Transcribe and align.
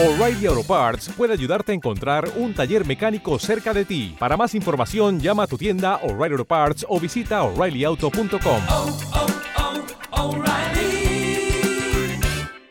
O'Reilly 0.00 0.46
Auto 0.46 0.62
Parts 0.62 1.08
puede 1.16 1.32
ayudarte 1.32 1.72
a 1.72 1.74
encontrar 1.74 2.30
un 2.36 2.54
taller 2.54 2.86
mecánico 2.86 3.36
cerca 3.40 3.74
de 3.74 3.84
ti. 3.84 4.14
Para 4.16 4.36
más 4.36 4.54
información, 4.54 5.18
llama 5.18 5.42
a 5.42 5.46
tu 5.48 5.58
tienda 5.58 5.96
O'Reilly 6.04 6.34
Auto 6.34 6.44
Parts 6.44 6.86
o 6.88 7.00
visita 7.00 7.42
oreillyauto.com. 7.42 8.62
oh, 8.68 8.98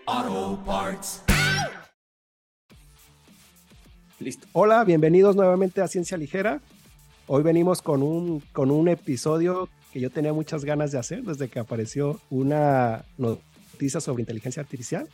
oh, 0.07 0.63
Parts. 0.65 1.21
Listo. 4.21 4.48
Hola, 4.54 4.86
bienvenidos 4.86 5.36
nuevamente 5.36 5.82
a 5.82 5.89
Ciencia 5.89 6.16
Ligera. 6.16 6.62
Hoy 7.28 7.44
venimos 7.44 7.82
con 7.82 8.04
un, 8.04 8.39
con 8.54 8.71
un 8.71 8.88
episodio 8.88 9.68
que 9.91 10.00
yo 10.00 10.09
tenía 10.09 10.32
muchas 10.32 10.64
ganas 10.64 10.94
de 10.94 11.00
hacer 11.00 11.23
desde 11.23 11.50
que 11.50 11.59
apareció 11.59 12.21
una 12.30 13.04
noticia 13.18 14.00
sobre 14.00 14.21
inteligencia 14.21 14.62
artificial. 14.62 15.09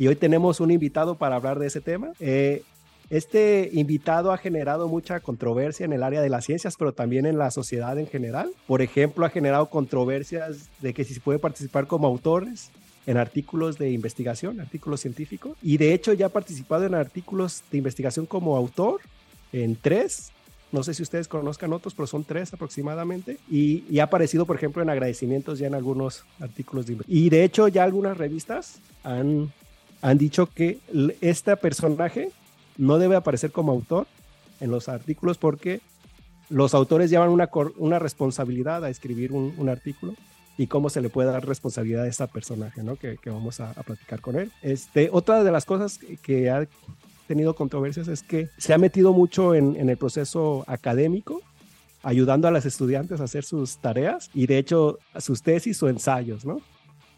Y 0.00 0.08
hoy 0.08 0.16
tenemos 0.16 0.60
un 0.60 0.70
invitado 0.70 1.16
para 1.16 1.36
hablar 1.36 1.58
de 1.58 1.66
ese 1.66 1.82
tema. 1.82 2.12
Eh, 2.20 2.62
este 3.10 3.68
invitado 3.74 4.32
ha 4.32 4.38
generado 4.38 4.88
mucha 4.88 5.20
controversia 5.20 5.84
en 5.84 5.92
el 5.92 6.02
área 6.02 6.22
de 6.22 6.30
las 6.30 6.46
ciencias, 6.46 6.76
pero 6.78 6.94
también 6.94 7.26
en 7.26 7.36
la 7.36 7.50
sociedad 7.50 7.98
en 7.98 8.06
general. 8.06 8.50
Por 8.66 8.80
ejemplo, 8.80 9.26
ha 9.26 9.28
generado 9.28 9.68
controversias 9.68 10.70
de 10.80 10.94
que 10.94 11.04
si 11.04 11.12
se 11.12 11.20
puede 11.20 11.38
participar 11.38 11.86
como 11.86 12.06
autores 12.06 12.70
en 13.06 13.18
artículos 13.18 13.76
de 13.76 13.90
investigación, 13.90 14.58
artículos 14.62 15.02
científicos. 15.02 15.58
Y 15.60 15.76
de 15.76 15.92
hecho 15.92 16.14
ya 16.14 16.26
ha 16.26 16.30
participado 16.30 16.86
en 16.86 16.94
artículos 16.94 17.62
de 17.70 17.76
investigación 17.76 18.24
como 18.24 18.56
autor 18.56 19.02
en 19.52 19.76
tres. 19.76 20.32
No 20.72 20.82
sé 20.82 20.94
si 20.94 21.02
ustedes 21.02 21.28
conozcan 21.28 21.74
otros, 21.74 21.92
pero 21.92 22.06
son 22.06 22.24
tres 22.24 22.54
aproximadamente. 22.54 23.36
Y, 23.50 23.84
y 23.90 23.98
ha 23.98 24.04
aparecido, 24.04 24.46
por 24.46 24.56
ejemplo, 24.56 24.82
en 24.82 24.88
agradecimientos 24.88 25.58
ya 25.58 25.66
en 25.66 25.74
algunos 25.74 26.24
artículos 26.40 26.86
de 26.86 26.94
investigación. 26.94 27.26
Y 27.26 27.28
de 27.28 27.44
hecho 27.44 27.68
ya 27.68 27.84
algunas 27.84 28.16
revistas 28.16 28.80
han 29.04 29.52
han 30.02 30.18
dicho 30.18 30.46
que 30.46 30.78
este 31.20 31.56
personaje 31.56 32.30
no 32.76 32.98
debe 32.98 33.16
aparecer 33.16 33.52
como 33.52 33.72
autor 33.72 34.06
en 34.60 34.70
los 34.70 34.88
artículos 34.88 35.38
porque 35.38 35.80
los 36.48 36.74
autores 36.74 37.10
llevan 37.10 37.30
una, 37.30 37.48
una 37.76 37.98
responsabilidad 37.98 38.84
a 38.84 38.90
escribir 38.90 39.32
un, 39.32 39.54
un, 39.56 39.68
artículo 39.68 40.14
y 40.58 40.66
cómo 40.66 40.90
se 40.90 41.00
le 41.00 41.08
puede 41.08 41.30
dar 41.30 41.46
responsabilidad 41.46 42.04
a 42.04 42.08
este 42.08 42.26
personaje, 42.26 42.82
¿no? 42.82 42.96
Que, 42.96 43.16
que 43.16 43.30
vamos 43.30 43.60
a, 43.60 43.70
a, 43.70 43.82
platicar 43.82 44.20
con 44.20 44.36
él. 44.36 44.50
Este, 44.62 45.08
otra 45.12 45.44
de 45.44 45.52
las 45.52 45.64
cosas 45.64 46.00
que 46.22 46.50
ha 46.50 46.66
tenido 47.28 47.54
controversias 47.54 48.08
es 48.08 48.22
que 48.22 48.48
se 48.58 48.74
ha 48.74 48.78
metido 48.78 49.12
mucho 49.12 49.54
en, 49.54 49.76
en 49.76 49.88
el 49.88 49.96
proceso 49.96 50.64
académico, 50.66 51.40
ayudando 52.02 52.48
a 52.48 52.50
los 52.50 52.66
estudiantes 52.66 53.20
a 53.20 53.24
hacer 53.24 53.44
sus 53.44 53.78
tareas 53.78 54.30
y 54.34 54.46
de 54.46 54.58
hecho 54.58 54.98
sus 55.18 55.42
tesis 55.42 55.80
o 55.82 55.88
ensayos, 55.88 56.44
¿no? 56.44 56.60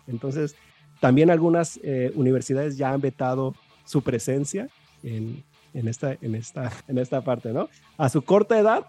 Entonces, 0.07 0.57
también 1.03 1.31
algunas 1.31 1.81
eh, 1.83 2.13
universidades 2.15 2.77
ya 2.77 2.93
han 2.93 3.01
vetado 3.01 3.57
su 3.85 4.03
presencia 4.03 4.69
en, 5.03 5.43
en, 5.75 5.89
esta, 5.89 6.17
en, 6.23 6.37
esta, 6.37 6.71
en 6.87 6.97
esta 6.97 7.23
parte, 7.23 7.53
¿no? 7.53 7.69
A 7.99 8.09
su 8.09 8.23
corta 8.23 8.57
edad, 8.57 8.87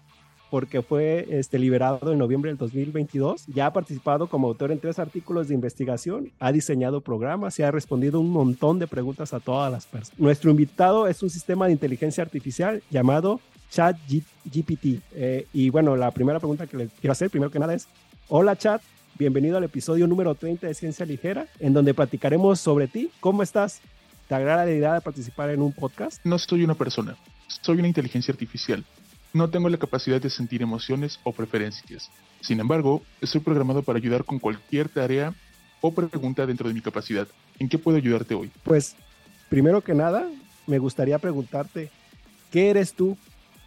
porque 0.48 0.80
fue 0.80 1.26
este, 1.28 1.58
liberado 1.58 2.12
en 2.12 2.18
noviembre 2.18 2.52
del 2.52 2.56
2022, 2.58 3.46
ya 3.48 3.66
ha 3.66 3.72
participado 3.72 4.28
como 4.28 4.46
autor 4.46 4.70
en 4.70 4.78
tres 4.78 5.00
artículos 5.00 5.48
de 5.48 5.54
investigación, 5.54 6.30
ha 6.38 6.52
diseñado 6.52 7.00
programas 7.00 7.58
y 7.58 7.64
ha 7.64 7.72
respondido 7.72 8.20
un 8.20 8.30
montón 8.30 8.78
de 8.78 8.86
preguntas 8.86 9.34
a 9.34 9.40
todas 9.40 9.72
las 9.72 9.86
personas. 9.86 10.20
Nuestro 10.20 10.52
invitado 10.52 11.08
es 11.08 11.20
un 11.20 11.30
sistema 11.30 11.66
de 11.66 11.72
inteligencia 11.72 12.22
artificial 12.22 12.80
llamado 12.92 13.40
ChatGPT. 13.72 15.02
Eh, 15.16 15.48
y 15.52 15.68
bueno, 15.70 15.96
la 15.96 16.12
primera 16.12 16.38
pregunta 16.38 16.68
que 16.68 16.76
le 16.76 16.86
quiero 17.00 17.10
hacer, 17.10 17.28
primero 17.28 17.50
que 17.50 17.58
nada, 17.58 17.74
es, 17.74 17.88
hola 18.28 18.54
Chat, 18.54 18.80
Bienvenido 19.16 19.56
al 19.56 19.62
episodio 19.62 20.08
número 20.08 20.34
30 20.34 20.66
de 20.66 20.74
Ciencia 20.74 21.06
Ligera, 21.06 21.46
en 21.60 21.72
donde 21.72 21.94
platicaremos 21.94 22.58
sobre 22.58 22.88
ti. 22.88 23.12
¿Cómo 23.20 23.44
estás? 23.44 23.80
¿Te 24.26 24.34
agrada 24.34 24.64
la 24.64 24.72
idea 24.72 24.94
de 24.94 25.00
participar 25.02 25.50
en 25.50 25.62
un 25.62 25.72
podcast? 25.72 26.20
No 26.24 26.36
soy 26.36 26.64
una 26.64 26.74
persona, 26.74 27.16
soy 27.46 27.78
una 27.78 27.86
inteligencia 27.86 28.32
artificial. 28.32 28.84
No 29.32 29.50
tengo 29.50 29.68
la 29.68 29.76
capacidad 29.76 30.20
de 30.20 30.30
sentir 30.30 30.62
emociones 30.62 31.20
o 31.22 31.30
preferencias. 31.30 32.10
Sin 32.40 32.58
embargo, 32.58 33.02
estoy 33.20 33.40
programado 33.40 33.84
para 33.84 33.98
ayudar 33.98 34.24
con 34.24 34.40
cualquier 34.40 34.88
tarea 34.88 35.32
o 35.80 35.94
pregunta 35.94 36.44
dentro 36.44 36.66
de 36.66 36.74
mi 36.74 36.80
capacidad. 36.80 37.28
¿En 37.60 37.68
qué 37.68 37.78
puedo 37.78 37.96
ayudarte 37.96 38.34
hoy? 38.34 38.50
Pues, 38.64 38.96
primero 39.48 39.80
que 39.80 39.94
nada, 39.94 40.28
me 40.66 40.80
gustaría 40.80 41.20
preguntarte, 41.20 41.88
¿qué 42.50 42.70
eres 42.70 42.94
tú? 42.94 43.16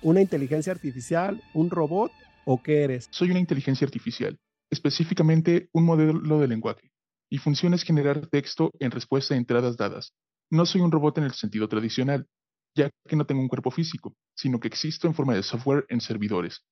¿Una 0.01 0.19
inteligencia 0.19 0.73
artificial? 0.73 1.41
¿Un 1.53 1.69
robot? 1.69 2.11
¿O 2.43 2.61
qué 2.61 2.83
eres? 2.83 3.07
Soy 3.11 3.31
una 3.31 3.39
inteligencia 3.39 3.85
artificial 3.85 4.37
específicamente 4.69 5.69
un 5.73 5.85
modelo 5.85 6.39
de 6.39 6.47
lenguaje. 6.47 6.91
Mi 7.29 7.37
función 7.37 7.73
es 7.73 7.83
generar 7.83 8.27
texto 8.27 8.71
en 8.79 8.91
respuesta 8.91 9.33
a 9.33 9.37
entradas 9.37 9.77
dadas. 9.77 10.13
No 10.49 10.65
soy 10.65 10.81
un 10.81 10.91
robot 10.91 11.17
en 11.17 11.25
el 11.25 11.33
sentido 11.33 11.67
tradicional, 11.67 12.27
ya 12.75 12.89
que 13.07 13.15
no 13.15 13.25
tengo 13.25 13.41
un 13.41 13.49
cuerpo 13.49 13.71
físico, 13.71 14.15
sino 14.35 14.59
que 14.59 14.67
existo 14.67 15.07
en 15.07 15.13
forma 15.13 15.35
de 15.35 15.43
software 15.43 15.85
en 15.89 15.99
servidores. 15.99 16.63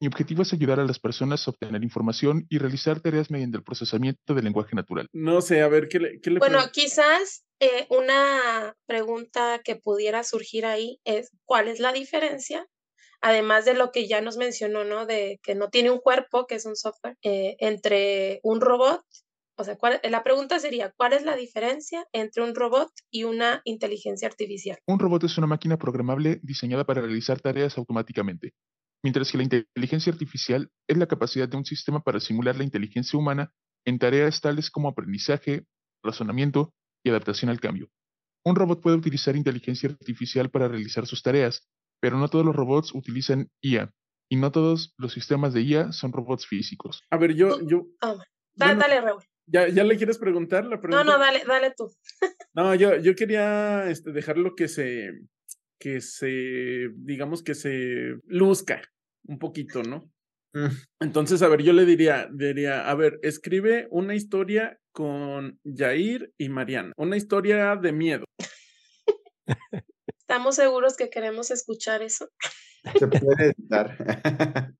Mi 0.00 0.08
objetivo 0.08 0.42
es 0.42 0.52
ayudar 0.52 0.80
a 0.80 0.84
las 0.84 0.98
personas 0.98 1.46
a 1.46 1.52
obtener 1.52 1.84
información 1.84 2.44
y 2.48 2.58
realizar 2.58 3.00
tareas 3.00 3.30
mediante 3.30 3.58
el 3.58 3.62
procesamiento 3.62 4.34
del 4.34 4.44
lenguaje 4.44 4.74
natural. 4.74 5.06
No 5.12 5.40
sé, 5.40 5.62
a 5.62 5.68
ver, 5.68 5.86
¿qué 5.88 6.00
le, 6.00 6.20
qué 6.20 6.30
le 6.30 6.40
Bueno, 6.40 6.58
quizás 6.72 7.44
eh, 7.60 7.86
una 7.88 8.74
pregunta 8.86 9.60
que 9.62 9.76
pudiera 9.76 10.24
surgir 10.24 10.66
ahí 10.66 10.98
es, 11.04 11.30
¿cuál 11.44 11.68
es 11.68 11.78
la 11.78 11.92
diferencia 11.92 12.66
además 13.22 13.64
de 13.64 13.74
lo 13.74 13.92
que 13.92 14.06
ya 14.06 14.20
nos 14.20 14.36
mencionó, 14.36 14.84
¿no? 14.84 15.06
De 15.06 15.40
que 15.42 15.54
no 15.54 15.70
tiene 15.70 15.90
un 15.90 15.98
cuerpo, 15.98 16.46
que 16.46 16.56
es 16.56 16.66
un 16.66 16.76
software, 16.76 17.16
eh, 17.22 17.56
entre 17.60 18.40
un 18.42 18.60
robot, 18.60 19.02
o 19.56 19.64
sea, 19.64 19.76
¿cuál, 19.76 20.00
la 20.02 20.24
pregunta 20.24 20.58
sería, 20.58 20.92
¿cuál 20.96 21.12
es 21.12 21.24
la 21.24 21.36
diferencia 21.36 22.04
entre 22.12 22.42
un 22.42 22.54
robot 22.54 22.90
y 23.10 23.24
una 23.24 23.60
inteligencia 23.64 24.26
artificial? 24.26 24.78
Un 24.86 24.98
robot 24.98 25.24
es 25.24 25.38
una 25.38 25.46
máquina 25.46 25.78
programable 25.78 26.40
diseñada 26.42 26.84
para 26.84 27.02
realizar 27.02 27.40
tareas 27.40 27.78
automáticamente, 27.78 28.54
mientras 29.04 29.30
que 29.30 29.38
la 29.38 29.44
inteligencia 29.44 30.12
artificial 30.12 30.70
es 30.88 30.96
la 30.96 31.06
capacidad 31.06 31.48
de 31.48 31.56
un 31.56 31.64
sistema 31.64 32.02
para 32.02 32.18
simular 32.18 32.56
la 32.56 32.64
inteligencia 32.64 33.18
humana 33.18 33.52
en 33.84 33.98
tareas 33.98 34.40
tales 34.40 34.70
como 34.70 34.88
aprendizaje, 34.88 35.66
razonamiento 36.02 36.74
y 37.04 37.10
adaptación 37.10 37.50
al 37.50 37.60
cambio. 37.60 37.88
Un 38.44 38.56
robot 38.56 38.80
puede 38.80 38.96
utilizar 38.96 39.36
inteligencia 39.36 39.90
artificial 39.90 40.50
para 40.50 40.66
realizar 40.66 41.06
sus 41.06 41.22
tareas, 41.22 41.68
pero 42.02 42.18
no 42.18 42.28
todos 42.28 42.44
los 42.44 42.56
robots 42.56 42.92
utilizan 42.94 43.48
IA 43.60 43.94
y 44.28 44.36
no 44.36 44.50
todos 44.50 44.92
los 44.98 45.12
sistemas 45.12 45.54
de 45.54 45.62
IA 45.62 45.92
son 45.92 46.12
robots 46.12 46.46
físicos. 46.46 47.02
A 47.10 47.16
ver, 47.16 47.34
yo... 47.34 47.60
yo 47.64 47.86
oh, 48.00 48.18
dale, 48.54 48.74
bueno, 48.74 48.80
dale, 48.80 49.00
Raúl. 49.00 49.22
¿ya, 49.46 49.68
¿Ya 49.68 49.84
le 49.84 49.96
quieres 49.96 50.18
preguntar 50.18 50.64
la 50.64 50.80
pregunta? 50.80 51.04
No, 51.04 51.12
no, 51.12 51.18
dale, 51.18 51.44
dale 51.46 51.72
tú. 51.76 51.92
no, 52.54 52.74
yo, 52.74 52.96
yo 52.96 53.14
quería 53.14 53.88
este, 53.88 54.10
dejarlo 54.10 54.56
que 54.56 54.66
se, 54.66 55.12
que 55.78 56.00
se, 56.00 56.88
digamos 56.96 57.44
que 57.44 57.54
se 57.54 58.16
luzca 58.26 58.82
un 59.28 59.38
poquito, 59.38 59.84
¿no? 59.84 60.10
Entonces, 61.00 61.40
a 61.40 61.48
ver, 61.48 61.62
yo 61.62 61.72
le 61.72 61.86
diría, 61.86 62.28
diría, 62.30 62.90
a 62.90 62.94
ver, 62.94 63.18
escribe 63.22 63.86
una 63.90 64.14
historia 64.14 64.78
con 64.92 65.58
Jair 65.64 66.34
y 66.36 66.50
Mariana, 66.50 66.92
una 66.98 67.16
historia 67.16 67.76
de 67.76 67.92
miedo. 67.92 68.24
¿Estamos 70.32 70.54
seguros 70.54 70.96
que 70.96 71.10
queremos 71.10 71.50
escuchar 71.50 72.00
eso? 72.00 72.26
Se 72.98 73.06
puede 73.06 73.54
dar. 73.68 73.94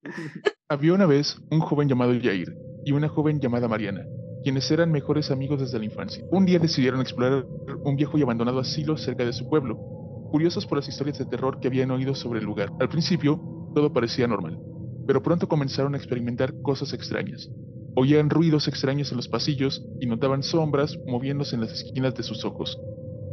Había 0.70 0.94
una 0.94 1.04
vez 1.04 1.36
un 1.50 1.60
joven 1.60 1.90
llamado 1.90 2.14
Jair 2.18 2.56
y 2.86 2.92
una 2.92 3.10
joven 3.10 3.38
llamada 3.38 3.68
Mariana, 3.68 4.02
quienes 4.42 4.70
eran 4.70 4.90
mejores 4.90 5.30
amigos 5.30 5.60
desde 5.60 5.78
la 5.78 5.84
infancia. 5.84 6.24
Un 6.30 6.46
día 6.46 6.58
decidieron 6.58 7.02
explorar 7.02 7.44
un 7.84 7.96
viejo 7.96 8.16
y 8.16 8.22
abandonado 8.22 8.60
asilo 8.60 8.96
cerca 8.96 9.26
de 9.26 9.34
su 9.34 9.46
pueblo, 9.50 9.76
curiosos 10.30 10.64
por 10.64 10.78
las 10.78 10.88
historias 10.88 11.18
de 11.18 11.26
terror 11.26 11.60
que 11.60 11.68
habían 11.68 11.90
oído 11.90 12.14
sobre 12.14 12.38
el 12.38 12.46
lugar. 12.46 12.70
Al 12.80 12.88
principio, 12.88 13.38
todo 13.74 13.92
parecía 13.92 14.26
normal, 14.26 14.58
pero 15.06 15.22
pronto 15.22 15.48
comenzaron 15.48 15.94
a 15.94 15.98
experimentar 15.98 16.62
cosas 16.62 16.94
extrañas. 16.94 17.50
Oían 17.94 18.30
ruidos 18.30 18.68
extraños 18.68 19.10
en 19.10 19.18
los 19.18 19.28
pasillos 19.28 19.84
y 20.00 20.06
notaban 20.06 20.42
sombras 20.44 20.96
moviéndose 21.06 21.56
en 21.56 21.60
las 21.60 21.72
esquinas 21.72 22.14
de 22.14 22.22
sus 22.22 22.42
ojos. 22.46 22.80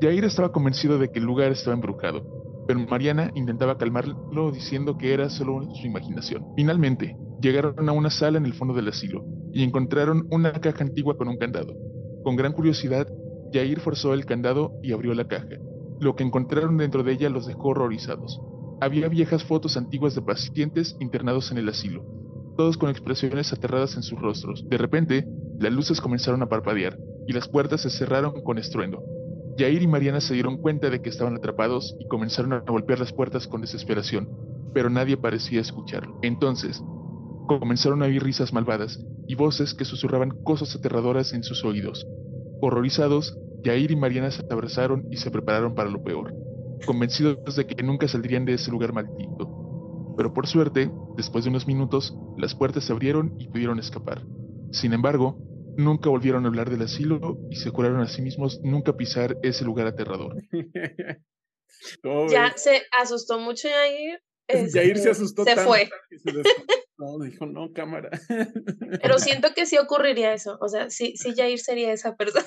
Jair 0.01 0.23
estaba 0.23 0.51
convencido 0.51 0.97
de 0.97 1.11
que 1.11 1.19
el 1.19 1.25
lugar 1.25 1.51
estaba 1.51 1.75
embrujado, 1.75 2.63
pero 2.67 2.79
Mariana 2.79 3.31
intentaba 3.35 3.77
calmarlo 3.77 4.51
diciendo 4.51 4.97
que 4.97 5.13
era 5.13 5.29
solo 5.29 5.73
su 5.75 5.87
imaginación. 5.87 6.45
Finalmente, 6.55 7.17
llegaron 7.41 7.89
a 7.89 7.91
una 7.91 8.09
sala 8.09 8.37
en 8.37 8.45
el 8.45 8.53
fondo 8.53 8.73
del 8.73 8.87
asilo 8.87 9.25
y 9.51 9.63
encontraron 9.63 10.27
una 10.31 10.53
caja 10.53 10.83
antigua 10.83 11.17
con 11.17 11.27
un 11.27 11.37
candado. 11.37 11.73
Con 12.23 12.35
gran 12.35 12.53
curiosidad, 12.53 13.07
Jair 13.51 13.79
forzó 13.79 14.13
el 14.13 14.25
candado 14.25 14.73
y 14.83 14.93
abrió 14.93 15.13
la 15.13 15.27
caja. 15.27 15.57
Lo 15.99 16.15
que 16.15 16.23
encontraron 16.23 16.77
dentro 16.77 17.03
de 17.03 17.13
ella 17.13 17.29
los 17.29 17.47
dejó 17.47 17.69
horrorizados. 17.69 18.39
Había 18.79 19.09
viejas 19.09 19.43
fotos 19.43 19.75
antiguas 19.75 20.15
de 20.15 20.21
pacientes 20.21 20.95
internados 21.01 21.51
en 21.51 21.57
el 21.57 21.67
asilo, 21.67 22.05
todos 22.55 22.77
con 22.77 22.89
expresiones 22.89 23.51
aterradas 23.51 23.97
en 23.97 24.03
sus 24.03 24.19
rostros. 24.19 24.65
De 24.69 24.77
repente, 24.77 25.27
las 25.59 25.73
luces 25.73 25.99
comenzaron 25.99 26.41
a 26.41 26.47
parpadear 26.47 26.97
y 27.27 27.33
las 27.33 27.49
puertas 27.49 27.81
se 27.81 27.89
cerraron 27.89 28.41
con 28.43 28.57
estruendo. 28.57 29.03
Jair 29.57 29.81
y 29.81 29.87
Mariana 29.87 30.21
se 30.21 30.33
dieron 30.33 30.57
cuenta 30.57 30.89
de 30.89 31.01
que 31.01 31.09
estaban 31.09 31.35
atrapados 31.35 31.95
y 31.99 32.07
comenzaron 32.07 32.53
a 32.53 32.59
golpear 32.59 32.99
las 32.99 33.13
puertas 33.13 33.47
con 33.47 33.61
desesperación, 33.61 34.29
pero 34.73 34.89
nadie 34.89 35.17
parecía 35.17 35.61
escucharlo. 35.61 36.19
Entonces, 36.21 36.81
comenzaron 37.47 38.03
a 38.03 38.05
oír 38.05 38.23
risas 38.23 38.53
malvadas 38.53 39.03
y 39.27 39.35
voces 39.35 39.73
que 39.73 39.85
susurraban 39.85 40.31
cosas 40.43 40.75
aterradoras 40.75 41.33
en 41.33 41.43
sus 41.43 41.65
oídos. 41.65 42.05
Horrorizados, 42.61 43.37
Yair 43.63 43.91
y 43.91 43.95
Mariana 43.95 44.31
se 44.31 44.43
abrazaron 44.49 45.07
y 45.11 45.17
se 45.17 45.31
prepararon 45.31 45.75
para 45.75 45.89
lo 45.89 46.03
peor, 46.03 46.33
convencidos 46.85 47.55
de 47.55 47.65
que 47.65 47.83
nunca 47.83 48.07
saldrían 48.07 48.45
de 48.45 48.53
ese 48.53 48.71
lugar 48.71 48.93
maldito. 48.93 50.13
Pero 50.15 50.33
por 50.33 50.47
suerte, 50.47 50.91
después 51.17 51.43
de 51.43 51.49
unos 51.49 51.67
minutos, 51.67 52.15
las 52.37 52.55
puertas 52.55 52.83
se 52.83 52.93
abrieron 52.93 53.35
y 53.39 53.47
pudieron 53.47 53.79
escapar. 53.79 54.21
Sin 54.71 54.93
embargo, 54.93 55.37
nunca 55.79 56.09
volvieron 56.09 56.45
a 56.45 56.49
hablar 56.49 56.69
del 56.69 56.81
asilo 56.81 57.39
y 57.49 57.55
se 57.55 57.69
juraron 57.69 58.01
a 58.01 58.07
sí 58.07 58.21
mismos 58.21 58.59
nunca 58.61 58.95
pisar 58.97 59.37
ese 59.41 59.63
lugar 59.63 59.87
aterrador. 59.87 60.35
ya 62.29 62.53
se 62.55 62.83
asustó 62.91 63.39
mucho 63.39 63.69
Yair. 63.69 64.21
Yair 64.47 64.97
se 64.97 65.09
este, 65.09 65.09
asustó 65.11 65.43
Se 65.43 65.55
tanto 65.55 65.69
fue. 65.69 65.89
que 66.09 66.19
se 66.19 66.31
desconectó. 66.31 66.73
No, 66.97 67.19
dijo, 67.23 67.45
no, 67.45 67.71
cámara. 67.71 68.09
Pero 69.01 69.19
siento 69.19 69.53
que 69.55 69.65
sí 69.65 69.77
ocurriría 69.77 70.33
eso. 70.33 70.57
O 70.59 70.67
sea, 70.67 70.89
sí, 70.89 71.15
sí 71.15 71.33
Jair 71.35 71.59
sería 71.59 71.93
esa 71.93 72.15
persona. 72.15 72.45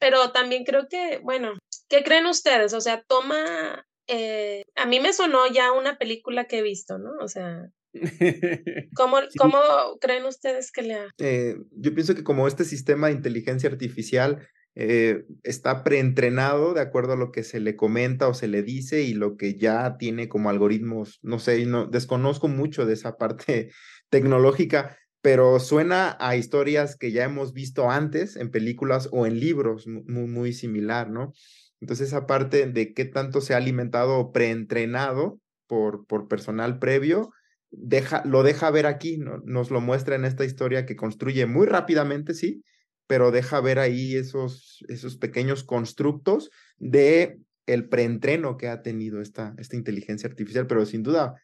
Pero 0.00 0.32
también 0.32 0.64
creo 0.64 0.88
que, 0.88 1.18
bueno, 1.22 1.52
¿qué 1.88 2.02
creen 2.02 2.26
ustedes? 2.26 2.72
O 2.72 2.80
sea, 2.80 3.02
toma. 3.06 3.84
eh, 4.08 4.62
a 4.74 4.86
mí 4.86 4.98
me 4.98 5.12
sonó 5.12 5.46
ya 5.52 5.72
una 5.72 5.98
película 5.98 6.46
que 6.46 6.58
he 6.58 6.62
visto, 6.62 6.98
¿no? 6.98 7.10
O 7.20 7.28
sea, 7.28 7.70
¿cómo, 8.94 9.18
cómo 9.38 9.58
creen 10.00 10.24
ustedes 10.24 10.70
que 10.72 10.82
le 10.82 10.94
ha... 10.94 11.08
Eh, 11.18 11.56
yo 11.72 11.94
pienso 11.94 12.14
que 12.14 12.24
como 12.24 12.46
este 12.46 12.64
sistema 12.64 13.08
de 13.08 13.14
inteligencia 13.14 13.68
artificial 13.68 14.46
eh, 14.76 15.24
está 15.42 15.82
preentrenado 15.82 16.74
de 16.74 16.80
acuerdo 16.80 17.14
a 17.14 17.16
lo 17.16 17.32
que 17.32 17.42
se 17.42 17.58
le 17.58 17.74
comenta 17.74 18.28
o 18.28 18.34
se 18.34 18.46
le 18.46 18.62
dice 18.62 19.02
y 19.02 19.14
lo 19.14 19.36
que 19.36 19.58
ya 19.58 19.96
tiene 19.98 20.28
como 20.28 20.48
algoritmos, 20.48 21.18
no 21.22 21.38
sé, 21.40 21.66
no, 21.66 21.86
desconozco 21.86 22.46
mucho 22.46 22.86
de 22.86 22.94
esa 22.94 23.16
parte 23.16 23.72
tecnológica, 24.10 24.96
pero 25.22 25.58
suena 25.58 26.16
a 26.20 26.36
historias 26.36 26.96
que 26.96 27.12
ya 27.12 27.24
hemos 27.24 27.52
visto 27.52 27.90
antes 27.90 28.36
en 28.36 28.50
películas 28.50 29.08
o 29.12 29.26
en 29.26 29.40
libros, 29.40 29.86
muy, 29.86 30.28
muy 30.28 30.52
similar, 30.52 31.10
¿no? 31.10 31.32
Entonces 31.80 32.08
esa 32.08 32.26
parte 32.26 32.66
de 32.66 32.94
qué 32.94 33.04
tanto 33.04 33.40
se 33.40 33.54
ha 33.54 33.56
alimentado 33.56 34.18
o 34.18 34.32
preentrenado 34.32 35.40
por, 35.66 36.06
por 36.06 36.28
personal 36.28 36.78
previo, 36.78 37.32
deja, 37.70 38.22
lo 38.24 38.42
deja 38.42 38.70
ver 38.70 38.86
aquí, 38.86 39.18
¿no? 39.18 39.38
nos 39.44 39.70
lo 39.70 39.80
muestra 39.80 40.16
en 40.16 40.24
esta 40.24 40.44
historia 40.44 40.86
que 40.86 40.96
construye 40.96 41.46
muy 41.46 41.66
rápidamente, 41.66 42.34
sí, 42.34 42.64
pero 43.06 43.30
deja 43.30 43.60
ver 43.60 43.78
ahí 43.78 44.16
esos, 44.16 44.84
esos 44.88 45.16
pequeños 45.16 45.64
constructos 45.64 46.50
de 46.78 47.38
el 47.66 47.88
preentreno 47.88 48.56
que 48.56 48.68
ha 48.68 48.82
tenido 48.82 49.20
esta, 49.20 49.54
esta 49.58 49.76
inteligencia 49.76 50.28
artificial, 50.28 50.66
pero 50.66 50.84
sin 50.86 51.02
duda, 51.02 51.34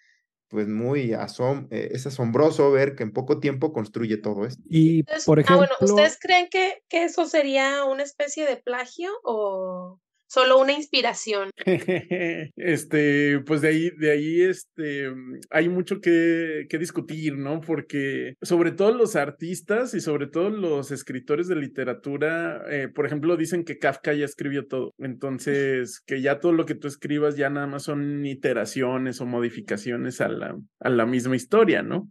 pues 0.48 0.68
muy 0.68 1.12
asom 1.12 1.66
eh, 1.70 1.88
es 1.92 2.06
asombroso 2.06 2.70
ver 2.70 2.94
que 2.94 3.02
en 3.02 3.12
poco 3.12 3.40
tiempo 3.40 3.72
construye 3.72 4.16
todo 4.16 4.46
esto. 4.46 4.62
Y 4.68 5.00
Entonces, 5.00 5.24
por 5.24 5.38
ah, 5.38 5.42
ejemplo, 5.42 5.66
bueno, 5.66 5.74
¿ustedes 5.80 6.18
creen 6.20 6.48
que, 6.50 6.82
que 6.88 7.04
eso 7.04 7.26
sería 7.26 7.84
una 7.84 8.02
especie 8.02 8.46
de 8.46 8.56
plagio 8.56 9.10
o 9.24 10.00
solo 10.26 10.58
una 10.60 10.72
inspiración? 10.72 11.50
Este, 12.56 13.40
pues 13.40 13.60
de 13.60 13.68
ahí, 13.68 13.90
de 13.90 14.10
ahí, 14.10 14.40
este, 14.42 15.10
mm, 15.10 15.40
hay 15.50 15.68
mucho 15.68 16.00
que, 16.00 16.66
que 16.68 16.78
discutir, 16.78 17.36
¿no? 17.36 17.60
Porque 17.60 18.34
sobre 18.42 18.72
todo 18.72 18.92
los 18.92 19.16
artistas 19.16 19.94
y 19.94 20.00
sobre 20.00 20.26
todo 20.26 20.50
los 20.50 20.90
escritores 20.90 21.48
de 21.48 21.56
literatura, 21.56 22.62
eh, 22.70 22.88
por 22.88 23.06
ejemplo, 23.06 23.36
dicen 23.36 23.64
que 23.64 23.78
Kafka 23.78 24.14
ya 24.14 24.24
escribió 24.24 24.66
todo. 24.66 24.94
Entonces, 24.98 26.00
que 26.06 26.20
ya 26.20 26.40
todo 26.40 26.52
lo 26.52 26.66
que 26.66 26.74
tú 26.74 26.88
escribas 26.88 27.36
ya 27.36 27.50
nada 27.50 27.66
más 27.66 27.84
son 27.84 28.24
iteraciones 28.26 29.20
o 29.20 29.26
modificaciones 29.26 30.20
a 30.20 30.28
la, 30.28 30.56
a 30.80 30.90
la 30.90 31.06
misma 31.06 31.36
historia, 31.36 31.82
¿no? 31.82 32.10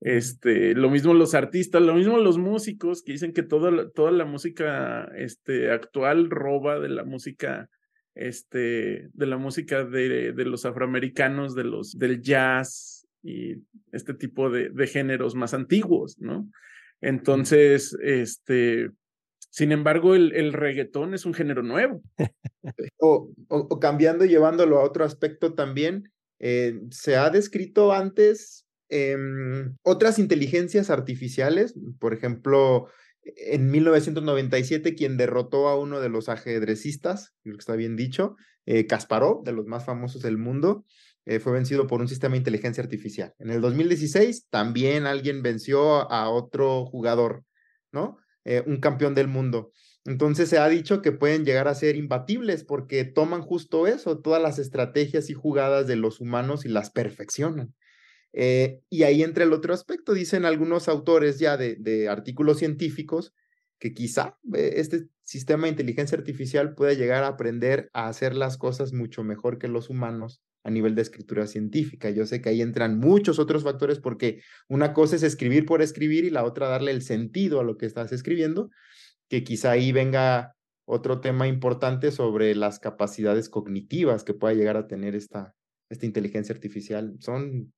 Este, 0.00 0.74
lo 0.74 0.88
mismo 0.88 1.12
los 1.12 1.34
artistas, 1.34 1.82
lo 1.82 1.94
mismo 1.94 2.16
los 2.18 2.38
músicos 2.38 3.02
que 3.02 3.12
dicen 3.12 3.34
que 3.34 3.42
toda 3.42 3.70
la, 3.70 3.90
toda 3.90 4.10
la 4.10 4.24
música 4.24 5.04
este, 5.14 5.70
actual 5.70 6.30
roba 6.30 6.80
de 6.80 6.88
la 6.88 7.04
música, 7.04 7.68
este, 8.14 9.08
de 9.12 9.26
la 9.26 9.36
música 9.36 9.84
de, 9.84 10.32
de 10.32 10.44
los 10.46 10.64
afroamericanos, 10.64 11.54
de 11.54 11.64
los, 11.64 11.98
del 11.98 12.22
jazz 12.22 13.06
y 13.22 13.56
este 13.92 14.14
tipo 14.14 14.48
de, 14.48 14.70
de 14.70 14.86
géneros 14.86 15.34
más 15.34 15.52
antiguos, 15.52 16.18
¿no? 16.18 16.48
Entonces, 17.02 17.94
este, 18.02 18.90
sin 19.50 19.72
embargo, 19.72 20.14
el, 20.14 20.32
el 20.34 20.54
reggaetón 20.54 21.12
es 21.12 21.26
un 21.26 21.34
género 21.34 21.62
nuevo. 21.62 22.02
O, 23.02 23.32
o, 23.48 23.56
o 23.56 23.80
cambiando 23.80 24.26
y 24.26 24.28
llevándolo 24.28 24.78
a 24.78 24.84
otro 24.84 25.04
aspecto 25.04 25.54
también, 25.54 26.12
eh, 26.38 26.78
se 26.90 27.16
ha 27.16 27.30
descrito 27.30 27.92
antes 27.92 28.66
eh, 28.90 29.16
otras 29.82 30.18
inteligencias 30.18 30.90
artificiales, 30.90 31.74
por 31.98 32.12
ejemplo, 32.12 32.88
en 33.22 33.70
1997 33.70 34.94
quien 34.94 35.16
derrotó 35.16 35.68
a 35.68 35.78
uno 35.78 36.00
de 36.00 36.08
los 36.08 36.28
ajedrecistas, 36.28 37.34
creo 37.42 37.56
que 37.56 37.60
está 37.60 37.76
bien 37.76 37.96
dicho, 37.96 38.36
eh, 38.66 38.86
Kasparov, 38.86 39.44
de 39.44 39.52
los 39.52 39.66
más 39.66 39.84
famosos 39.84 40.22
del 40.22 40.38
mundo, 40.38 40.84
eh, 41.26 41.38
fue 41.38 41.52
vencido 41.52 41.86
por 41.86 42.00
un 42.00 42.08
sistema 42.08 42.32
de 42.32 42.38
inteligencia 42.38 42.82
artificial. 42.82 43.34
En 43.38 43.50
el 43.50 43.60
2016 43.60 44.48
también 44.48 45.06
alguien 45.06 45.42
venció 45.42 46.10
a 46.10 46.30
otro 46.30 46.86
jugador, 46.86 47.44
¿no? 47.92 48.18
Eh, 48.44 48.62
un 48.66 48.80
campeón 48.80 49.14
del 49.14 49.28
mundo. 49.28 49.72
Entonces 50.06 50.48
se 50.48 50.58
ha 50.58 50.68
dicho 50.68 51.02
que 51.02 51.12
pueden 51.12 51.44
llegar 51.44 51.68
a 51.68 51.74
ser 51.74 51.96
imbatibles 51.96 52.64
porque 52.64 53.04
toman 53.04 53.42
justo 53.42 53.86
eso, 53.86 54.18
todas 54.18 54.42
las 54.42 54.58
estrategias 54.58 55.28
y 55.28 55.34
jugadas 55.34 55.86
de 55.86 55.96
los 55.96 56.20
humanos 56.20 56.64
y 56.64 56.68
las 56.68 56.90
perfeccionan. 56.90 57.74
Eh, 58.32 58.80
y 58.88 59.02
ahí 59.02 59.22
entra 59.22 59.44
el 59.44 59.52
otro 59.52 59.74
aspecto, 59.74 60.14
dicen 60.14 60.44
algunos 60.44 60.88
autores 60.88 61.38
ya 61.38 61.56
de, 61.56 62.08
artículos 62.08 62.58
científicos 62.58 63.34
que 63.78 63.92
quizá 63.92 64.38
eh, 64.54 64.74
este 64.76 65.08
sistema 65.22 65.64
de 65.64 65.70
inteligencia 65.70 66.16
artificial 66.16 66.74
pueda 66.74 66.92
llegar 66.92 67.24
a 67.24 67.28
aprender 67.28 67.90
a 67.92 68.08
hacer 68.08 68.36
las 68.36 68.56
cosas 68.56 68.92
mucho 68.92 69.24
mejor 69.24 69.58
que 69.58 69.68
los 69.68 69.90
humanos 69.90 70.42
a 70.62 70.70
nivel 70.70 70.94
de 70.94 71.02
escritura 71.02 71.46
científica. 71.46 72.10
Yo 72.10 72.26
sé 72.26 72.42
que 72.42 72.50
ahí 72.50 72.60
entran 72.60 72.98
muchos 72.98 73.38
otros 73.38 73.64
factores 73.64 73.98
porque 73.98 74.42
una 74.68 74.92
cosa 74.92 75.16
es 75.16 75.22
escribir 75.22 75.64
por 75.64 75.82
escribir 75.82 76.24
y 76.24 76.30
la 76.30 76.44
otra 76.44 76.68
darle 76.68 76.90
el 76.90 77.02
sentido 77.02 77.60
a 77.60 77.64
lo 77.64 77.78
que 77.78 77.86
estás 77.86 78.12
escribiendo, 78.12 78.70
que 79.28 79.42
quizá 79.42 79.70
ahí 79.70 79.92
venga 79.92 80.54
otro 80.84 81.20
tema 81.20 81.48
importante 81.48 82.10
sobre 82.10 82.54
las 82.54 82.78
capacidades 82.78 83.48
cognitivas 83.48 84.24
que 84.24 84.34
pueda 84.34 84.54
llegar 84.54 84.76
a 84.76 84.86
tener 84.86 85.14
esta, 85.14 85.54
esta 85.88 86.04
inteligencia 86.04 86.54
artificial. 86.54 87.16
Son 87.20 87.72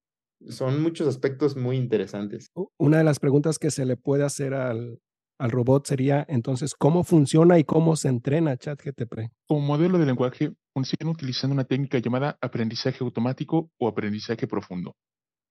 son 0.48 0.82
muchos 0.82 1.08
aspectos 1.08 1.56
muy 1.56 1.76
interesantes. 1.76 2.50
Una 2.78 2.98
de 2.98 3.04
las 3.04 3.18
preguntas 3.18 3.58
que 3.58 3.70
se 3.70 3.84
le 3.84 3.96
puede 3.96 4.24
hacer 4.24 4.54
al, 4.54 5.00
al 5.38 5.50
robot 5.50 5.86
sería 5.86 6.24
entonces, 6.28 6.74
¿cómo 6.74 7.04
funciona 7.04 7.58
y 7.58 7.64
cómo 7.64 7.96
se 7.96 8.08
entrena 8.08 8.56
ChatGTP? 8.56 9.30
Como 9.46 9.60
modelo 9.60 9.98
de 9.98 10.06
lenguaje, 10.06 10.52
funciona 10.72 11.10
utilizando 11.10 11.54
una 11.54 11.64
técnica 11.64 11.98
llamada 11.98 12.38
aprendizaje 12.40 12.98
automático 13.02 13.70
o 13.78 13.88
aprendizaje 13.88 14.46
profundo. 14.46 14.94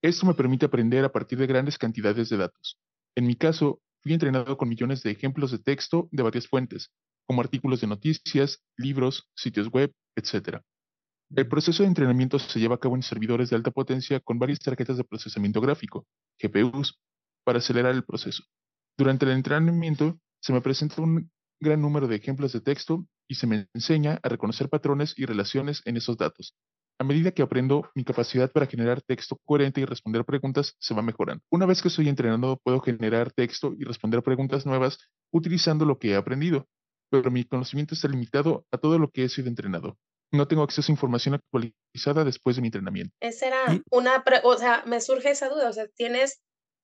Esto 0.02 0.26
me 0.26 0.34
permite 0.34 0.66
aprender 0.66 1.06
a 1.06 1.12
partir 1.12 1.38
de 1.38 1.46
grandes 1.46 1.78
cantidades 1.78 2.30
de 2.30 2.38
datos. 2.38 2.80
En 3.16 3.28
mi 3.28 3.36
caso, 3.36 3.82
fui 4.02 4.14
entrenado 4.14 4.58
con 4.58 4.70
millones 4.70 5.04
de 5.04 5.12
ejemplos 5.12 5.52
de 5.52 5.60
texto 5.60 6.10
de 6.12 6.24
varias 6.24 6.48
fuentes, 6.48 6.90
como 7.28 7.42
artículos 7.42 7.82
de 7.82 7.88
noticias, 7.88 8.64
libros, 8.78 9.30
sitios 9.36 9.68
web, 9.68 9.92
etc. 10.16 10.60
El 11.34 11.48
proceso 11.48 11.84
de 11.84 11.88
entrenamiento 11.88 12.40
se 12.40 12.60
lleva 12.60 12.76
a 12.76 12.78
cabo 12.78 12.98
en 12.98 13.04
servidores 13.04 13.50
de 13.50 13.56
alta 13.56 13.72
potencia 13.72 14.20
con 14.20 14.38
varias 14.38 14.60
tarjetas 14.60 14.98
de 14.98 15.06
procesamiento 15.06 15.62
gráfico, 15.62 16.06
GPUs, 16.38 17.00
para 17.46 17.60
acelerar 17.60 17.96
el 17.96 18.04
proceso. 18.04 18.44
Durante 18.98 19.24
el 19.24 19.32
entrenamiento 19.32 20.20
se 20.42 20.52
me 20.52 20.60
presenta 20.60 21.02
un 21.02 21.32
gran 21.62 21.82
número 21.82 22.10
de 22.10 22.18
ejemplos 22.18 22.52
de 22.52 22.60
texto 22.60 23.06
y 23.30 23.36
se 23.36 23.48
me 23.48 23.70
enseña 23.74 24.20
a 24.22 24.28
reconocer 24.28 24.68
patrones 24.68 25.14
y 25.16 25.26
relaciones 25.26 25.82
en 25.86 25.96
esos 25.96 26.18
datos. 26.18 26.54
A 27.00 27.06
medida 27.06 27.32
que 27.32 27.44
aprendo, 27.44 27.90
mi 27.96 28.04
capacidad 28.04 28.52
para 28.52 28.66
generar 28.66 29.02
texto 29.02 29.40
coherente 29.46 29.80
y 29.80 29.86
responder 29.86 30.26
preguntas 30.26 30.76
se 30.80 30.94
va 30.94 31.02
mejorando. 31.02 31.42
Una 31.50 31.66
vez 31.66 31.82
que 31.82 31.88
estoy 31.88 32.10
entrenado, 32.10 32.60
puedo 32.62 32.82
generar 32.82 33.32
texto 33.32 33.74
y 33.80 33.86
responder 33.86 34.22
preguntas 34.22 34.66
nuevas 34.66 34.98
utilizando 35.32 35.86
lo 35.86 35.98
que 35.98 36.10
he 36.10 36.16
aprendido, 36.18 36.68
pero 37.10 37.32
mi 37.32 37.46
conocimiento 37.46 37.96
está 37.96 38.10
limitado 38.10 38.66
a 38.70 38.78
todo 38.78 39.00
lo 39.00 39.10
que 39.12 39.24
he 39.24 39.30
sido 39.30 39.48
entrenado 39.48 39.98
no 40.32 40.48
tengo 40.48 40.64
acceso 40.64 40.92
a 40.92 40.96
información 40.96 41.36
actualizada 41.36 42.24
después 42.24 42.56
de 42.56 42.62
mi 42.62 42.68
entrenamiento. 42.70 43.14
Esa 43.20 43.48
era 43.48 43.74
Y- 43.74 43.82
una, 43.92 44.24
pre- 44.24 44.42
o 44.44 44.58
sea, 44.58 44.84
me 44.86 45.02
surge 45.02 45.32
esa 45.32 45.50
duda, 45.50 45.70
o 45.70 45.74
sea, 45.74 45.88
¿tienes 45.96 46.42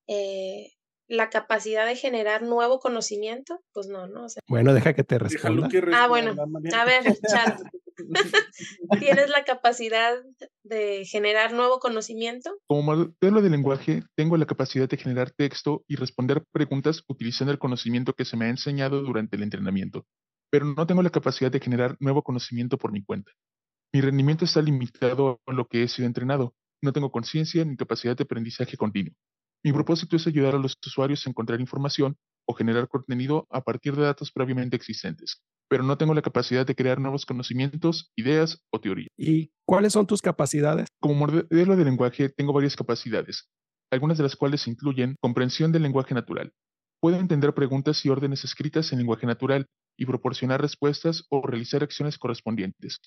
eh, 0.08 0.72
la 1.10 1.30
capacidad 1.30 1.86
de 1.86 1.96
generar 1.96 2.42
nuevo 2.44 2.80
conocimiento? 2.80 3.62
Pues 3.74 3.88
no, 3.88 4.08
¿no? 4.08 4.26
O 4.26 4.30
sea, 4.30 4.42
Bueno, 4.48 4.74
deja 4.74 4.94
que 4.94 5.04
te 5.04 5.18
responda. 5.20 5.70
que 5.70 5.82
Ah, 5.94 6.08
bueno. 6.08 6.32
responda, 6.34 6.82
a 6.82 6.86
ver, 6.86 7.04
chat, 7.30 7.60
¿tienes 9.00 9.30
la 9.30 9.44
capacidad 9.44 10.16
de 10.64 11.06
generar 11.06 11.54
nuevo 11.54 11.80
conocimiento? 11.80 12.58
Como 12.68 12.84
modelo 12.84 13.42
de 13.42 13.50
lenguaje, 13.50 14.04
tengo 14.16 14.38
la 14.38 14.46
capacidad 14.46 14.88
de 14.90 14.98
generar 14.98 15.32
texto 15.32 15.84
y 15.88 15.96
responder 15.96 16.44
preguntas 16.52 17.04
utilizando 17.08 17.52
el 17.52 17.60
conocimiento 17.60 18.14
que 18.14 18.26
se 18.26 18.38
me 18.38 18.46
ha 18.46 18.50
enseñado 18.50 19.02
durante 19.02 19.36
el 19.38 19.44
entrenamiento, 19.44 20.06
pero 20.50 20.66
no 20.66 20.88
tengo 20.88 21.02
la 21.02 21.10
capacidad 21.10 21.52
de 21.52 21.60
generar 21.60 21.98
nuevo 22.00 22.24
conocimiento 22.24 22.78
por 22.78 22.92
mi 22.92 23.04
cuenta. 23.04 23.32
Mi 23.94 24.02
rendimiento 24.02 24.46
está 24.46 24.62
limitado 24.62 25.42
a 25.46 25.54
lo 25.54 25.68
que 25.68 25.84
he 25.84 25.88
sido 25.88 26.08
entrenado. 26.08 26.54
No 26.82 26.94
tengo 26.94 27.12
conciencia 27.12 27.66
ni 27.66 27.76
capacidad 27.76 28.16
de 28.16 28.24
aprendizaje 28.24 28.78
continuo. 28.78 29.14
Mi 29.64 29.74
propósito 29.74 30.16
es 30.16 30.28
ayudar 30.28 30.56
a 30.56 30.60
los 30.60 30.76
usuarios 30.86 31.26
a 31.26 31.30
encontrar 31.30 31.60
información 31.60 32.16
o 32.48 32.54
generar 32.54 32.88
contenido 32.88 33.48
a 33.50 33.62
partir 33.62 33.96
de 33.96 34.04
datos 34.04 34.32
previamente 34.32 34.76
existentes, 34.76 35.42
pero 35.70 35.84
no 35.84 35.98
tengo 35.98 36.14
la 36.14 36.22
capacidad 36.22 36.66
de 36.66 36.76
crear 36.76 37.00
nuevos 37.00 37.26
conocimientos, 37.26 38.12
ideas 38.16 38.62
o 38.72 38.80
teorías. 38.80 39.10
¿Y 39.18 39.52
cuáles 39.66 39.94
son 39.94 40.08
tus 40.08 40.22
capacidades? 40.22 40.88
Como 41.00 41.16
modelo 41.16 41.76
de 41.76 41.86
lenguaje 41.86 42.30
tengo 42.30 42.54
varias 42.54 42.76
capacidades, 42.76 43.50
algunas 43.92 44.18
de 44.18 44.24
las 44.24 44.36
cuales 44.36 44.68
incluyen 44.68 45.16
comprensión 45.20 45.72
del 45.72 45.84
lenguaje 45.84 46.14
natural. 46.14 46.54
Puedo 47.00 47.18
entender 47.18 47.54
preguntas 47.54 48.04
y 48.06 48.10
órdenes 48.10 48.44
escritas 48.44 48.92
en 48.92 48.98
lenguaje 48.98 49.28
natural 49.28 49.68
y 49.98 50.06
proporcionar 50.06 50.62
respuestas 50.62 51.24
o 51.30 51.46
realizar 51.46 51.84
acciones 51.84 52.18
correspondientes. 52.18 53.00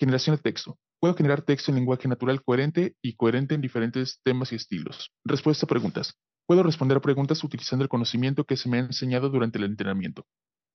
Generación 0.00 0.36
de 0.36 0.42
texto. 0.42 0.78
Puedo 1.00 1.14
generar 1.14 1.42
texto 1.42 1.70
en 1.70 1.76
lenguaje 1.76 2.08
natural 2.08 2.42
coherente 2.42 2.96
y 3.00 3.14
coherente 3.14 3.54
en 3.54 3.60
diferentes 3.60 4.20
temas 4.24 4.52
y 4.52 4.56
estilos. 4.56 5.10
Respuesta 5.24 5.66
a 5.66 5.68
preguntas. 5.68 6.14
Puedo 6.46 6.64
responder 6.64 7.00
preguntas 7.00 7.42
utilizando 7.44 7.84
el 7.84 7.88
conocimiento 7.88 8.44
que 8.44 8.56
se 8.56 8.68
me 8.68 8.78
ha 8.78 8.80
enseñado 8.80 9.30
durante 9.30 9.58
el 9.58 9.64
entrenamiento. 9.64 10.26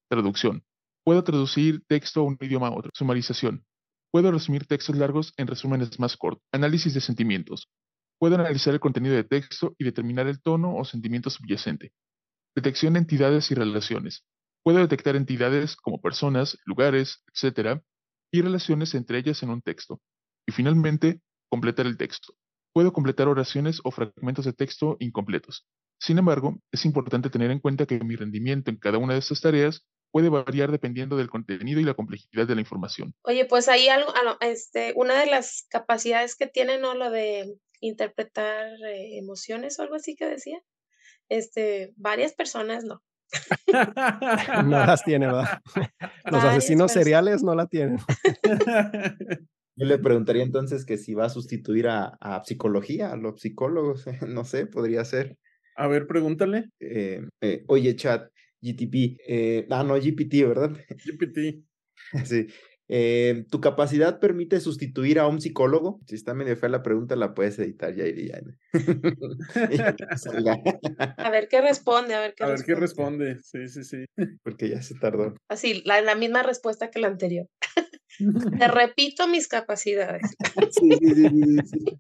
Traducción. 0.10 0.64
Puedo 1.04 1.24
traducir 1.24 1.84
texto 1.88 2.22
a 2.22 2.24
un 2.24 2.38
idioma 2.40 2.68
a 2.68 2.72
otro. 2.72 2.92
Sumarización. 2.94 3.66
Puedo 4.12 4.32
resumir 4.32 4.66
textos 4.66 4.96
largos 4.96 5.34
en 5.38 5.48
resúmenes 5.48 6.00
más 6.00 6.16
cortos. 6.16 6.44
Análisis 6.52 6.94
de 6.94 7.02
sentimientos. 7.02 7.70
Puedo 8.18 8.36
analizar 8.36 8.74
el 8.74 8.80
contenido 8.80 9.16
de 9.16 9.24
texto 9.24 9.76
y 9.78 9.84
determinar 9.84 10.28
el 10.28 10.42
tono 10.42 10.76
o 10.76 10.86
sentimiento 10.86 11.30
subyacente. 11.30 11.92
Detección 12.56 12.94
de 12.94 13.00
entidades 13.00 13.50
y 13.52 13.56
relaciones. 13.56 14.26
Puedo 14.64 14.80
detectar 14.80 15.16
entidades 15.16 15.76
como 15.76 16.02
personas, 16.02 16.58
lugares, 16.66 17.24
etc. 17.34 17.82
y 18.32 18.42
relaciones 18.42 18.94
entre 18.94 19.20
ellas 19.20 19.42
en 19.44 19.50
un 19.50 19.62
texto. 19.62 20.02
Y 20.46 20.52
finalmente, 20.52 21.22
completar 21.50 21.86
el 21.86 21.98
texto. 21.98 22.34
Puedo 22.74 22.94
completar 22.94 23.28
oraciones 23.28 23.82
o 23.84 23.92
fragmentos 23.92 24.46
de 24.46 24.54
texto 24.54 24.98
incompletos. 25.00 25.66
Sin 26.00 26.18
embargo, 26.18 26.60
es 26.72 26.86
importante 26.86 27.30
tener 27.30 27.52
en 27.52 27.60
cuenta 27.60 27.86
que 27.86 28.00
mi 28.00 28.16
rendimiento 28.16 28.72
en 28.72 28.78
cada 28.78 28.98
una 28.98 29.14
de 29.14 29.20
estas 29.20 29.42
tareas 29.42 29.86
puede 30.12 30.30
variar 30.30 30.72
dependiendo 30.72 31.16
del 31.16 31.30
contenido 31.30 31.80
y 31.80 31.84
la 31.84 31.94
complejidad 31.94 32.48
de 32.48 32.56
la 32.56 32.62
información. 32.62 33.14
Oye, 33.24 33.46
pues 33.46 33.70
ahí 33.70 33.88
algo, 33.88 34.14
este, 34.42 34.94
una 34.96 35.20
de 35.20 35.28
las 35.28 35.66
capacidades 35.70 36.36
que 36.36 36.48
tiene, 36.48 36.80
¿no? 36.80 36.94
Lo 36.96 37.10
de 37.10 37.56
interpretar 37.80 38.68
eh, 38.84 39.18
emociones 39.18 39.80
o 39.80 39.84
algo 39.84 39.96
así 39.96 40.16
que 40.16 40.26
decía. 40.26 40.62
Este, 41.32 41.94
varias 41.96 42.34
personas 42.34 42.84
no. 42.84 43.02
no 44.66 44.86
las 44.86 45.02
tiene, 45.06 45.28
¿verdad? 45.28 45.62
Los 46.30 46.44
asesinos 46.44 46.92
seriales 46.92 47.42
no 47.42 47.56
la 47.56 47.68
tienen. 47.68 48.00
Yo 49.78 49.86
le 49.86 49.98
preguntaría 49.98 50.44
entonces 50.44 50.86
que 50.86 50.98
si 50.98 51.14
va 51.14 51.28
a 51.28 51.30
sustituir 51.30 51.88
a, 51.88 52.44
psicología, 52.44 53.14
a 53.14 53.16
los 53.16 53.40
psicólogos, 53.40 54.06
no 54.28 54.44
sé, 54.44 54.66
podría 54.66 55.06
ser. 55.06 55.38
A 55.78 55.88
ver, 55.88 56.06
pregúntale. 56.06 56.70
Eh, 56.82 57.26
eh, 57.40 57.64
oye, 57.70 57.96
chat, 57.96 58.30
GTP, 58.60 59.18
eh, 59.26 59.68
ah, 59.70 59.86
no, 59.86 59.96
GPT, 59.96 60.46
¿verdad? 60.46 60.72
GPT. 60.90 61.64
sí. 62.26 62.48
¿Tu 63.50 63.62
capacidad 63.62 64.20
permite 64.20 64.60
sustituir 64.60 65.20
a 65.20 65.28
un 65.28 65.40
psicólogo? 65.40 66.02
Si 66.08 66.16
está 66.16 66.34
medio 66.34 66.58
fea 66.58 66.70
la 66.70 66.84
pregunta, 66.84 67.16
la 67.16 67.34
puedes 67.34 67.58
editar 67.60 67.96
ya 67.96 68.06
iría. 68.06 68.42
a 71.18 71.30
ver 71.30 71.48
qué 71.48 71.62
responde, 71.62 72.16
a 72.16 72.20
ver 72.20 72.34
qué 72.36 72.44
a 72.44 72.48
ver 72.48 72.64
qué 72.66 72.76
responde. 72.76 73.38
Sí, 73.44 73.70
sí, 73.70 73.84
sí. 73.84 74.06
Porque 74.44 74.70
ya 74.70 74.82
se 74.82 74.96
tardó. 74.96 75.36
Así, 75.48 75.84
la 75.86 76.16
misma 76.16 76.44
respuesta 76.44 76.90
que 76.90 77.00
la 77.00 77.08
anterior. 77.08 77.48
Te 78.60 78.68
repito 78.68 79.28
mis 79.28 79.48
capacidades. 79.48 80.22
Sí, 80.72 80.90
sí, 80.92 81.16
sí, 81.16 81.30
sí. 81.66 82.00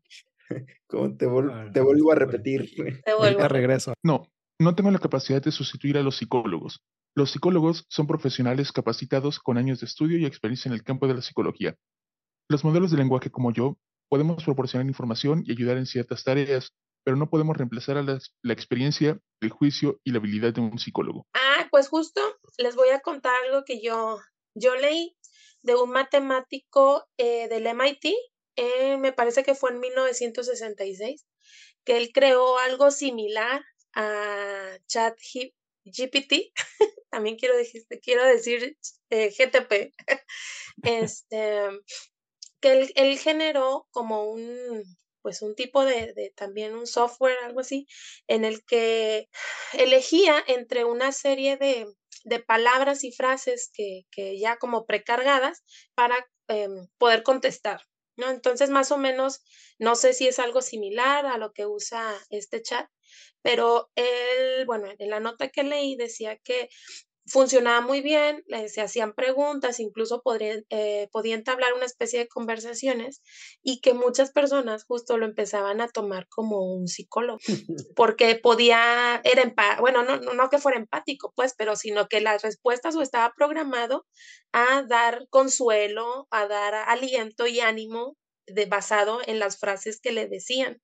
Como 0.87 1.15
te, 1.15 1.27
te, 1.73 1.81
vuelvo 1.81 2.11
a 2.11 2.15
repetir. 2.15 2.69
Te 3.05 3.13
vuelvo. 3.13 3.41
a 3.41 3.47
regreso. 3.47 3.93
No, 4.03 4.23
no 4.61 4.75
tengo 4.75 4.91
la 4.91 4.99
capacidad 4.99 5.41
de 5.41 5.51
sustituir 5.51 5.97
a 5.97 6.03
los 6.03 6.17
psicólogos. 6.17 6.83
Los 7.15 7.31
psicólogos 7.31 7.85
son 7.89 8.07
profesionales 8.07 8.71
capacitados 8.71 9.39
con 9.39 9.57
años 9.57 9.79
de 9.79 9.87
estudio 9.87 10.17
y 10.17 10.25
experiencia 10.25 10.69
en 10.69 10.73
el 10.73 10.83
campo 10.83 11.07
de 11.07 11.15
la 11.15 11.21
psicología. 11.21 11.75
Los 12.47 12.63
modelos 12.63 12.91
de 12.91 12.97
lenguaje 12.97 13.31
como 13.31 13.51
yo 13.51 13.77
podemos 14.07 14.43
proporcionar 14.43 14.85
información 14.85 15.43
y 15.45 15.51
ayudar 15.51 15.77
en 15.77 15.85
ciertas 15.85 16.23
tareas, 16.23 16.73
pero 17.03 17.17
no 17.17 17.29
podemos 17.29 17.57
reemplazar 17.57 17.97
a 17.97 18.03
la, 18.03 18.19
la, 18.43 18.53
experiencia, 18.53 19.19
el 19.41 19.49
juicio 19.49 19.99
y 20.03 20.11
la 20.11 20.19
habilidad 20.19 20.53
de 20.53 20.61
un 20.61 20.77
psicólogo. 20.77 21.25
Ah, 21.33 21.67
pues 21.71 21.87
justo 21.87 22.21
les 22.57 22.75
voy 22.75 22.89
a 22.89 22.99
contar 22.99 23.33
algo 23.45 23.63
que 23.65 23.81
yo, 23.81 24.19
yo 24.53 24.75
leí 24.75 25.17
de 25.63 25.75
un 25.75 25.89
matemático 25.89 27.07
eh, 27.17 27.47
del 27.47 27.65
MIT, 27.67 28.13
eh, 28.57 28.97
me 28.97 29.11
parece 29.11 29.43
que 29.43 29.55
fue 29.55 29.71
en 29.71 29.79
1966, 29.79 31.25
que 31.83 31.97
él 31.97 32.11
creó 32.13 32.59
algo 32.59 32.91
similar 32.91 33.63
a 33.93 34.77
ChatGPT, 34.87 36.53
también 37.09 37.37
quiero 37.37 37.57
decir, 37.57 37.85
quiero 38.01 38.25
decir 38.25 38.77
eh, 39.09 39.29
GTP, 39.29 39.93
este, 40.83 41.61
que 42.61 42.71
él, 42.71 42.93
él, 42.95 43.17
generó 43.19 43.87
como 43.91 44.25
un, 44.25 44.83
pues 45.21 45.41
un 45.41 45.55
tipo 45.55 45.83
de, 45.85 46.13
de, 46.13 46.31
también 46.35 46.75
un 46.75 46.87
software, 46.87 47.37
algo 47.43 47.59
así, 47.59 47.87
en 48.27 48.45
el 48.45 48.63
que 48.65 49.29
elegía 49.73 50.43
entre 50.47 50.85
una 50.85 51.11
serie 51.11 51.57
de, 51.57 51.87
de 52.23 52.39
palabras 52.39 53.03
y 53.03 53.11
frases 53.11 53.71
que, 53.73 54.05
que 54.11 54.39
ya 54.39 54.57
como 54.57 54.85
precargadas 54.85 55.63
para 55.95 56.15
em, 56.47 56.87
poder 56.97 57.23
contestar. 57.23 57.81
¿no? 58.17 58.29
Entonces, 58.29 58.69
más 58.69 58.91
o 58.91 58.97
menos, 58.97 59.41
no 59.79 59.95
sé 59.95 60.13
si 60.13 60.27
es 60.27 60.39
algo 60.39 60.61
similar 60.61 61.25
a 61.25 61.37
lo 61.37 61.53
que 61.53 61.65
usa 61.65 62.13
este 62.29 62.61
chat, 62.61 62.89
pero 63.41 63.89
él, 63.95 64.65
bueno, 64.65 64.87
en 64.97 65.09
la 65.09 65.19
nota 65.19 65.49
que 65.49 65.63
leí 65.63 65.95
decía 65.95 66.37
que 66.37 66.69
funcionaba 67.25 67.81
muy 67.81 68.01
bien, 68.01 68.43
se 68.67 68.81
hacían 68.81 69.13
preguntas, 69.13 69.79
incluso 69.79 70.21
eh, 70.69 71.07
podía 71.11 71.35
entablar 71.35 71.73
una 71.73 71.85
especie 71.85 72.19
de 72.19 72.27
conversaciones 72.27 73.21
y 73.61 73.79
que 73.79 73.93
muchas 73.93 74.31
personas 74.31 74.83
justo 74.83 75.17
lo 75.17 75.25
empezaban 75.25 75.81
a 75.81 75.87
tomar 75.87 76.27
como 76.29 76.73
un 76.73 76.87
psicólogo, 76.87 77.39
porque 77.95 78.35
podía, 78.35 79.21
era, 79.23 79.53
bueno, 79.79 80.03
no, 80.03 80.17
no 80.17 80.49
que 80.49 80.57
fuera 80.57 80.77
empático, 80.77 81.31
pues, 81.35 81.53
pero 81.57 81.75
sino 81.75 82.07
que 82.07 82.21
las 82.21 82.41
respuestas 82.41 82.95
o 82.95 83.01
estaba 83.01 83.33
programado 83.35 84.05
a 84.51 84.83
dar 84.83 85.27
consuelo, 85.29 86.27
a 86.31 86.47
dar 86.47 86.73
aliento 86.73 87.47
y 87.47 87.59
ánimo 87.59 88.17
de, 88.47 88.65
basado 88.65 89.19
en 89.25 89.39
las 89.39 89.57
frases 89.57 90.01
que 90.01 90.11
le 90.11 90.27
decían. 90.27 90.81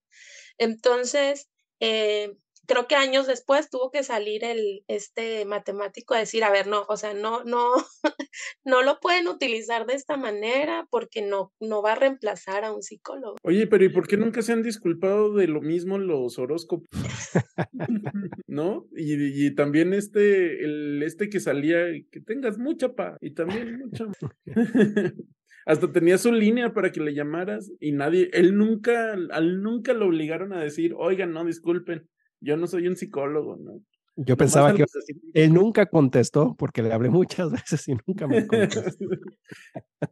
Entonces, 0.58 1.50
eh, 1.80 2.38
creo 2.68 2.88
que 2.88 2.96
años 2.96 3.26
después 3.26 3.70
tuvo 3.70 3.90
que 3.90 4.04
salir 4.04 4.44
el 4.44 4.84
este 4.88 5.46
matemático 5.46 6.14
a 6.14 6.20
decir, 6.20 6.44
a 6.44 6.52
ver, 6.52 6.68
no, 6.68 6.86
o 6.88 6.98
sea, 6.98 7.14
no, 7.14 7.44
no, 7.46 7.72
no 8.66 8.84
lo 8.84 9.00
pueden 9.00 9.28
utilizar 9.28 9.88
de 9.88 9.96
esta 9.96 10.18
manera 10.18 10.86
porque 10.92 11.22
no, 11.22 11.54
no 11.60 11.82
va 11.82 11.94
a 11.94 11.96
reemplazar 11.96 12.66
a 12.66 12.74
un 12.74 12.84
psicólogo. 12.84 13.38
Oye, 13.44 13.66
pero 13.68 13.86
¿y 13.86 13.90
por 13.90 14.08
qué 14.08 14.18
nunca 14.18 14.42
se 14.42 14.54
han 14.54 14.62
disculpado 14.62 15.34
de 15.34 15.48
lo 15.48 15.62
mismo 15.62 15.98
los 15.98 16.38
horóscopos? 16.38 16.88
¿No? 18.48 18.86
Y, 18.96 19.48
y, 19.48 19.56
también 19.56 19.94
este, 19.94 20.64
el 20.64 21.02
este 21.04 21.30
que 21.30 21.40
salía, 21.40 21.86
que 22.12 22.20
tengas 22.20 22.58
mucha 22.58 22.94
pa, 22.94 23.18
y 23.22 23.32
también 23.32 23.80
mucha. 23.80 24.06
hasta 25.68 25.92
tenía 25.92 26.18
su 26.18 26.32
línea 26.32 26.74
para 26.74 26.94
que 26.94 27.02
le 27.02 27.14
llamaras 27.14 27.70
y 27.82 27.92
nadie, 27.92 28.30
él 28.32 28.58
nunca, 28.58 29.14
al 29.32 29.62
nunca 29.62 29.94
lo 29.94 30.08
obligaron 30.08 30.54
a 30.54 30.64
decir, 30.64 30.96
oigan, 30.98 31.34
no, 31.34 31.44
disculpen, 31.44 32.08
yo 32.40 32.56
no 32.56 32.68
soy 32.68 32.88
un 32.88 32.96
psicólogo, 32.96 33.58
¿no? 33.58 33.82
Yo 34.16 34.36
pensaba 34.38 34.74
que 34.74 34.86
él 35.34 35.54
nunca 35.54 35.86
contestó 35.86 36.56
porque 36.58 36.82
le 36.82 36.92
hablé 36.94 37.10
muchas 37.10 37.52
veces 37.52 37.88
y 37.88 37.96
nunca 38.08 38.28
me 38.28 38.48
contestó. 38.48 39.06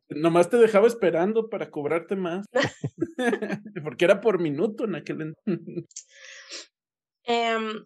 Nomás 0.09 0.49
te 0.49 0.57
dejaba 0.57 0.87
esperando 0.87 1.49
para 1.49 1.71
cobrarte 1.71 2.15
más. 2.17 2.45
porque 3.83 4.05
era 4.05 4.21
por 4.21 4.39
minuto 4.39 4.83
en 4.83 4.95
aquel 4.95 5.35
em, 7.23 7.85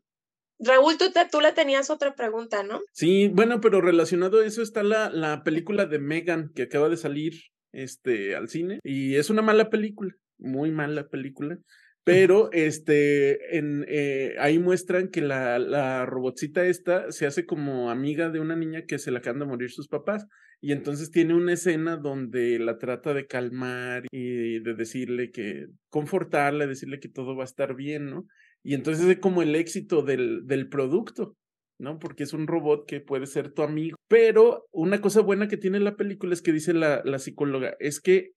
Raúl, 0.59 0.97
tú, 0.97 1.05
tú 1.31 1.39
le 1.39 1.53
tenías 1.53 1.89
otra 1.89 2.15
pregunta, 2.15 2.63
¿no? 2.63 2.81
Sí, 2.91 3.29
bueno, 3.29 3.61
pero 3.61 3.79
relacionado 3.79 4.39
a 4.39 4.45
eso 4.45 4.61
está 4.61 4.83
la, 4.83 5.09
la 5.09 5.43
película 5.43 5.85
de 5.85 5.99
Megan 5.99 6.51
que 6.53 6.63
acaba 6.63 6.89
de 6.89 6.97
salir 6.97 7.33
este, 7.71 8.35
al 8.35 8.49
cine 8.49 8.79
y 8.83 9.15
es 9.15 9.29
una 9.29 9.41
mala 9.41 9.69
película, 9.69 10.13
muy 10.37 10.71
mala 10.71 11.07
película. 11.07 11.57
Pero 12.05 12.49
este, 12.53 13.57
en, 13.57 13.85
eh, 13.87 14.35
ahí 14.39 14.57
muestran 14.57 15.09
que 15.09 15.21
la, 15.21 15.59
la 15.59 16.07
robotcita 16.07 16.65
esta 16.65 17.11
se 17.11 17.27
hace 17.27 17.45
como 17.45 17.91
amiga 17.91 18.29
de 18.29 18.39
una 18.39 18.55
niña 18.55 18.85
que 18.87 18.97
se 18.97 19.11
la 19.11 19.19
acaban 19.19 19.39
de 19.39 19.45
morir 19.45 19.69
sus 19.69 19.87
papás. 19.87 20.25
Y 20.61 20.71
entonces 20.71 21.11
tiene 21.11 21.35
una 21.35 21.53
escena 21.53 21.97
donde 21.97 22.57
la 22.57 22.77
trata 22.77 23.13
de 23.13 23.27
calmar 23.27 24.03
y 24.11 24.59
de 24.59 24.73
decirle 24.73 25.29
que, 25.31 25.67
confortarle, 25.89 26.67
decirle 26.67 26.99
que 26.99 27.09
todo 27.09 27.35
va 27.35 27.43
a 27.43 27.45
estar 27.45 27.75
bien, 27.75 28.09
¿no? 28.09 28.25
Y 28.63 28.73
entonces 28.73 29.05
es 29.05 29.19
como 29.19 29.41
el 29.41 29.55
éxito 29.55 30.01
del, 30.01 30.45
del 30.45 30.67
producto, 30.67 31.37
¿no? 31.79 31.97
Porque 31.97 32.23
es 32.23 32.33
un 32.33 32.45
robot 32.45 32.85
que 32.85 33.01
puede 33.01 33.25
ser 33.25 33.51
tu 33.51 33.63
amigo. 33.63 33.97
Pero 34.07 34.65
una 34.71 35.01
cosa 35.01 35.21
buena 35.21 35.47
que 35.47 35.57
tiene 35.57 35.79
la 35.79 35.95
película 35.95 36.33
es 36.33 36.41
que 36.41 36.51
dice 36.51 36.73
la, 36.73 37.01
la 37.05 37.19
psicóloga, 37.19 37.75
es 37.79 37.99
que 37.99 38.33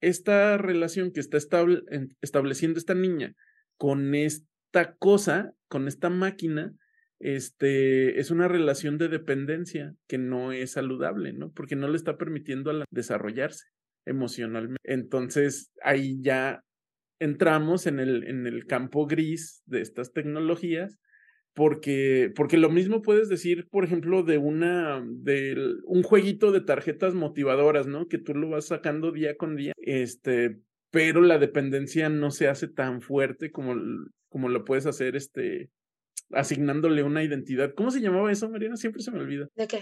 esta 0.00 0.58
relación 0.58 1.12
que 1.12 1.20
está 1.20 1.38
estableciendo 2.20 2.78
esta 2.78 2.94
niña 2.94 3.34
con 3.78 4.14
esta 4.14 4.96
cosa, 4.98 5.52
con 5.68 5.88
esta 5.88 6.10
máquina, 6.10 6.72
este, 7.18 8.20
es 8.20 8.30
una 8.30 8.48
relación 8.48 8.98
de 8.98 9.08
dependencia 9.08 9.94
que 10.06 10.18
no 10.18 10.52
es 10.52 10.72
saludable, 10.72 11.32
¿no? 11.32 11.50
Porque 11.52 11.76
no 11.76 11.88
le 11.88 11.96
está 11.96 12.18
permitiendo 12.18 12.70
a 12.70 12.84
desarrollarse 12.90 13.64
emocionalmente. 14.06 14.80
Entonces, 14.84 15.70
ahí 15.82 16.18
ya 16.20 16.62
entramos 17.18 17.86
en 17.86 17.98
el, 17.98 18.24
en 18.24 18.46
el 18.46 18.66
campo 18.66 19.06
gris 19.06 19.62
de 19.66 19.80
estas 19.80 20.12
tecnologías, 20.12 20.98
porque, 21.56 22.30
porque 22.36 22.58
lo 22.58 22.68
mismo 22.68 23.00
puedes 23.00 23.30
decir, 23.30 23.66
por 23.70 23.82
ejemplo, 23.82 24.22
de 24.22 24.36
una, 24.36 25.02
de 25.08 25.56
un 25.86 26.02
jueguito 26.02 26.52
de 26.52 26.60
tarjetas 26.60 27.14
motivadoras, 27.14 27.86
¿no? 27.86 28.08
Que 28.08 28.18
tú 28.18 28.34
lo 28.34 28.50
vas 28.50 28.66
sacando 28.66 29.10
día 29.10 29.38
con 29.38 29.56
día, 29.56 29.72
este, 29.78 30.60
pero 30.90 31.22
la 31.22 31.38
dependencia 31.38 32.10
no 32.10 32.30
se 32.30 32.48
hace 32.48 32.68
tan 32.68 33.00
fuerte 33.00 33.52
como, 33.52 33.74
como 34.28 34.50
lo 34.50 34.66
puedes 34.66 34.84
hacer, 34.84 35.16
este, 35.16 35.70
asignándole 36.30 37.02
una 37.02 37.24
identidad. 37.24 37.72
¿Cómo 37.74 37.90
se 37.90 38.02
llamaba 38.02 38.30
eso, 38.30 38.50
Mariana? 38.50 38.76
Siempre 38.76 39.02
se 39.02 39.10
me 39.10 39.20
olvida. 39.20 39.48
¿De 39.54 39.66
qué? 39.66 39.78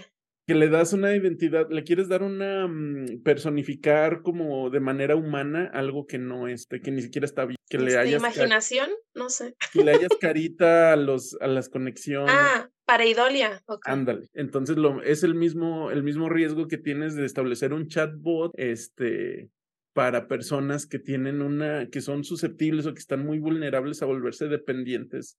Que 0.47 0.55
le 0.55 0.69
das 0.69 0.93
una 0.93 1.15
identidad, 1.15 1.69
le 1.69 1.83
quieres 1.83 2.07
dar 2.07 2.21
una 2.23 2.67
mm, 2.67 3.23
personificar 3.23 4.21
como 4.21 4.69
de 4.69 4.79
manera 4.79 5.15
humana 5.15 5.69
algo 5.73 6.05
que 6.05 6.17
no 6.19 6.47
este, 6.47 6.81
que 6.81 6.91
ni 6.91 7.01
siquiera 7.01 7.25
está 7.25 7.45
bien, 7.45 7.57
que 7.69 7.77
le 7.79 7.87
Este, 7.87 7.99
hayas 7.99 8.21
imaginación, 8.21 8.89
no 9.15 9.29
sé. 9.29 9.55
que 9.73 9.83
le 9.83 9.91
hayas 9.91 10.09
carita 10.21 10.93
a 10.93 10.95
los 10.95 11.35
a 11.41 11.47
las 11.47 11.69
conexiones. 11.69 12.33
Ah, 12.35 12.69
pareidolia. 12.85 13.61
ok. 13.65 13.87
Ándale. 13.87 14.27
Entonces 14.33 14.77
lo, 14.77 15.01
es 15.01 15.23
el 15.23 15.33
mismo, 15.35 15.89
el 15.91 16.03
mismo 16.03 16.29
riesgo 16.29 16.67
que 16.67 16.77
tienes 16.77 17.15
de 17.15 17.25
establecer 17.25 17.73
un 17.73 17.87
chatbot, 17.87 18.51
este, 18.55 19.49
para 19.93 20.27
personas 20.27 20.85
que 20.85 20.99
tienen 20.99 21.41
una, 21.41 21.89
que 21.89 22.01
son 22.01 22.23
susceptibles 22.23 22.85
o 22.85 22.93
que 22.93 22.99
están 22.99 23.25
muy 23.25 23.39
vulnerables 23.39 24.01
a 24.01 24.05
volverse 24.05 24.47
dependientes 24.47 25.37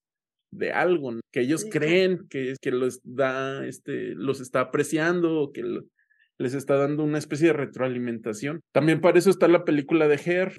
de 0.53 0.73
algo, 0.73 1.13
¿no? 1.13 1.21
que 1.33 1.41
ellos 1.41 1.63
Sí, 1.63 1.71
creen 1.71 2.27
que, 2.29 2.55
que 2.61 2.71
los 2.71 3.01
da, 3.05 3.67
este, 3.67 4.15
los 4.15 4.41
está 4.41 4.61
apreciando 4.61 5.41
o 5.41 5.53
que 5.53 5.63
lo- 5.63 5.85
les 6.39 6.55
está 6.55 6.77
dando 6.77 7.03
una 7.05 7.19
especie 7.19 7.49
de 7.49 7.53
retroalimentación. 7.55 8.61
También 8.73 9.01
para 9.01 9.19
eso 9.19 9.31
está 9.31 9.49
la 9.49 9.65
película 9.65 10.07
de 10.09 10.21
Her, 10.25 10.53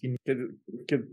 que, 0.00 0.48
que 0.86 1.04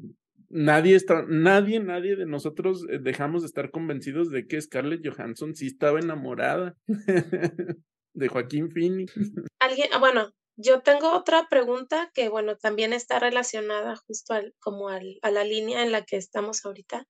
nadie 0.50 0.96
está, 0.96 1.26
nadie, 1.28 1.80
nadie 1.80 2.16
de 2.16 2.26
nosotros 2.26 2.86
eh, 2.90 3.00
dejamos 3.02 3.42
de 3.42 3.48
estar 3.48 3.72
convencidos 3.72 4.30
de 4.30 4.48
que 4.48 4.62
Scarlett 4.62 5.06
Johansson 5.06 5.56
sí 5.56 5.68
estaba 5.68 6.00
enamorada 6.00 6.76
de 8.14 8.28
Joaquín 8.28 8.72
Phoenix. 8.72 9.14
Alguien, 9.60 9.90
ah, 9.94 10.00
bueno, 10.00 10.32
yo 10.56 10.82
tengo 10.82 11.12
otra 11.14 11.48
pregunta 11.50 12.12
que, 12.14 12.30
bueno, 12.30 12.56
también 12.58 12.94
está 12.94 13.20
relacionada 13.20 13.96
justo 14.08 14.34
al, 14.34 14.54
como 14.60 14.90
al, 14.90 15.18
a 15.24 15.32
la 15.32 15.44
línea 15.44 15.84
en 15.84 15.92
la 15.92 16.04
que 16.04 16.18
estamos 16.18 16.64
ahorita. 16.64 17.06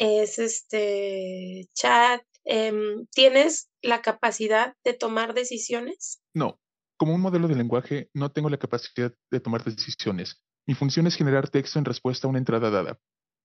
Es 0.00 0.38
este 0.38 1.68
chat. 1.74 2.22
em, 2.44 3.06
¿Tienes 3.12 3.70
la 3.82 4.00
capacidad 4.00 4.74
de 4.82 4.94
tomar 4.94 5.34
decisiones? 5.34 6.22
No, 6.34 6.58
como 6.96 7.14
un 7.14 7.20
modelo 7.20 7.48
de 7.48 7.54
lenguaje 7.54 8.08
no 8.14 8.32
tengo 8.32 8.48
la 8.48 8.56
capacidad 8.56 9.14
de 9.30 9.40
tomar 9.40 9.62
decisiones. 9.62 10.42
Mi 10.66 10.74
función 10.74 11.06
es 11.06 11.16
generar 11.16 11.50
texto 11.50 11.78
en 11.78 11.84
respuesta 11.84 12.26
a 12.26 12.30
una 12.30 12.38
entrada 12.38 12.70
dada. 12.70 12.98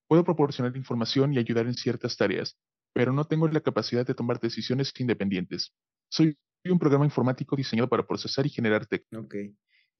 Puedo 0.08 0.24
proporcionar 0.24 0.74
información 0.78 1.34
y 1.34 1.38
ayudar 1.38 1.66
en 1.66 1.74
ciertas 1.74 2.16
tareas, 2.16 2.56
pero 2.94 3.12
no 3.12 3.26
tengo 3.26 3.46
la 3.48 3.60
capacidad 3.60 4.06
de 4.06 4.14
tomar 4.14 4.40
decisiones 4.40 4.94
independientes. 4.98 5.74
Soy 6.10 6.38
un 6.64 6.78
programa 6.78 7.04
informático 7.04 7.54
diseñado 7.54 7.90
para 7.90 8.06
procesar 8.06 8.46
y 8.46 8.50
generar 8.50 8.86
texto. 8.86 9.20
Ok. 9.20 9.34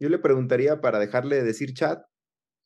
Yo 0.00 0.08
le 0.08 0.18
preguntaría 0.18 0.80
para 0.80 0.98
dejarle 0.98 1.36
de 1.36 1.42
decir 1.42 1.75
chat. 1.75 2.02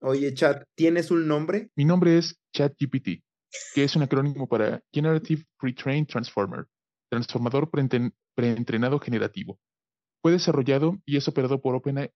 Oye, 0.00 0.32
chat, 0.32 0.62
¿tienes 0.76 1.10
un 1.10 1.26
nombre? 1.26 1.70
Mi 1.74 1.84
nombre 1.84 2.18
es 2.18 2.36
ChatGPT, 2.54 3.24
que 3.74 3.84
es 3.84 3.96
un 3.96 4.02
acrónimo 4.02 4.48
para 4.48 4.82
Generative 4.92 5.44
Pre-trained 5.58 6.06
Transformer, 6.06 6.66
transformador 7.10 7.70
preentrenado 7.70 8.98
generativo. 9.00 9.58
Fue 10.22 10.32
desarrollado 10.32 10.98
y 11.06 11.16
es 11.16 11.26
operado 11.28 11.60
por 11.60 11.74
OpenAI, 11.74 12.10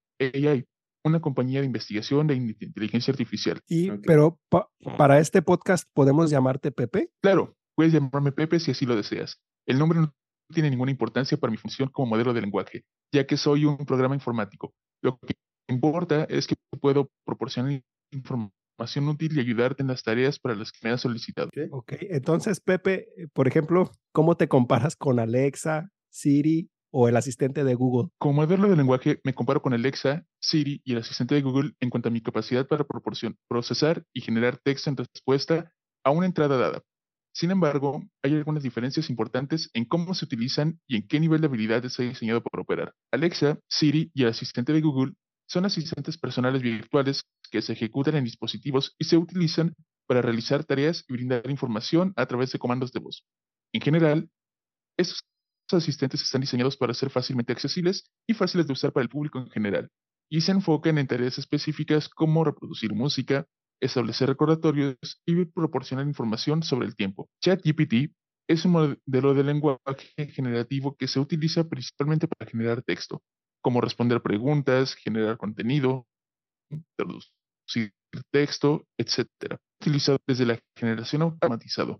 una 1.03 1.19
compañía 1.21 1.59
de 1.59 1.65
investigación 1.65 2.27
de 2.27 2.35
in- 2.35 2.57
inteligencia 2.59 3.11
artificial. 3.11 3.61
Y, 3.67 3.91
pero 3.91 4.39
pa- 4.49 4.69
para 4.97 5.19
este 5.19 5.41
podcast 5.41 5.87
podemos 5.93 6.29
llamarte 6.29 6.71
Pepe. 6.71 7.09
Claro, 7.21 7.55
puedes 7.75 7.93
llamarme 7.93 8.31
Pepe 8.31 8.59
si 8.59 8.71
así 8.71 8.85
lo 8.85 8.95
deseas. 8.95 9.39
El 9.67 9.79
nombre 9.79 9.99
no 9.99 10.13
tiene 10.53 10.69
ninguna 10.69 10.91
importancia 10.91 11.37
para 11.37 11.51
mi 11.51 11.57
función 11.57 11.89
como 11.89 12.09
modelo 12.11 12.33
de 12.33 12.41
lenguaje, 12.41 12.85
ya 13.13 13.25
que 13.25 13.37
soy 13.37 13.65
un 13.65 13.77
programa 13.77 14.13
informático. 14.15 14.73
Lo 15.01 15.17
que 15.17 15.33
importa 15.67 16.25
es 16.25 16.45
que 16.47 16.55
puedo 16.79 17.09
proporcionar 17.25 17.81
información 18.11 18.53
útil 18.77 19.37
y 19.37 19.39
ayudarte 19.39 19.83
en 19.83 19.87
las 19.87 20.03
tareas 20.03 20.39
para 20.39 20.55
las 20.55 20.71
que 20.71 20.79
me 20.83 20.91
has 20.91 21.01
solicitado. 21.01 21.49
Ok, 21.71 21.93
entonces 22.01 22.59
Pepe, 22.59 23.07
eh, 23.17 23.27
por 23.33 23.47
ejemplo, 23.47 23.91
¿cómo 24.11 24.35
te 24.35 24.47
comparas 24.47 24.95
con 24.95 25.19
Alexa, 25.19 25.89
Siri 26.09 26.69
o 26.91 27.07
el 27.09 27.17
asistente 27.17 27.63
de 27.63 27.75
Google? 27.75 28.09
Como 28.17 28.41
modelo 28.41 28.69
de 28.69 28.75
lenguaje, 28.75 29.19
me 29.23 29.33
comparo 29.33 29.61
con 29.61 29.73
Alexa, 29.73 30.25
Siri 30.39 30.81
y 30.83 30.93
el 30.93 30.99
asistente 30.99 31.35
de 31.35 31.41
Google 31.41 31.71
en 31.79 31.89
cuanto 31.89 32.09
a 32.09 32.11
mi 32.11 32.21
capacidad 32.21 32.67
para 32.67 32.85
proporcion- 32.87 33.37
procesar 33.47 34.03
y 34.13 34.21
generar 34.21 34.57
texto 34.63 34.89
en 34.89 34.97
respuesta 34.97 35.71
a 36.03 36.11
una 36.11 36.25
entrada 36.25 36.57
dada. 36.57 36.81
Sin 37.33 37.51
embargo, 37.51 38.01
hay 38.23 38.33
algunas 38.33 38.63
diferencias 38.63 39.09
importantes 39.09 39.69
en 39.73 39.83
cómo 39.83 40.13
se 40.13 40.23
utilizan 40.23 40.79
y 40.87 40.95
en 40.95 41.05
qué 41.05 41.19
nivel 41.19 41.41
de 41.41 41.47
habilidad 41.47 41.83
está 41.83 42.03
diseñado 42.03 42.41
para 42.41 42.61
operar. 42.61 42.93
Alexa, 43.11 43.59
Siri 43.67 44.09
y 44.13 44.23
el 44.23 44.29
asistente 44.29 44.71
de 44.71 44.79
Google 44.79 45.13
son 45.47 45.65
asistentes 45.65 46.17
personales 46.17 46.61
virtuales 46.61 47.23
que 47.51 47.61
se 47.61 47.73
ejecutan 47.73 48.15
en 48.15 48.23
dispositivos 48.23 48.95
y 48.97 49.05
se 49.05 49.17
utilizan 49.17 49.75
para 50.07 50.21
realizar 50.21 50.63
tareas 50.63 51.03
y 51.07 51.13
brindar 51.13 51.49
información 51.49 52.13
a 52.15 52.25
través 52.25 52.51
de 52.51 52.59
comandos 52.59 52.91
de 52.91 52.99
voz. 52.99 53.25
En 53.73 53.81
general, 53.81 54.29
estos 54.97 55.21
asistentes 55.71 56.21
están 56.21 56.41
diseñados 56.41 56.77
para 56.77 56.93
ser 56.93 57.09
fácilmente 57.09 57.51
accesibles 57.51 58.11
y 58.27 58.33
fáciles 58.33 58.67
de 58.67 58.73
usar 58.73 58.93
para 58.93 59.03
el 59.03 59.09
público 59.09 59.39
en 59.39 59.49
general, 59.49 59.89
y 60.29 60.41
se 60.41 60.51
enfocan 60.51 60.97
en 60.97 61.07
tareas 61.07 61.37
específicas 61.37 62.09
como 62.09 62.43
reproducir 62.43 62.93
música, 62.93 63.45
establecer 63.79 64.29
recordatorios 64.29 64.97
y 65.25 65.45
proporcionar 65.45 66.07
información 66.07 66.63
sobre 66.63 66.87
el 66.87 66.95
tiempo. 66.95 67.29
ChatGPT 67.41 68.13
es 68.47 68.65
un 68.65 68.71
modelo 68.71 69.33
de 69.33 69.43
lenguaje 69.43 70.31
generativo 70.31 70.95
que 70.95 71.07
se 71.07 71.19
utiliza 71.19 71.67
principalmente 71.67 72.27
para 72.27 72.49
generar 72.49 72.83
texto, 72.83 73.21
como 73.65 73.81
responder 73.81 74.21
preguntas, 74.21 74.93
generar 74.93 75.39
contenido, 75.39 76.05
traducir 76.95 77.95
texto, 78.31 78.85
etc. 78.95 79.57
Utilizado 79.81 80.19
desde 80.27 80.45
la 80.45 80.59
generación 80.77 81.23
automatizado. 81.23 81.99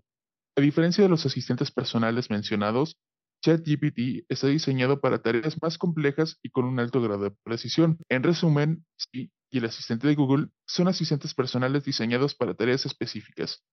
A 0.56 0.60
diferencia 0.60 1.02
de 1.02 1.10
los 1.10 1.26
asistentes 1.26 1.72
personales 1.72 2.30
mencionados, 2.30 2.96
ChatGPT 3.42 4.26
está 4.28 4.46
diseñado 4.46 5.00
para 5.00 5.20
tareas 5.20 5.60
más 5.60 5.76
complejas 5.76 6.38
y 6.40 6.50
con 6.50 6.66
un 6.66 6.78
alto 6.78 7.02
grado 7.02 7.24
de 7.24 7.36
precisión. 7.42 7.98
En 8.08 8.22
resumen, 8.22 8.86
Siri 8.96 9.32
y 9.50 9.58
el 9.58 9.64
asistente 9.64 10.06
de 10.06 10.14
Google 10.14 10.50
son 10.68 10.86
asistentes 10.86 11.34
personales 11.34 11.84
diseñados 11.84 12.36
para 12.36 12.54
tareas 12.54 12.86
específicas. 12.86 13.64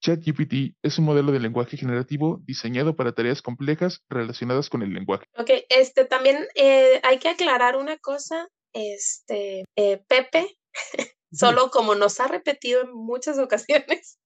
ChatGPT 0.00 0.76
es 0.82 0.98
un 0.98 1.04
modelo 1.04 1.32
de 1.32 1.40
lenguaje 1.40 1.76
generativo 1.76 2.40
diseñado 2.44 2.94
para 2.96 3.12
tareas 3.12 3.42
complejas 3.42 4.02
relacionadas 4.08 4.68
con 4.70 4.82
el 4.82 4.92
lenguaje. 4.92 5.26
Ok, 5.36 5.50
este 5.68 6.04
también 6.04 6.46
eh, 6.54 7.00
hay 7.02 7.18
que 7.18 7.28
aclarar 7.28 7.76
una 7.76 7.96
cosa. 7.98 8.48
Este 8.72 9.64
eh, 9.76 10.02
Pepe, 10.08 10.58
solo 11.32 11.70
como 11.70 11.94
nos 11.94 12.20
ha 12.20 12.28
repetido 12.28 12.82
en 12.82 12.92
muchas 12.92 13.38
ocasiones, 13.38 14.18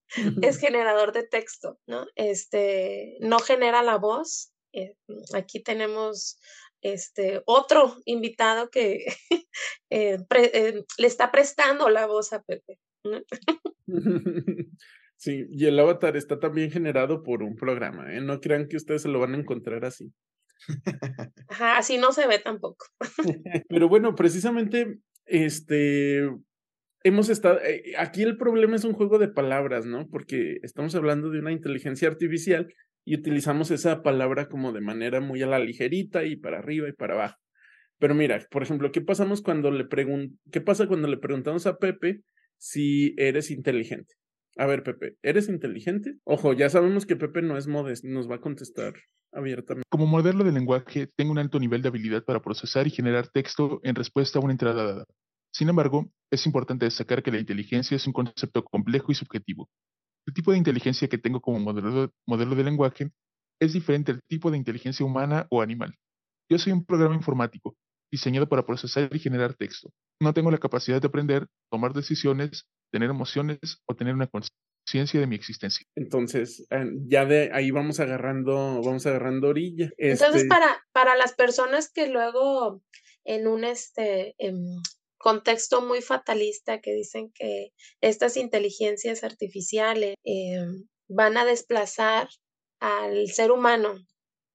es 0.42 0.58
generador 0.58 1.12
de 1.12 1.22
texto, 1.26 1.78
¿no? 1.86 2.06
Este 2.16 3.16
no 3.20 3.38
genera 3.38 3.82
la 3.82 3.96
voz. 3.96 4.52
Eh, 4.74 4.94
aquí 5.32 5.62
tenemos 5.62 6.38
este 6.82 7.42
otro 7.46 7.96
invitado 8.04 8.68
que 8.68 9.06
eh, 9.90 10.18
pre- 10.28 10.50
eh, 10.52 10.84
le 10.98 11.06
está 11.06 11.30
prestando 11.30 11.88
la 11.88 12.06
voz 12.06 12.32
a 12.32 12.42
Pepe. 12.42 12.78
Sí, 15.22 15.46
y 15.52 15.66
el 15.66 15.78
avatar 15.78 16.16
está 16.16 16.40
también 16.40 16.72
generado 16.72 17.22
por 17.22 17.44
un 17.44 17.54
programa, 17.54 18.12
¿eh? 18.12 18.20
No 18.20 18.40
crean 18.40 18.66
que 18.66 18.76
ustedes 18.76 19.02
se 19.02 19.08
lo 19.08 19.20
van 19.20 19.34
a 19.34 19.38
encontrar 19.38 19.84
así. 19.84 20.12
Ajá, 21.48 21.78
así 21.78 21.96
no 21.96 22.10
se 22.10 22.26
ve 22.26 22.40
tampoco. 22.40 22.86
Pero 23.68 23.88
bueno, 23.88 24.16
precisamente, 24.16 24.98
este, 25.26 26.28
hemos 27.04 27.28
estado, 27.28 27.60
eh, 27.60 27.92
aquí 27.98 28.24
el 28.24 28.36
problema 28.36 28.74
es 28.74 28.82
un 28.82 28.94
juego 28.94 29.20
de 29.20 29.28
palabras, 29.28 29.86
¿no? 29.86 30.08
Porque 30.08 30.56
estamos 30.64 30.92
hablando 30.96 31.30
de 31.30 31.38
una 31.38 31.52
inteligencia 31.52 32.08
artificial 32.08 32.74
y 33.04 33.14
utilizamos 33.14 33.70
esa 33.70 34.02
palabra 34.02 34.48
como 34.48 34.72
de 34.72 34.80
manera 34.80 35.20
muy 35.20 35.40
a 35.42 35.46
la 35.46 35.60
ligerita 35.60 36.24
y 36.24 36.34
para 36.34 36.58
arriba 36.58 36.88
y 36.88 36.94
para 36.94 37.14
abajo. 37.14 37.38
Pero 38.00 38.16
mira, 38.16 38.44
por 38.50 38.64
ejemplo, 38.64 38.90
¿qué 38.90 39.02
pasamos 39.02 39.40
cuando 39.40 39.70
le 39.70 39.84
pregun 39.84 40.40
qué 40.50 40.60
pasa 40.60 40.88
cuando 40.88 41.06
le 41.06 41.18
preguntamos 41.18 41.68
a 41.68 41.78
Pepe 41.78 42.22
si 42.58 43.14
eres 43.18 43.52
inteligente? 43.52 44.16
A 44.56 44.66
ver, 44.66 44.82
Pepe, 44.82 45.16
¿eres 45.22 45.48
inteligente? 45.48 46.18
Ojo, 46.24 46.52
ya 46.52 46.68
sabemos 46.68 47.06
que 47.06 47.16
Pepe 47.16 47.42
no 47.42 47.56
es 47.56 47.66
modesto, 47.66 48.08
nos 48.08 48.30
va 48.30 48.36
a 48.36 48.40
contestar 48.40 48.94
abiertamente. 49.32 49.86
Como 49.90 50.06
modelo 50.06 50.44
de 50.44 50.52
lenguaje, 50.52 51.08
tengo 51.16 51.32
un 51.32 51.38
alto 51.38 51.58
nivel 51.58 51.80
de 51.80 51.88
habilidad 51.88 52.24
para 52.24 52.42
procesar 52.42 52.86
y 52.86 52.90
generar 52.90 53.28
texto 53.28 53.80
en 53.82 53.94
respuesta 53.94 54.38
a 54.38 54.42
una 54.42 54.52
entrada 54.52 54.84
dada. 54.84 55.04
Sin 55.52 55.68
embargo, 55.68 56.10
es 56.30 56.44
importante 56.46 56.84
destacar 56.84 57.22
que 57.22 57.30
la 57.30 57.38
inteligencia 57.38 57.96
es 57.96 58.06
un 58.06 58.12
concepto 58.12 58.64
complejo 58.64 59.12
y 59.12 59.14
subjetivo. 59.14 59.68
El 60.26 60.34
tipo 60.34 60.52
de 60.52 60.58
inteligencia 60.58 61.08
que 61.08 61.18
tengo 61.18 61.40
como 61.40 61.58
modelo, 61.58 62.12
modelo 62.26 62.54
de 62.54 62.64
lenguaje 62.64 63.10
es 63.60 63.72
diferente 63.72 64.12
al 64.12 64.20
tipo 64.28 64.50
de 64.50 64.58
inteligencia 64.58 65.04
humana 65.04 65.46
o 65.50 65.62
animal. 65.62 65.94
Yo 66.50 66.58
soy 66.58 66.72
un 66.72 66.84
programa 66.84 67.14
informático 67.14 67.76
diseñado 68.10 68.46
para 68.46 68.66
procesar 68.66 69.08
y 69.14 69.18
generar 69.18 69.54
texto. 69.54 69.90
No 70.20 70.34
tengo 70.34 70.50
la 70.50 70.58
capacidad 70.58 71.00
de 71.00 71.06
aprender, 71.06 71.46
tomar 71.70 71.94
decisiones, 71.94 72.66
tener 72.92 73.10
emociones 73.10 73.58
o 73.86 73.96
tener 73.96 74.14
una 74.14 74.28
conciencia 74.28 75.18
de 75.18 75.26
mi 75.26 75.34
existencia. 75.34 75.86
Entonces, 75.96 76.66
eh, 76.70 76.86
ya 77.06 77.24
de 77.24 77.50
ahí 77.52 77.70
vamos 77.70 77.98
agarrando, 78.00 78.80
vamos 78.82 79.06
agarrando 79.06 79.48
orilla. 79.48 79.90
Entonces, 79.96 80.42
Este, 80.42 80.48
para, 80.48 80.84
para 80.92 81.16
las 81.16 81.34
personas 81.34 81.90
que 81.90 82.08
luego 82.08 82.82
en 83.24 83.46
un 83.46 83.64
este 83.64 84.34
em, 84.38 84.82
contexto 85.18 85.80
muy 85.80 86.02
fatalista 86.02 86.80
que 86.80 86.92
dicen 86.92 87.32
que 87.32 87.72
estas 88.00 88.36
inteligencias 88.36 89.24
artificiales 89.24 90.16
em, 90.24 90.86
van 91.08 91.36
a 91.36 91.44
desplazar 91.44 92.28
al 92.80 93.28
ser 93.28 93.52
humano, 93.52 93.94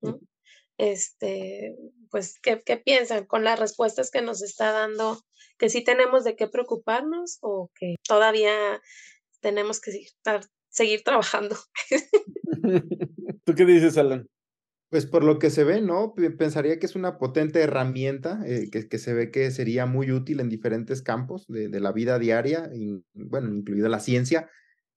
¿no? 0.01 0.19
Este, 0.77 1.75
pues, 2.09 2.39
¿qué, 2.41 2.61
¿qué 2.65 2.77
piensan 2.77 3.25
con 3.25 3.43
las 3.43 3.59
respuestas 3.59 4.11
que 4.11 4.21
nos 4.21 4.41
está 4.41 4.71
dando? 4.71 5.21
¿Que 5.57 5.69
sí 5.69 5.83
tenemos 5.83 6.23
de 6.23 6.35
qué 6.35 6.47
preocuparnos 6.47 7.39
o 7.41 7.71
que 7.79 7.95
todavía 8.07 8.81
tenemos 9.41 9.79
que 9.81 9.91
seguir, 9.91 10.09
seguir 10.69 11.03
trabajando? 11.03 11.55
¿Tú 13.43 13.55
qué 13.55 13.65
dices, 13.65 13.97
Alan? 13.97 14.29
Pues 14.89 15.05
por 15.05 15.23
lo 15.23 15.37
que 15.37 15.49
se 15.49 15.65
ve, 15.65 15.81
¿no? 15.81 16.13
Pensaría 16.37 16.79
que 16.79 16.85
es 16.85 16.95
una 16.95 17.17
potente 17.17 17.59
herramienta 17.59 18.39
eh, 18.45 18.69
que, 18.71 18.87
que 18.87 18.99
se 18.99 19.13
ve 19.13 19.31
que 19.31 19.51
sería 19.51 19.85
muy 19.85 20.11
útil 20.11 20.39
en 20.39 20.47
diferentes 20.47 21.01
campos 21.01 21.45
de, 21.47 21.67
de 21.67 21.79
la 21.81 21.91
vida 21.91 22.19
diaria, 22.19 22.69
in- 22.73 23.03
bueno, 23.13 23.53
incluida 23.53 23.89
la 23.89 23.99
ciencia. 23.99 24.49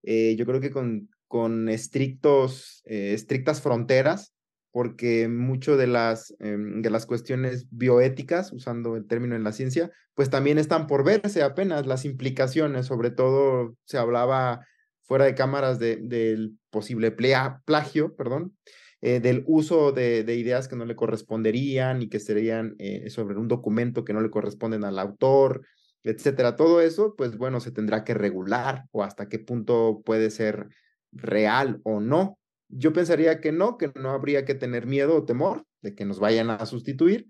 Eh, 0.05 0.37
yo 0.37 0.47
creo 0.47 0.61
que 0.61 0.71
con, 0.71 1.11
con 1.27 1.69
estrictos, 1.69 2.83
eh, 2.85 3.15
estrictas 3.15 3.61
fronteras, 3.63 4.33
porque 4.73 5.29
mucho 5.29 5.77
de 5.77 5.87
las, 5.87 6.35
em, 6.39 6.83
de 6.83 6.91
las 6.91 7.07
cuestiones 7.07 7.67
bioéticas, 7.71 8.53
usando 8.53 8.97
el 8.97 9.07
término 9.07 9.35
en 9.37 9.45
la 9.45 9.53
ciencia, 9.53 9.91
pues 10.15 10.31
también 10.31 10.59
están 10.59 10.87
por 10.87 11.05
verse 11.05 11.43
apenas 11.43 11.87
las 11.87 12.05
implicaciones, 12.05 12.87
sobre 12.87 13.11
todo 13.11 13.77
se 13.85 13.99
hablaba 13.99 14.67
fuera 15.03 15.25
de 15.25 15.35
cámaras 15.35 15.79
de, 15.79 15.97
del 15.97 16.57
posible 16.71 17.11
plagio, 17.11 18.15
perdón, 18.15 18.57
eh, 19.01 19.19
del 19.21 19.45
uso 19.47 19.93
de, 19.93 20.25
de 20.25 20.37
ideas 20.37 20.69
que 20.69 20.77
no 20.77 20.85
le 20.85 20.95
corresponderían 20.95 22.03
y 22.03 22.09
que 22.09 22.21
serían 22.21 22.77
eh, 22.79 23.09
sobre 23.11 23.39
un 23.39 23.49
documento 23.49 24.05
que 24.05 24.13
no 24.13 24.21
le 24.21 24.31
corresponden 24.31 24.85
al 24.85 24.99
autor, 24.99 25.67
etcétera. 26.03 26.57
Todo 26.57 26.81
eso, 26.81 27.15
pues 27.17 27.37
bueno, 27.37 27.61
se 27.61 27.73
tendrá 27.73 28.05
que 28.05 28.15
regular 28.15 28.85
o 28.93 29.03
hasta 29.03 29.29
qué 29.29 29.39
punto 29.39 30.03
puede 30.05 30.31
ser 30.31 30.69
real 31.13 31.81
o 31.85 32.01
no. 32.01 32.39
Yo 32.71 32.93
pensaría 32.93 33.41
que 33.41 33.53
no, 33.53 33.77
que 33.79 33.91
no 33.95 34.11
habría 34.11 34.45
que 34.45 34.55
tener 34.55 34.87
miedo 34.87 35.17
o 35.17 35.25
temor 35.25 35.65
de 35.83 35.95
que 35.95 36.05
nos 36.05 36.19
vayan 36.21 36.51
a 36.51 36.65
sustituir, 36.67 37.29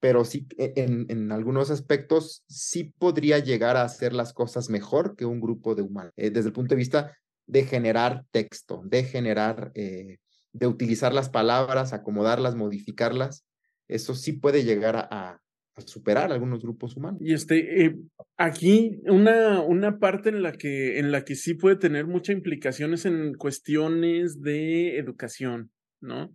pero 0.00 0.24
sí, 0.24 0.46
e- 0.58 0.72
en, 0.76 1.06
en 1.08 1.30
algunos 1.32 1.70
aspectos 1.70 2.44
sí 2.48 2.94
podría 2.98 3.38
llegar 3.38 3.76
a 3.76 3.82
hacer 3.82 4.12
las 4.12 4.32
cosas 4.32 4.70
mejor 4.70 5.16
que 5.16 5.26
un 5.26 5.40
grupo 5.40 5.74
de 5.74 5.82
humanos, 5.82 6.12
eh, 6.16 6.30
desde 6.30 6.48
el 6.48 6.54
punto 6.54 6.74
de 6.74 6.78
vista 6.78 7.16
de 7.46 7.64
generar 7.64 8.24
texto, 8.30 8.82
de 8.84 9.04
generar, 9.04 9.72
eh, 9.74 10.18
de 10.52 10.66
utilizar 10.66 11.12
las 11.12 11.28
palabras, 11.28 11.92
acomodarlas, 11.92 12.54
modificarlas. 12.54 13.44
Eso 13.88 14.14
sí 14.14 14.32
puede 14.32 14.64
llegar 14.64 14.96
a, 14.96 15.40
a- 15.76 15.80
a 15.80 15.86
superar 15.86 16.32
algunos 16.32 16.62
grupos 16.62 16.96
humanos. 16.96 17.20
Y 17.22 17.32
este, 17.32 17.84
eh, 17.84 17.96
aquí 18.36 19.00
una, 19.04 19.60
una 19.60 19.98
parte 19.98 20.28
en 20.28 20.42
la 20.42 20.52
que, 20.52 20.98
en 20.98 21.10
la 21.12 21.24
que 21.24 21.34
sí 21.34 21.54
puede 21.54 21.76
tener 21.76 22.06
muchas 22.06 22.36
implicaciones 22.36 23.06
en 23.06 23.34
cuestiones 23.34 24.40
de 24.40 24.98
educación, 24.98 25.70
¿no? 26.00 26.34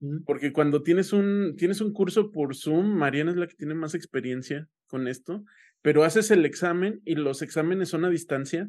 Mm. 0.00 0.24
Porque 0.26 0.52
cuando 0.52 0.82
tienes 0.82 1.12
un, 1.12 1.54
tienes 1.56 1.80
un 1.80 1.92
curso 1.92 2.30
por 2.30 2.54
Zoom, 2.54 2.94
Mariana 2.94 3.30
es 3.30 3.36
la 3.36 3.46
que 3.46 3.54
tiene 3.56 3.74
más 3.74 3.94
experiencia 3.94 4.68
con 4.86 5.08
esto, 5.08 5.44
pero 5.82 6.04
haces 6.04 6.30
el 6.30 6.44
examen 6.44 7.00
y 7.04 7.14
los 7.14 7.42
exámenes 7.42 7.88
son 7.88 8.04
a 8.04 8.10
distancia. 8.10 8.68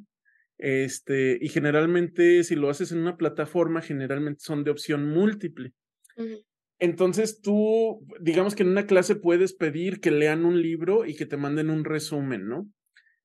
Este, 0.57 1.37
y 1.41 1.49
generalmente, 1.49 2.43
si 2.45 2.55
lo 2.55 2.69
haces 2.69 2.93
en 2.93 2.99
una 2.99 3.17
plataforma, 3.17 3.81
generalmente 3.81 4.39
son 4.41 4.63
de 4.63 4.71
opción 4.71 5.09
múltiple. 5.09 5.73
Ujú. 6.15 6.45
Entonces 6.79 7.41
tú, 7.41 8.05
digamos 8.19 8.55
que 8.55 8.63
en 8.63 8.69
una 8.69 8.85
clase 8.85 9.15
puedes 9.15 9.53
pedir 9.53 9.99
que 9.99 10.11
lean 10.11 10.45
un 10.45 10.61
libro 10.61 11.05
y 11.05 11.15
que 11.15 11.25
te 11.25 11.37
manden 11.37 11.69
un 11.69 11.85
resumen, 11.85 12.47
¿no? 12.47 12.69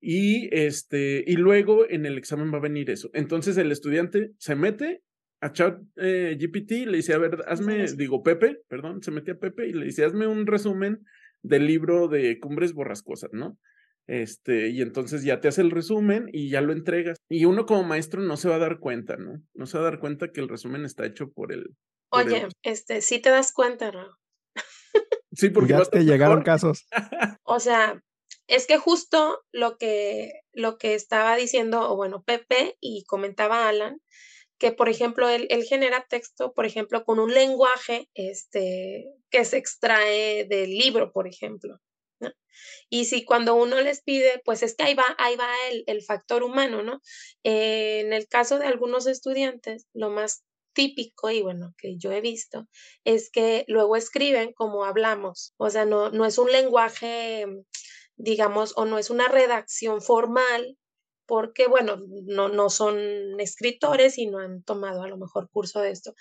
Y 0.01 0.49
este, 0.53 1.25
y 1.27 1.35
luego 1.35 1.89
en 1.89 2.07
el 2.07 2.17
examen 2.17 2.53
va 2.53 2.59
a 2.59 2.63
venir 2.63 2.91
eso. 2.91 3.11
Entonces 3.13 3.57
el 3.59 3.73
estudiante 3.73 4.31
se 4.39 4.55
mete 4.55 5.03
a 5.41 5.53
chat 5.53 5.81
eh, 5.97 6.37
GPT, 6.39 6.87
le 6.87 6.99
dice, 6.99 7.15
a 7.15 7.19
ver, 7.19 7.39
hazme, 7.47 7.87
digo, 7.97 8.23
Pepe, 8.23 8.59
perdón, 8.69 9.03
se 9.03 9.11
mete 9.11 9.33
a 9.33 9.39
Pepe 9.39 9.69
y 9.69 9.73
le 9.73 9.87
dice, 9.87 10.05
hazme 10.05 10.27
un 10.27 10.47
resumen 10.47 11.01
del 11.43 11.67
libro 11.67 12.09
de 12.09 12.39
Cumbres 12.39 12.73
Borrascosas, 12.73 13.31
¿no? 13.33 13.59
Este, 14.07 14.71
y 14.71 14.83
entonces 14.83 15.23
ya 15.23 15.41
te 15.41 15.49
hace 15.49 15.61
el 15.63 15.71
resumen 15.71 16.29
y 16.33 16.51
ya 16.51 16.61
lo 16.61 16.73
entregas. 16.73 17.17
Y 17.29 17.45
uno 17.45 17.65
como 17.65 17.85
maestro 17.85 18.21
no 18.23 18.37
se 18.37 18.49
va 18.49 18.57
a 18.57 18.61
dar 18.61 18.79
cuenta, 18.81 19.17
¿no? 19.17 19.41
No 19.55 19.67
se 19.67 19.79
va 19.79 19.87
a 19.87 19.91
dar 19.91 20.01
cuenta 20.01 20.33
que 20.33 20.41
el 20.41 20.49
resumen 20.49 20.85
está 20.85 21.07
hecho 21.07 21.31
por 21.31 21.53
el. 21.53 21.77
Oye, 22.11 22.49
este, 22.62 23.01
sí 23.01 23.18
te 23.20 23.31
das 23.31 23.53
cuenta, 23.53 23.92
¿no? 23.92 24.16
Sí, 25.33 25.51
porque 25.51 25.73
ya 25.73 25.85
te 25.85 26.05
llegaron 26.05 26.40
mejor. 26.40 26.44
casos. 26.44 26.87
O 27.44 27.61
sea, 27.61 28.03
es 28.46 28.66
que 28.66 28.79
justo 28.79 29.40
lo 29.53 29.77
que, 29.77 30.33
lo 30.53 30.79
que 30.79 30.94
estaba 30.94 31.37
diciendo, 31.37 31.90
o 31.90 31.96
bueno, 31.96 32.23
Pepe 32.25 32.77
y 32.81 33.05
comentaba 33.05 33.68
Alan, 33.68 34.01
que 34.59 34.73
por 34.73 34.88
ejemplo, 34.88 35.29
él, 35.29 35.46
él 35.51 35.64
genera 35.64 36.07
texto, 36.09 36.53
por 36.53 36.66
ejemplo, 36.66 37.05
con 37.05 37.18
un 37.18 37.33
lenguaje 37.33 38.09
este, 38.14 39.07
que 39.31 39.44
se 39.44 39.57
extrae 39.57 40.44
del 40.44 40.70
libro, 40.70 41.12
por 41.12 41.27
ejemplo. 41.27 41.79
¿no? 42.20 42.31
Y 42.90 43.07
si 43.07 43.25
cuando 43.25 43.55
uno 43.55 43.81
les 43.81 44.03
pide, 44.03 44.42
pues 44.44 44.62
es 44.62 44.75
que 44.77 44.85
ahí 44.85 44.94
va, 44.94 45.07
ahí 45.18 45.37
va 45.37 45.49
el, 45.70 45.85
el 45.87 46.03
factor 46.03 46.42
humano, 46.42 46.83
¿no? 46.83 47.01
Eh, 47.44 48.01
en 48.01 48.12
el 48.12 48.29
caso 48.29 48.59
de 48.59 48.66
algunos 48.66 49.07
estudiantes, 49.07 49.87
lo 49.94 50.11
más 50.11 50.44
típico 50.73 51.31
y 51.31 51.43
bueno, 51.43 51.75
que 51.79 51.97
yo 51.99 52.13
he 52.13 52.21
visto, 52.21 52.67
es 53.05 53.31
que 53.31 53.65
luego 53.69 53.97
escriben 53.97 54.53
como 54.55 54.85
hablamos, 54.85 55.55
o 55.59 55.71
sea, 55.71 55.85
no, 55.85 56.11
no 56.11 56.25
es 56.27 56.39
un 56.39 56.51
lenguaje, 56.53 57.47
digamos, 58.17 58.73
o 58.77 58.85
no 58.87 58.99
es 58.99 59.11
una 59.11 59.29
redacción 59.29 60.01
formal, 60.03 60.77
porque 61.27 61.69
bueno, 61.69 62.03
no, 62.27 62.49
no 62.49 62.71
son 62.71 62.99
escritores 63.41 64.19
y 64.19 64.27
no 64.27 64.39
han 64.41 64.63
tomado 64.65 65.03
a 65.03 65.09
lo 65.09 65.17
mejor 65.17 65.49
curso 65.51 65.81
de 65.81 65.91
esto. 65.93 66.15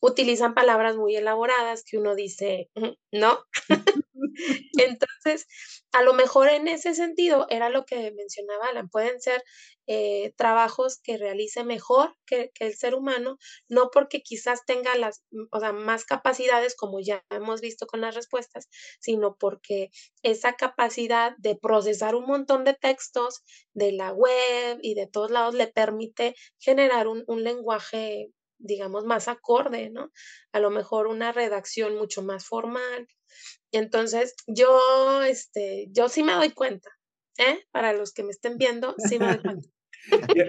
Utilizan 0.00 0.54
palabras 0.54 0.96
muy 0.96 1.14
elaboradas 1.16 1.84
que 1.84 1.98
uno 1.98 2.16
dice, 2.16 2.68
"Mm, 2.74 2.90
no. 3.12 3.38
Entonces, 4.78 5.46
a 5.92 6.02
lo 6.02 6.14
mejor 6.14 6.48
en 6.48 6.68
ese 6.68 6.94
sentido 6.94 7.46
era 7.50 7.68
lo 7.70 7.84
que 7.86 8.12
mencionaba 8.12 8.66
Alan, 8.68 8.88
pueden 8.88 9.20
ser 9.20 9.42
eh, 9.86 10.32
trabajos 10.36 10.98
que 11.02 11.16
realice 11.16 11.64
mejor 11.64 12.16
que, 12.26 12.50
que 12.54 12.66
el 12.66 12.74
ser 12.76 12.94
humano, 12.94 13.38
no 13.68 13.90
porque 13.92 14.20
quizás 14.22 14.64
tenga 14.66 14.94
las, 14.96 15.22
mm, 15.30 15.44
o 15.52 15.60
sea, 15.60 15.72
más 15.72 16.04
capacidades 16.04 16.74
como 16.76 17.00
ya 17.00 17.24
hemos 17.30 17.60
visto 17.60 17.86
con 17.86 18.00
las 18.00 18.14
respuestas, 18.14 18.68
sino 19.00 19.36
porque 19.38 19.90
esa 20.22 20.54
capacidad 20.56 21.34
de 21.38 21.56
procesar 21.56 22.14
un 22.16 22.26
montón 22.26 22.64
de 22.64 22.74
textos 22.74 23.42
de 23.74 23.92
la 23.92 24.12
web 24.12 24.78
y 24.82 24.94
de 24.94 25.06
todos 25.06 25.30
lados 25.30 25.54
le 25.54 25.68
permite 25.68 26.34
generar 26.58 27.06
un, 27.08 27.24
un 27.28 27.44
lenguaje 27.44 28.30
digamos, 28.58 29.04
más 29.04 29.28
acorde, 29.28 29.90
¿no? 29.90 30.10
A 30.52 30.60
lo 30.60 30.70
mejor 30.70 31.06
una 31.06 31.32
redacción 31.32 31.96
mucho 31.96 32.22
más 32.22 32.46
formal. 32.46 33.06
Entonces, 33.72 34.34
yo, 34.46 35.22
este, 35.22 35.88
yo 35.90 36.08
sí 36.08 36.22
me 36.22 36.32
doy 36.32 36.50
cuenta, 36.50 36.90
¿eh? 37.38 37.64
Para 37.72 37.92
los 37.92 38.12
que 38.12 38.22
me 38.24 38.30
estén 38.30 38.58
viendo, 38.58 38.94
sí 38.98 39.18
me 39.18 39.26
doy 39.28 39.38
cuenta. 39.38 39.68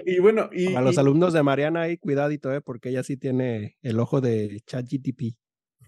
Y, 0.06 0.16
y 0.16 0.18
bueno, 0.20 0.50
y, 0.52 0.74
A 0.76 0.80
los 0.82 0.96
y- 0.96 1.00
alumnos 1.00 1.32
de 1.32 1.42
Mariana 1.42 1.82
ahí, 1.82 1.96
cuidadito, 1.98 2.52
¿eh? 2.52 2.60
porque 2.60 2.90
ella 2.90 3.02
sí 3.02 3.16
tiene 3.16 3.76
el 3.82 3.98
ojo 3.98 4.20
de 4.20 4.60
ChatGTP. 4.66 5.34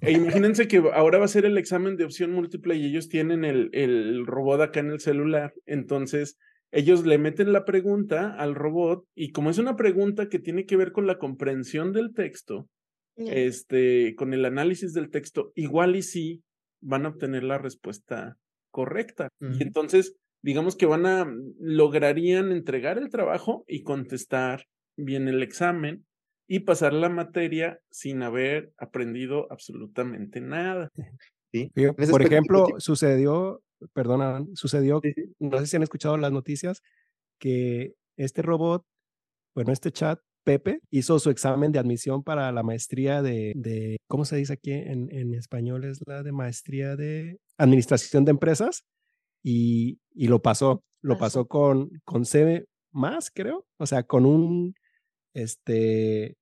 e 0.02 0.12
imagínense 0.12 0.66
que 0.66 0.78
ahora 0.92 1.18
va 1.18 1.26
a 1.26 1.28
ser 1.28 1.44
el 1.44 1.56
examen 1.58 1.96
de 1.96 2.04
opción 2.04 2.32
múltiple 2.32 2.74
y 2.74 2.86
ellos 2.86 3.08
tienen 3.08 3.44
el, 3.44 3.70
el 3.72 4.26
robot 4.26 4.60
acá 4.62 4.80
en 4.80 4.90
el 4.90 5.00
celular. 5.00 5.52
Entonces, 5.66 6.36
ellos 6.72 7.04
le 7.04 7.18
meten 7.18 7.52
la 7.52 7.64
pregunta 7.64 8.34
al 8.34 8.54
robot 8.54 9.04
y 9.14 9.32
como 9.32 9.50
es 9.50 9.58
una 9.58 9.76
pregunta 9.76 10.28
que 10.28 10.38
tiene 10.38 10.66
que 10.66 10.76
ver 10.76 10.92
con 10.92 11.06
la 11.06 11.18
comprensión 11.18 11.92
del 11.92 12.14
texto, 12.14 12.68
este, 13.16 14.14
con 14.16 14.32
el 14.32 14.44
análisis 14.44 14.94
del 14.94 15.10
texto, 15.10 15.52
igual 15.54 15.96
y 15.96 16.02
sí 16.02 16.42
van 16.80 17.04
a 17.04 17.10
obtener 17.10 17.42
la 17.42 17.58
respuesta 17.58 18.36
correcta. 18.70 19.28
Y 19.40 19.62
entonces, 19.62 20.16
digamos 20.42 20.76
que 20.76 20.86
van 20.86 21.06
a, 21.06 21.30
lograrían 21.58 22.52
entregar 22.52 22.98
el 22.98 23.10
trabajo 23.10 23.64
y 23.66 23.82
contestar 23.82 24.64
bien 24.96 25.28
el 25.28 25.42
examen 25.42 26.06
y 26.48 26.60
pasar 26.60 26.92
la 26.92 27.08
materia 27.08 27.80
sin 27.90 28.22
haber 28.22 28.72
aprendido 28.78 29.46
absolutamente 29.50 30.40
nada. 30.40 30.88
¿sí? 31.52 31.70
Por 32.10 32.22
ejemplo, 32.22 32.66
sucedió, 32.78 33.62
perdona, 33.92 34.44
sucedió, 34.54 35.00
no 35.38 35.58
sé 35.58 35.66
si 35.66 35.76
han 35.76 35.82
escuchado 35.82 36.16
las 36.16 36.32
noticias, 36.32 36.82
que 37.38 37.94
este 38.16 38.42
robot, 38.42 38.84
bueno, 39.54 39.72
este 39.72 39.92
chat, 39.92 40.20
Pepe 40.42 40.80
hizo 40.90 41.18
su 41.18 41.30
examen 41.30 41.70
de 41.70 41.78
admisión 41.78 42.22
para 42.22 42.50
la 42.50 42.62
maestría 42.62 43.20
de, 43.22 43.52
de 43.56 43.98
¿cómo 44.06 44.24
se 44.24 44.36
dice 44.36 44.54
aquí 44.54 44.72
en, 44.72 45.14
en, 45.14 45.34
español? 45.34 45.84
Es 45.84 46.00
la 46.06 46.22
de 46.22 46.32
maestría 46.32 46.96
de 46.96 47.38
administración 47.58 48.24
de 48.24 48.30
empresas 48.30 48.84
y, 49.42 50.00
y 50.14 50.28
lo 50.28 50.40
pasó, 50.40 50.82
lo 51.02 51.18
pasó 51.18 51.46
con, 51.46 51.90
con 52.04 52.24
C 52.24 52.64
más, 52.90 53.30
creo, 53.30 53.66
o 53.78 53.86
sea, 53.86 54.02
con 54.04 54.24
un, 54.24 54.74
este, 55.34 56.36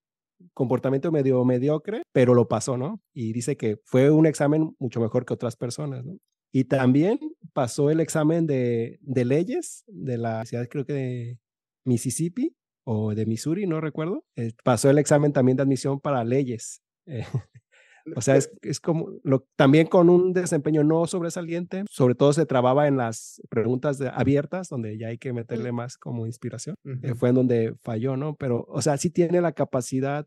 comportamiento 0.55 1.11
medio 1.13 1.45
mediocre, 1.45 2.03
pero 2.13 2.35
lo 2.35 2.49
pasó, 2.49 2.77
¿no? 2.77 3.01
Y 3.13 3.33
dice 3.33 3.57
que 3.57 3.79
fue 3.85 4.11
un 4.11 4.27
examen 4.27 4.75
mucho 4.79 5.01
mejor 5.01 5.25
que 5.25 5.35
otras 5.35 5.57
personas, 5.57 6.05
¿no? 6.05 6.17
Y 6.53 6.65
también 6.65 7.19
pasó 7.53 7.91
el 7.91 8.01
examen 8.01 8.47
de, 8.47 8.99
de 9.03 9.25
leyes 9.25 9.85
de 9.87 10.19
la 10.19 10.31
Universidad, 10.31 10.69
creo 10.69 10.87
que 10.87 10.93
de 10.93 11.39
Mississippi 11.85 12.55
o 12.85 13.15
de 13.15 13.27
Missouri, 13.27 13.67
no 13.67 13.81
recuerdo. 13.81 14.25
Eh, 14.37 14.53
pasó 14.65 14.89
el 14.89 14.99
examen 14.99 15.33
también 15.33 15.57
de 15.57 15.63
admisión 15.63 16.01
para 16.01 16.25
leyes. 16.25 16.81
Eh, 17.07 17.25
o 18.17 18.21
sea, 18.23 18.37
es, 18.37 18.51
es 18.63 18.81
como 18.81 19.11
lo, 19.25 19.47
también 19.57 19.87
con 19.87 20.09
un 20.09 20.33
desempeño 20.33 20.85
no 20.85 21.07
sobresaliente, 21.07 21.85
sobre 21.91 22.15
todo 22.15 22.33
se 22.33 22.47
trababa 22.47 22.89
en 22.89 22.97
las 22.97 23.43
preguntas 23.51 24.01
abiertas, 24.01 24.69
donde 24.69 24.97
ya 24.97 25.09
hay 25.09 25.19
que 25.19 25.35
meterle 25.35 25.73
más 25.73 25.99
como 25.99 26.27
inspiración. 26.27 26.77
Eh, 27.03 27.15
fue 27.15 27.29
en 27.31 27.35
donde 27.35 27.75
falló, 27.83 28.17
¿no? 28.17 28.37
Pero, 28.37 28.65
o 28.69 28.81
sea, 28.81 28.97
sí 28.97 29.11
tiene 29.11 29.41
la 29.41 29.53
capacidad 29.53 30.27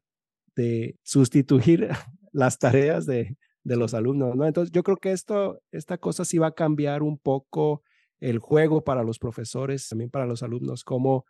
de 0.55 0.97
sustituir 1.01 1.89
las 2.31 2.59
tareas 2.59 3.05
de, 3.05 3.37
de 3.63 3.75
los 3.75 3.93
alumnos, 3.93 4.35
¿no? 4.35 4.45
Entonces, 4.45 4.71
yo 4.71 4.83
creo 4.83 4.97
que 4.97 5.11
esto, 5.11 5.61
esta 5.71 5.97
cosa 5.97 6.25
sí 6.25 6.37
va 6.37 6.47
a 6.47 6.55
cambiar 6.55 7.03
un 7.03 7.17
poco 7.17 7.83
el 8.19 8.39
juego 8.39 8.83
para 8.83 9.03
los 9.03 9.19
profesores, 9.19 9.87
también 9.87 10.09
para 10.09 10.25
los 10.25 10.43
alumnos, 10.43 10.83
cómo 10.83 11.25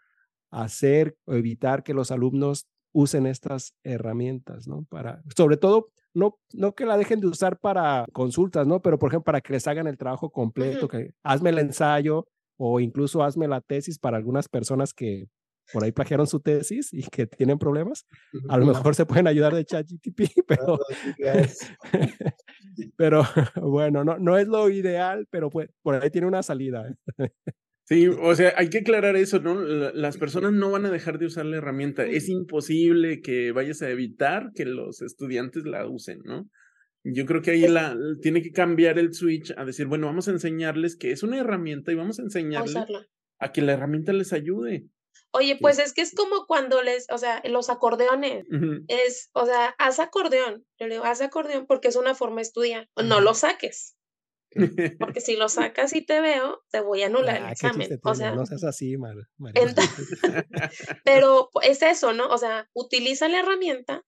hacer 0.49 1.15
o 1.25 1.33
evitar 1.33 1.83
que 1.83 1.93
los 1.93 2.11
alumnos 2.11 2.67
usen 2.93 3.25
estas 3.25 3.73
herramientas, 3.83 4.67
¿no? 4.67 4.85
Para, 4.89 5.21
sobre 5.35 5.57
todo, 5.57 5.87
no, 6.13 6.37
no 6.53 6.75
que 6.75 6.85
la 6.85 6.97
dejen 6.97 7.21
de 7.21 7.27
usar 7.27 7.57
para 7.57 8.05
consultas, 8.11 8.67
¿no? 8.67 8.81
Pero, 8.81 8.99
por 8.99 9.09
ejemplo, 9.09 9.25
para 9.25 9.41
que 9.41 9.53
les 9.53 9.67
hagan 9.67 9.87
el 9.87 9.97
trabajo 9.97 10.29
completo, 10.29 10.87
que 10.87 11.13
hazme 11.23 11.51
el 11.51 11.59
ensayo 11.59 12.27
o 12.57 12.79
incluso 12.79 13.23
hazme 13.23 13.47
la 13.47 13.61
tesis 13.61 13.97
para 13.97 14.17
algunas 14.17 14.49
personas 14.49 14.93
que 14.93 15.29
por 15.71 15.83
ahí 15.83 15.91
plagiaron 15.91 16.27
su 16.27 16.39
tesis 16.39 16.93
y 16.93 17.03
que 17.03 17.27
tienen 17.27 17.57
problemas, 17.57 18.05
a 18.49 18.57
lo 18.57 18.65
mejor 18.65 18.95
se 18.95 19.05
pueden 19.05 19.27
ayudar 19.27 19.53
de 19.53 19.65
ChatGTP, 19.65 20.21
pero, 20.47 20.79
pero 22.97 23.23
bueno, 23.61 24.03
no, 24.03 24.17
no 24.17 24.37
es 24.37 24.47
lo 24.47 24.69
ideal, 24.69 25.27
pero 25.29 25.49
pues, 25.49 25.69
por 25.81 25.95
ahí 25.95 26.09
tiene 26.09 26.27
una 26.27 26.43
salida. 26.43 26.87
¿eh? 27.17 27.29
Sí, 27.91 28.07
o 28.07 28.35
sea, 28.35 28.53
hay 28.55 28.69
que 28.69 28.79
aclarar 28.79 29.17
eso, 29.17 29.39
¿no? 29.39 29.61
Las 29.61 30.17
personas 30.17 30.53
no 30.53 30.71
van 30.71 30.85
a 30.85 30.91
dejar 30.91 31.19
de 31.19 31.25
usar 31.25 31.45
la 31.45 31.57
herramienta. 31.57 32.05
Es 32.05 32.29
imposible 32.29 33.21
que 33.21 33.51
vayas 33.51 33.81
a 33.81 33.89
evitar 33.89 34.51
que 34.55 34.63
los 34.63 35.01
estudiantes 35.01 35.65
la 35.65 35.85
usen, 35.87 36.19
¿no? 36.23 36.49
Yo 37.03 37.25
creo 37.25 37.41
que 37.41 37.51
ahí 37.51 37.67
la, 37.67 37.97
tiene 38.21 38.43
que 38.43 38.51
cambiar 38.51 38.99
el 38.99 39.13
switch 39.13 39.51
a 39.57 39.65
decir, 39.65 39.87
bueno, 39.87 40.05
vamos 40.07 40.27
a 40.27 40.31
enseñarles 40.31 40.95
que 40.95 41.11
es 41.11 41.23
una 41.23 41.39
herramienta 41.39 41.91
y 41.91 41.95
vamos 41.95 42.19
a 42.19 42.23
enseñarles 42.23 42.77
a 43.39 43.51
que 43.51 43.61
la 43.61 43.73
herramienta 43.73 44.13
les 44.13 44.31
ayude. 44.31 44.85
Oye, 45.33 45.57
pues 45.59 45.79
es 45.79 45.93
que 45.93 46.01
es 46.01 46.13
como 46.13 46.45
cuando 46.45 46.81
les, 46.81 47.07
o 47.09 47.17
sea, 47.17 47.41
los 47.45 47.69
acordeones, 47.69 48.45
es, 48.87 49.29
o 49.33 49.45
sea, 49.45 49.75
haz 49.77 49.99
acordeón, 49.99 50.65
yo 50.77 50.87
le 50.87 50.95
digo, 50.95 51.05
haz 51.05 51.21
acordeón 51.21 51.67
porque 51.67 51.87
es 51.87 51.95
una 51.95 52.15
forma 52.15 52.37
de 52.37 52.41
estudiar, 52.43 52.89
no 52.97 53.21
lo 53.21 53.33
saques. 53.33 53.95
Porque 54.99 55.21
si 55.21 55.35
lo 55.37 55.49
sacas 55.49 55.95
y 55.95 56.05
te 56.05 56.21
veo, 56.21 56.63
te 56.71 56.81
voy 56.81 57.03
a 57.03 57.07
anular 57.07 57.37
el 57.37 57.45
ah, 57.45 57.51
examen. 57.51 57.99
O 58.03 58.15
sea, 58.15 58.35
no 58.35 58.45
seas 58.45 58.63
así, 58.63 58.97
Mar, 58.97 59.15
pero 61.05 61.49
es 61.63 61.81
eso, 61.81 62.13
¿no? 62.13 62.27
O 62.27 62.37
sea, 62.37 62.69
utiliza 62.73 63.27
la 63.29 63.39
herramienta, 63.39 64.03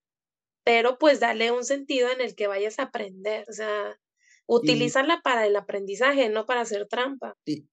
pero 0.63 0.97
pues 0.97 1.19
dale 1.19 1.51
un 1.51 1.63
sentido 1.63 2.09
en 2.11 2.21
el 2.21 2.35
que 2.35 2.47
vayas 2.47 2.79
a 2.79 2.83
aprender. 2.83 3.45
O 3.49 3.53
sea, 3.53 3.97
utilízala 4.45 5.21
para 5.23 5.45
el 5.45 5.55
aprendizaje, 5.55 6.29
no 6.29 6.45
para 6.45 6.61
hacer 6.61 6.87
trampa. 6.87 7.35
Y, 7.45 7.67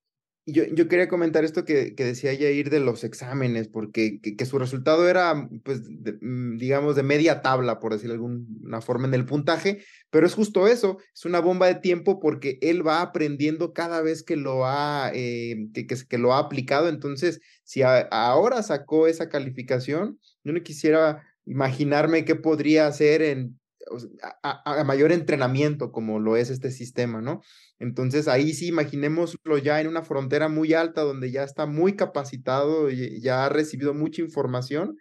yo, 0.53 0.65
yo 0.65 0.89
quería 0.89 1.09
comentar 1.09 1.45
esto 1.45 1.65
que, 1.65 1.95
que 1.95 2.05
decía 2.05 2.33
Yair 2.33 2.71
de 2.71 2.81
los 2.81 3.05
exámenes, 3.05 3.69
porque 3.69 4.21
que, 4.21 4.47
su 4.47 4.59
resultado 4.59 5.09
era, 5.09 5.49
pues, 5.65 5.83
mm, 6.21 6.57
digamos, 6.57 6.97
de 6.97 7.03
media 7.03 7.43
tabla, 7.43 7.81
por 7.81 7.93
decirlo 7.93 8.15
de 8.15 8.23
alguna 8.23 8.81
forma, 8.81 9.09
en 9.09 9.15
el 9.15 9.27
puntaje, 9.27 9.85
pero 10.11 10.27
es 10.27 10.35
justo 10.35 10.67
eso, 10.67 10.99
es 11.15 11.25
una 11.25 11.41
bomba 11.41 11.67
de 11.67 11.77
tiempo 11.77 12.21
porque 12.21 12.59
él 12.63 12.87
va 12.87 13.03
aprendiendo 13.03 13.73
cada 13.73 14.03
vez 14.03 14.23
que 14.23 14.37
lo 14.37 14.67
ha, 14.67 15.11
eh, 15.15 15.69
que, 15.75 15.87
que, 15.87 16.19
lo 16.19 16.35
ha 16.35 16.39
aplicado. 16.39 16.89
Entonces, 16.89 17.41
si 17.65 17.83
ahora 17.83 18.63
sacó 18.63 19.07
esa 19.07 19.29
calificación, 19.29 20.19
yo 20.45 20.53
no 20.53 20.63
quisiera 20.63 21.23
imaginarme 21.47 22.25
qué 22.25 22.37
podría 22.37 22.87
hacer 22.87 23.23
en 23.23 23.61
a, 24.43 24.85
mayor 24.85 25.13
entrenamiento 25.13 25.93
como 25.93 26.19
lo 26.19 26.37
es 26.37 26.51
este 26.51 26.71
sistema, 26.71 27.21
¿no? 27.21 27.43
Entonces 27.81 28.29
ahí 28.29 28.53
sí, 28.53 28.69
imaginémoslo 28.69 29.59
ya 29.59 29.81
en 29.81 29.89
una 29.89 30.03
frontera 30.03 30.49
muy 30.49 30.75
alta 30.75 31.01
donde 31.01 31.33
ya 31.33 31.43
está 31.43 31.67
muy 31.67 31.97
capacitado, 31.97 32.91
y 32.91 33.21
ya 33.21 33.47
ha 33.47 33.49
recibido 33.49 33.95
mucha 33.95 34.23
información, 34.23 34.97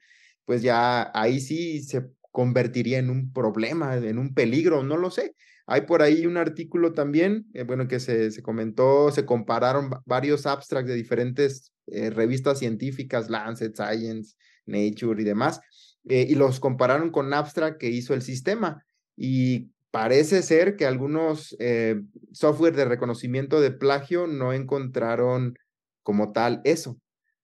pues 0.45 0.61
ya 0.63 1.11
ahí 1.13 1.41
sí 1.41 1.83
se 1.83 2.07
convertiría 2.31 2.97
en 2.99 3.09
un 3.09 3.31
problema, 3.33 3.95
en 3.97 4.17
un 4.17 4.33
peligro, 4.33 4.83
no 4.83 4.97
lo 4.97 5.11
sé. 5.11 5.35
Hay 5.67 5.81
por 5.81 6.01
ahí 6.01 6.25
un 6.25 6.37
artículo 6.37 6.93
también, 6.93 7.45
eh, 7.53 7.63
bueno, 7.63 7.87
que 7.87 7.99
se, 7.99 8.31
se, 8.31 8.41
comentó, 8.41 9.11
se 9.11 9.25
compararon 9.25 9.91
varios 10.05 10.47
abstracts 10.47 10.89
de 10.89 10.95
diferentes 10.95 11.73
eh, 11.87 12.09
revistas 12.09 12.59
científicas, 12.59 13.29
Lancet, 13.29 13.75
Science, 13.75 14.35
Nature 14.65 15.21
y 15.21 15.25
demás, 15.25 15.59
eh, 16.07 16.25
y 16.29 16.35
los 16.35 16.59
compararon 16.59 17.11
con 17.11 17.33
Abstract 17.33 17.77
que 17.77 17.89
hizo 17.89 18.13
el 18.13 18.21
sistema. 18.21 18.83
Y 19.15 19.69
parece 19.91 20.41
ser 20.41 20.75
que 20.75 20.85
algunos 20.85 21.55
eh, 21.59 22.01
software 22.31 22.75
de 22.75 22.85
reconocimiento 22.85 23.61
de 23.61 23.71
plagio 23.71 24.27
no 24.27 24.53
encontraron 24.53 25.55
como 26.03 26.31
tal 26.31 26.61
eso. 26.63 26.97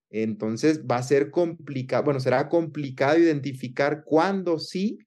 Entonces 0.09 0.85
va 0.85 0.97
a 0.97 1.03
ser 1.03 1.31
complicado, 1.31 2.03
bueno, 2.03 2.19
será 2.19 2.47
complicado 2.47 3.17
identificar 3.17 4.03
cuándo 4.05 4.59
sí 4.59 4.97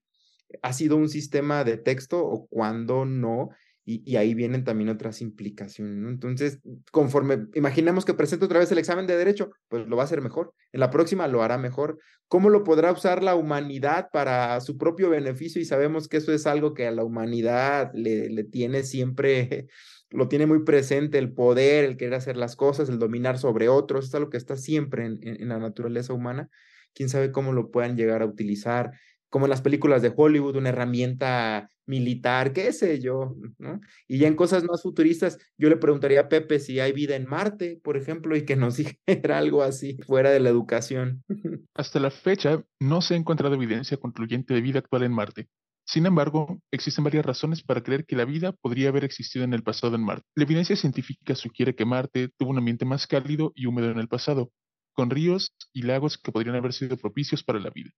ha 0.61 0.73
sido 0.73 0.97
un 0.97 1.09
sistema 1.09 1.63
de 1.63 1.77
texto 1.77 2.23
o 2.23 2.47
cuándo 2.47 3.05
no. 3.05 3.49
Y, 3.91 4.17
ahí 4.17 4.35
vienen 4.35 4.63
también 4.63 4.89
otras 4.89 5.19
implicaciones. 5.19 6.07
Entonces, 6.07 6.59
conforme 6.91 7.47
imaginemos 7.55 8.05
que 8.05 8.13
presente 8.13 8.45
otra 8.45 8.59
vez 8.59 8.71
el 8.71 8.77
examen 8.77 9.07
de 9.07 9.17
derecho, 9.17 9.49
pues 9.67 9.87
lo 9.87 9.95
va 9.95 10.03
a 10.03 10.05
hacer 10.05 10.21
mejor. 10.21 10.53
En 10.71 10.79
la 10.79 10.91
próxima 10.91 11.27
lo 11.27 11.41
hará 11.41 11.57
mejor. 11.57 11.97
¿Cómo 12.27 12.51
lo 12.51 12.63
podrá 12.63 12.91
usar 12.91 13.23
la 13.23 13.33
humanidad 13.33 14.09
para 14.13 14.61
su 14.61 14.77
propio 14.77 15.09
beneficio? 15.09 15.59
Y 15.59 15.65
sabemos 15.65 16.07
que 16.07 16.17
eso 16.17 16.31
es 16.31 16.45
algo 16.45 16.75
que 16.75 16.85
a 16.85 16.91
la 16.91 17.03
humanidad 17.03 17.89
le, 17.95 18.29
le 18.29 18.43
tiene 18.43 18.83
siempre, 18.83 19.67
lo 20.11 20.27
tiene 20.27 20.45
muy 20.45 20.63
presente, 20.63 21.17
el 21.17 21.33
poder, 21.33 21.85
el 21.85 21.97
querer 21.97 22.13
hacer 22.13 22.37
las 22.37 22.55
cosas, 22.55 22.89
el 22.89 22.99
dominar 22.99 23.39
sobre 23.39 23.69
otros, 23.69 24.09
es 24.09 24.13
algo 24.13 24.29
que 24.29 24.37
está 24.37 24.55
siempre 24.55 25.07
en, 25.07 25.19
en 25.23 25.49
la 25.49 25.57
naturaleza 25.57 26.13
humana. 26.13 26.51
Quién 26.93 27.09
sabe 27.09 27.31
cómo 27.31 27.53
lo 27.53 27.71
puedan 27.71 27.97
llegar 27.97 28.21
a 28.21 28.27
utilizar 28.27 28.91
como 29.29 29.45
en 29.45 29.51
las 29.51 29.61
películas 29.61 30.01
de 30.01 30.11
Hollywood, 30.15 30.55
una 30.55 30.69
herramienta 30.69 31.71
militar, 31.89 32.53
qué 32.53 32.71
sé 32.71 32.99
yo, 32.99 33.35
¿no? 33.57 33.81
Y 34.07 34.19
ya 34.19 34.27
en 34.27 34.35
cosas 34.35 34.63
más 34.63 34.83
futuristas, 34.83 35.39
yo 35.57 35.69
le 35.69 35.75
preguntaría 35.75 36.21
a 36.21 36.29
Pepe 36.29 36.59
si 36.59 36.79
hay 36.79 36.93
vida 36.93 37.15
en 37.15 37.27
Marte, 37.27 37.81
por 37.83 37.97
ejemplo, 37.97 38.37
y 38.37 38.45
que 38.45 38.55
nos 38.55 38.77
dijera 39.07 39.39
algo 39.39 39.63
así 39.63 39.97
fuera 40.05 40.29
de 40.29 40.39
la 40.39 40.49
educación. 40.49 41.23
Hasta 41.73 41.99
la 41.99 42.11
fecha, 42.11 42.63
no 42.79 43.01
se 43.01 43.15
ha 43.15 43.17
encontrado 43.17 43.55
evidencia 43.55 43.97
concluyente 43.97 44.53
de 44.53 44.61
vida 44.61 44.79
actual 44.79 45.03
en 45.03 45.13
Marte. 45.13 45.49
Sin 45.83 46.05
embargo, 46.05 46.61
existen 46.71 47.03
varias 47.03 47.25
razones 47.25 47.63
para 47.63 47.81
creer 47.81 48.05
que 48.05 48.15
la 48.15 48.25
vida 48.25 48.51
podría 48.51 48.89
haber 48.89 49.03
existido 49.03 49.43
en 49.43 49.53
el 49.53 49.63
pasado 49.63 49.95
en 49.95 50.03
Marte. 50.03 50.27
La 50.35 50.43
evidencia 50.43 50.75
científica 50.75 51.33
sugiere 51.33 51.73
que 51.73 51.85
Marte 51.85 52.29
tuvo 52.37 52.51
un 52.51 52.59
ambiente 52.59 52.85
más 52.85 53.07
cálido 53.07 53.51
y 53.55 53.65
húmedo 53.65 53.89
en 53.89 53.97
el 53.97 54.07
pasado, 54.07 54.51
con 54.93 55.09
ríos 55.09 55.55
y 55.73 55.81
lagos 55.81 56.19
que 56.19 56.31
podrían 56.31 56.55
haber 56.55 56.73
sido 56.73 56.97
propicios 56.97 57.43
para 57.43 57.59
la 57.59 57.71
vida. 57.71 57.89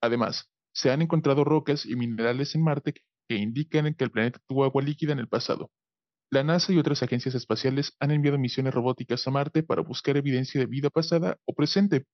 Además, 0.00 0.50
se 0.72 0.90
han 0.90 1.02
encontrado 1.02 1.44
rocas 1.44 1.86
y 1.86 1.94
minerales 1.94 2.56
en 2.56 2.64
Marte 2.64 2.94
que 3.28 3.36
indican 3.36 3.94
que 3.94 4.04
el 4.04 4.10
planeta 4.10 4.40
tuvo 4.46 4.64
agua 4.64 4.82
líquida 4.82 5.12
en 5.12 5.18
el 5.18 5.28
pasado. 5.28 5.70
La 6.30 6.44
NASA 6.44 6.72
y 6.72 6.78
otras 6.78 7.02
agencias 7.02 7.34
espaciales 7.34 7.94
han 8.00 8.10
enviado 8.10 8.38
misiones 8.38 8.74
robóticas 8.74 9.26
a 9.26 9.30
Marte 9.30 9.62
para 9.62 9.82
buscar 9.82 10.16
evidencia 10.16 10.60
de 10.60 10.66
vida 10.66 10.90
pasada 10.90 11.38
o 11.46 11.54
presente. 11.54 12.04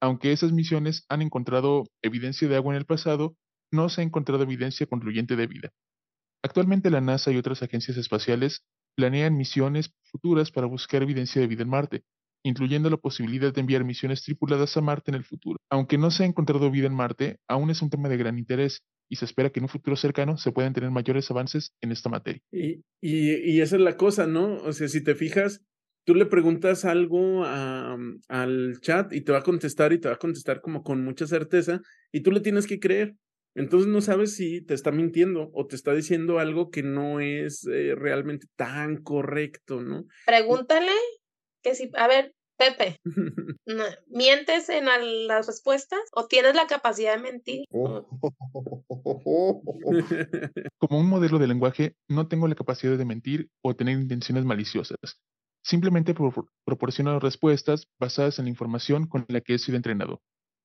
Aunque 0.00 0.32
esas 0.32 0.52
misiones 0.52 1.04
han 1.08 1.22
encontrado 1.22 1.84
evidencia 2.02 2.48
de 2.48 2.56
agua 2.56 2.74
en 2.74 2.78
el 2.78 2.86
pasado, 2.86 3.36
no 3.70 3.88
se 3.88 4.00
ha 4.00 4.04
encontrado 4.04 4.42
evidencia 4.42 4.86
concluyente 4.86 5.36
de 5.36 5.46
vida. 5.46 5.70
Actualmente 6.42 6.90
la 6.90 7.00
NASA 7.00 7.30
y 7.30 7.36
otras 7.36 7.62
agencias 7.62 7.96
espaciales 7.96 8.64
planean 8.96 9.36
misiones 9.36 9.94
futuras 10.10 10.50
para 10.50 10.66
buscar 10.66 11.02
evidencia 11.02 11.40
de 11.40 11.46
vida 11.46 11.62
en 11.62 11.68
Marte, 11.68 12.02
incluyendo 12.44 12.90
la 12.90 12.96
posibilidad 12.96 13.54
de 13.54 13.60
enviar 13.60 13.84
misiones 13.84 14.22
tripuladas 14.22 14.76
a 14.76 14.80
Marte 14.80 15.12
en 15.12 15.14
el 15.14 15.24
futuro. 15.24 15.58
Aunque 15.70 15.98
no 15.98 16.10
se 16.10 16.24
ha 16.24 16.26
encontrado 16.26 16.70
vida 16.70 16.88
en 16.88 16.94
Marte, 16.94 17.38
aún 17.48 17.70
es 17.70 17.80
un 17.80 17.90
tema 17.90 18.08
de 18.08 18.16
gran 18.16 18.38
interés 18.38 18.82
y 19.12 19.16
se 19.16 19.26
espera 19.26 19.50
que 19.50 19.60
en 19.60 19.64
un 19.64 19.68
futuro 19.68 19.94
cercano 19.94 20.38
se 20.38 20.52
puedan 20.52 20.72
tener 20.72 20.90
mayores 20.90 21.30
avances 21.30 21.74
en 21.82 21.92
esta 21.92 22.08
materia. 22.08 22.40
Y, 22.50 22.82
y, 23.02 23.60
esa 23.60 23.76
es 23.76 23.82
la 23.82 23.98
cosa, 23.98 24.26
¿no? 24.26 24.54
O 24.62 24.72
sea, 24.72 24.88
si 24.88 25.04
te 25.04 25.14
fijas, 25.14 25.60
tú 26.06 26.14
le 26.14 26.24
preguntas 26.24 26.86
algo 26.86 27.44
a, 27.44 27.98
al 28.28 28.80
chat 28.80 29.12
y 29.12 29.20
te 29.20 29.32
va 29.32 29.40
a 29.40 29.42
contestar 29.42 29.92
y 29.92 30.00
te 30.00 30.08
va 30.08 30.14
a 30.14 30.18
contestar 30.18 30.62
como 30.62 30.82
con 30.82 31.04
mucha 31.04 31.26
certeza 31.26 31.82
y 32.10 32.22
tú 32.22 32.32
le 32.32 32.40
tienes 32.40 32.66
que 32.66 32.80
creer. 32.80 33.14
Entonces 33.54 33.86
no 33.86 34.00
sabes 34.00 34.34
si 34.34 34.64
te 34.64 34.72
está 34.72 34.92
mintiendo 34.92 35.50
o 35.52 35.66
te 35.66 35.76
está 35.76 35.92
diciendo 35.92 36.38
algo 36.38 36.70
que 36.70 36.82
no 36.82 37.20
es 37.20 37.66
eh, 37.70 37.94
realmente 37.94 38.46
tan 38.56 38.96
correcto, 39.02 39.82
¿no? 39.82 40.06
Pregúntale 40.24 40.92
que 41.62 41.74
si, 41.74 41.90
a 41.98 42.08
ver, 42.08 42.32
Pepe, 42.62 43.00
¿mientes 44.06 44.68
en 44.68 44.84
las 45.26 45.48
respuestas 45.48 45.98
o 46.12 46.26
tienes 46.26 46.54
la 46.54 46.68
capacidad 46.68 47.16
de 47.16 47.22
mentir? 47.22 47.64
Como 50.78 51.00
un 51.00 51.08
modelo 51.08 51.40
de 51.40 51.48
lenguaje, 51.48 51.96
no 52.08 52.28
tengo 52.28 52.46
la 52.46 52.54
capacidad 52.54 52.96
de 52.96 53.04
mentir 53.04 53.50
o 53.62 53.74
tener 53.74 53.98
intenciones 53.98 54.44
maliciosas. 54.44 54.96
Simplemente 55.64 56.14
proporciono 56.64 57.18
respuestas 57.18 57.88
basadas 57.98 58.38
en 58.38 58.44
la 58.44 58.50
información 58.50 59.08
con 59.08 59.24
la 59.26 59.40
que 59.40 59.54
he 59.54 59.58
sido 59.58 59.74
entrenado. 59.76 60.22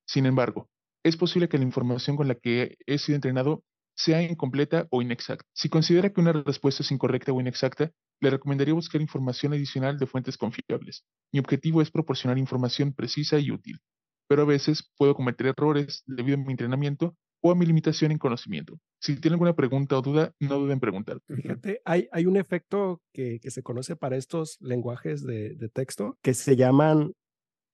Sin 0.08 0.28
embargo, 0.28 0.70
es 1.04 1.18
posible 1.18 1.50
que 1.50 1.58
la 1.58 1.64
información 1.64 2.16
con 2.16 2.28
la 2.28 2.36
que 2.36 2.78
he 2.86 3.00
sido 3.00 3.16
entrenado 3.16 3.64
sea 3.96 4.22
incompleta 4.22 4.86
o 4.92 5.02
inexacta. 5.02 5.50
Si 5.54 5.68
considera 5.68 6.14
que 6.14 6.22
una 6.22 6.34
respuesta 6.34 6.84
es 6.84 6.92
incorrecta 6.92 7.32
o 7.32 7.42
inexacta, 7.42 7.92
le 8.20 8.30
recomendaría 8.30 8.74
buscar 8.74 9.02
información 9.02 9.54
adicional 9.54 9.98
de 9.98 10.08
fuentes 10.08 10.38
confiables. 10.38 11.06
Mi 11.32 11.40
objetivo 11.40 11.82
es 11.82 11.92
proporcionar 11.92 12.38
información 12.38 12.94
precisa 12.94 13.40
y 13.40 13.52
útil, 13.52 13.80
pero 14.28 14.44
a 14.44 14.46
veces 14.46 14.92
puedo 14.98 15.16
cometer 15.16 15.48
errores 15.48 16.04
debido 16.06 16.38
a 16.38 16.44
mi 16.44 16.52
entrenamiento 16.52 17.16
o 17.42 17.52
a 17.52 17.56
mi 17.56 17.66
limitación 17.66 18.12
en 18.12 18.18
conocimiento. 18.18 18.80
Si 19.00 19.16
tiene 19.20 19.36
alguna 19.36 19.56
pregunta 19.56 19.98
o 19.98 20.02
duda, 20.02 20.34
no 20.40 20.58
duden 20.58 20.74
en 20.74 20.80
preguntar. 20.80 21.22
Fíjate, 21.28 21.82
hay, 21.86 22.08
hay 22.12 22.26
un 22.26 22.38
efecto 22.38 23.02
que, 23.14 23.40
se 23.44 23.64
conoce 23.64 23.96
para 23.96 24.18
estos 24.18 24.58
lenguajes 24.60 25.24
de, 25.24 25.56
de 25.56 25.70
texto 25.70 26.18
que 26.22 26.34
se 26.34 26.56
llaman 26.56 27.14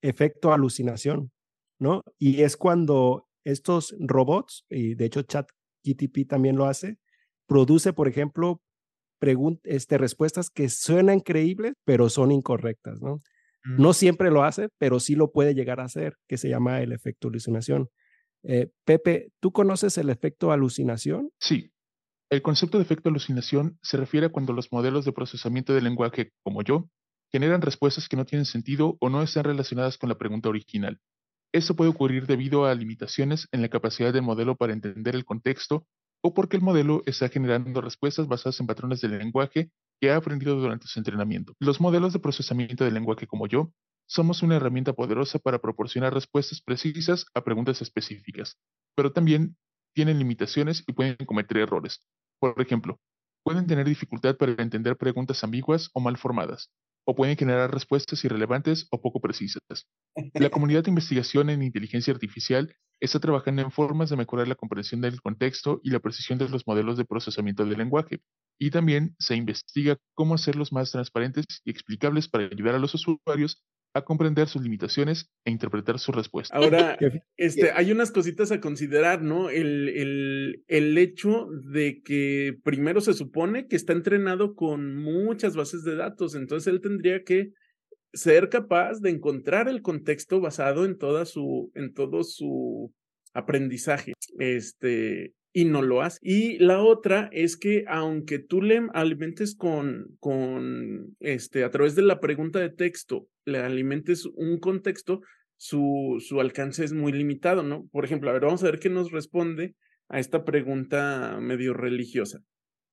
efecto 0.01 0.53
alucinación, 0.53 1.32
¿no? 1.79 2.01
Y 2.19 2.41
es 2.41 2.58
cuando 2.58 3.27
estos 3.45 3.95
robots, 3.99 4.65
y 4.69 4.95
de 4.95 5.06
hecho 5.06 5.21
ChatGTP 5.21 6.27
también 6.27 6.58
lo 6.58 6.65
hace, 6.65 6.97
produce, 7.47 7.93
por 7.93 8.08
ejemplo, 8.08 8.62
este, 9.63 9.97
respuestas 9.97 10.49
que 10.49 10.69
suenan 10.69 11.19
creíbles, 11.19 11.73
pero 11.86 12.09
son 12.09 12.31
incorrectas, 12.31 13.01
¿no? 13.01 13.21
No 13.65 13.93
siempre 13.93 14.29
lo 14.29 14.43
hace, 14.43 14.67
pero 14.77 14.99
sí 14.99 15.15
lo 15.15 15.31
puede 15.31 15.55
llegar 15.55 15.79
a 15.79 15.86
hacer, 15.86 16.17
que 16.27 16.38
se 16.38 16.49
llama 16.49 16.81
el 16.81 16.91
efecto 16.91 17.29
alucinación. 17.29 17.88
Eh, 18.43 18.69
Pepe, 18.83 19.31
¿tú 19.39 19.53
conoces 19.53 19.97
el 19.97 20.09
efecto 20.09 20.51
alucinación? 20.51 21.29
Sí. 21.39 21.71
El 22.29 22.41
concepto 22.41 22.77
de 22.77 22.83
efecto 22.83 23.07
alucinación 23.07 23.77
se 23.81 23.95
refiere 23.95 24.25
a 24.25 24.29
cuando 24.29 24.51
los 24.51 24.71
modelos 24.73 25.05
de 25.05 25.13
procesamiento 25.13 25.73
del 25.73 25.86
lenguaje, 25.86 26.33
como 26.43 26.62
yo, 26.62 26.89
generan 27.31 27.62
respuestas 27.62 28.09
que 28.09 28.17
no 28.17 28.25
tienen 28.25 28.45
sentido 28.45 28.97
o 28.99 29.09
no 29.09 29.23
están 29.23 29.45
relacionadas 29.45 29.97
con 29.97 30.09
la 30.09 30.17
pregunta 30.17 30.49
original. 30.49 30.99
Esto 31.53 31.75
puede 31.75 31.91
ocurrir 31.91 32.27
debido 32.27 32.65
a 32.65 32.75
limitaciones 32.75 33.47
en 33.51 33.62
la 33.62 33.69
capacidad 33.69 34.12
del 34.12 34.23
modelo 34.23 34.55
para 34.55 34.73
entender 34.73 35.15
el 35.15 35.23
contexto 35.23 35.86
o 36.23 36.33
porque 36.33 36.57
el 36.57 36.63
modelo 36.63 37.03
está 37.05 37.27
generando 37.27 37.81
respuestas 37.81 38.27
basadas 38.27 38.59
en 38.59 38.67
patrones 38.67 39.01
del 39.01 39.17
lenguaje 39.17 39.71
que 39.99 40.09
ha 40.09 40.15
aprendido 40.15 40.55
durante 40.55 40.88
su 40.88 40.99
entrenamiento. 40.99 41.53
Los 41.59 41.81
modelos 41.81 42.13
de 42.13 42.19
procesamiento 42.19 42.86
del 42.86 42.93
lenguaje 42.93 43.27
como 43.27 43.45
yo 43.47 43.71
somos 44.07 44.41
una 44.41 44.55
herramienta 44.55 44.93
poderosa 44.93 45.39
para 45.39 45.59
proporcionar 45.59 46.13
respuestas 46.13 46.62
precisas 46.62 47.25
a 47.33 47.43
preguntas 47.43 47.81
específicas, 47.81 48.57
pero 48.95 49.12
también 49.12 49.57
tienen 49.93 50.17
limitaciones 50.17 50.83
y 50.88 50.93
pueden 50.93 51.17
cometer 51.25 51.57
errores. 51.57 52.01
Por 52.39 52.59
ejemplo, 52.62 52.99
pueden 53.43 53.67
tener 53.67 53.86
dificultad 53.86 54.38
para 54.38 54.53
entender 54.53 54.97
preguntas 54.97 55.43
ambiguas 55.43 55.89
o 55.93 55.99
mal 55.99 56.17
formadas, 56.17 56.71
o 57.06 57.15
pueden 57.15 57.38
generar 57.38 57.71
respuestas 57.71 58.23
irrelevantes 58.23 58.88
o 58.91 59.01
poco 59.01 59.19
precisas. 59.19 59.62
La 60.34 60.49
comunidad 60.51 60.84
de 60.84 60.91
investigación 60.91 61.49
en 61.49 61.62
inteligencia 61.62 62.13
artificial 62.13 62.75
está 62.99 63.19
trabajando 63.19 63.62
en 63.62 63.71
formas 63.71 64.10
de 64.10 64.15
mejorar 64.15 64.47
la 64.47 64.56
comprensión 64.56 65.01
del 65.01 65.21
contexto 65.21 65.82
y 65.84 65.89
la 65.89 65.99
precisión 65.99 66.39
de 66.39 66.47
los 66.47 66.65
modelos 66.65 66.97
de 66.97 67.06
procesamiento 67.06 67.65
del 67.65 67.77
lenguaje. 67.77 68.21
Y 68.58 68.71
también 68.71 69.15
se 69.19 69.36
investiga 69.36 69.97
cómo 70.13 70.36
hacerlos 70.36 70.71
más 70.71 70.91
transparentes 70.91 71.45
y 71.65 71.71
explicables 71.71 72.29
para 72.29 72.45
ayudar 72.45 72.75
a 72.75 72.79
los 72.79 72.93
usuarios 72.95 73.62
a 73.93 74.03
comprender 74.03 74.47
sus 74.47 74.62
limitaciones 74.63 75.32
e 75.45 75.51
interpretar 75.51 75.99
su 75.99 76.12
respuesta. 76.12 76.56
Ahora, 76.56 76.97
este, 77.38 77.71
hay 77.71 77.91
unas 77.91 78.12
cositas 78.12 78.51
a 78.51 78.60
considerar, 78.60 79.21
¿no? 79.21 79.49
El, 79.49 79.89
el, 79.89 80.63
el, 80.67 80.97
hecho 80.97 81.47
de 81.71 82.01
que 82.01 82.58
primero 82.63 83.01
se 83.01 83.13
supone 83.13 83.67
que 83.67 83.75
está 83.75 83.93
entrenado 83.93 84.56
con 84.56 84.95
muchas 84.95 85.56
bases 85.56 85.84
de 85.84 85.95
datos, 85.95 86.34
entonces 86.34 86.73
él 86.73 86.82
tendría 86.82 87.23
que 87.23 87.51
ser 88.13 88.49
capaz 88.49 88.99
de 88.99 89.12
encontrar 89.12 89.67
el 89.67 89.82
contexto 89.82 90.39
basado 90.39 90.86
en 90.86 90.97
toda 90.97 91.25
su, 91.25 91.71
en 91.75 91.93
todo 91.93 92.23
su 92.23 92.91
aprendizaje. 93.34 94.13
Este, 94.39 95.34
y 95.53 95.65
no 95.65 95.83
lo 95.83 96.01
hace. 96.01 96.19
Y 96.21 96.57
la 96.57 96.81
otra 96.81 97.29
es 97.31 97.55
que 97.55 97.85
aunque 97.87 98.39
tú 98.39 98.61
le 98.61 98.87
alimentes 98.93 99.55
con, 99.55 100.17
con, 100.19 101.15
este, 101.19 101.63
a 101.63 101.69
través 101.69 101.95
de 101.95 102.01
la 102.01 102.19
pregunta 102.19 102.59
de 102.59 102.71
texto, 102.71 103.27
le 103.45 103.59
alimentes 103.59 104.25
un 104.25 104.59
contexto, 104.59 105.21
su, 105.55 106.17
su 106.19 106.41
alcance 106.41 106.83
es 106.83 106.91
muy 106.91 107.13
limitado, 107.13 107.63
¿no? 107.63 107.87
Por 107.91 108.03
ejemplo, 108.03 108.29
a 108.29 108.33
ver, 108.33 108.41
vamos 108.41 108.63
a 108.63 108.65
ver 108.65 108.79
qué 108.79 108.89
nos 108.89 109.11
responde 109.11 109.75
a 110.09 110.19
esta 110.19 110.43
pregunta 110.43 111.37
medio 111.39 111.73
religiosa. 111.73 112.39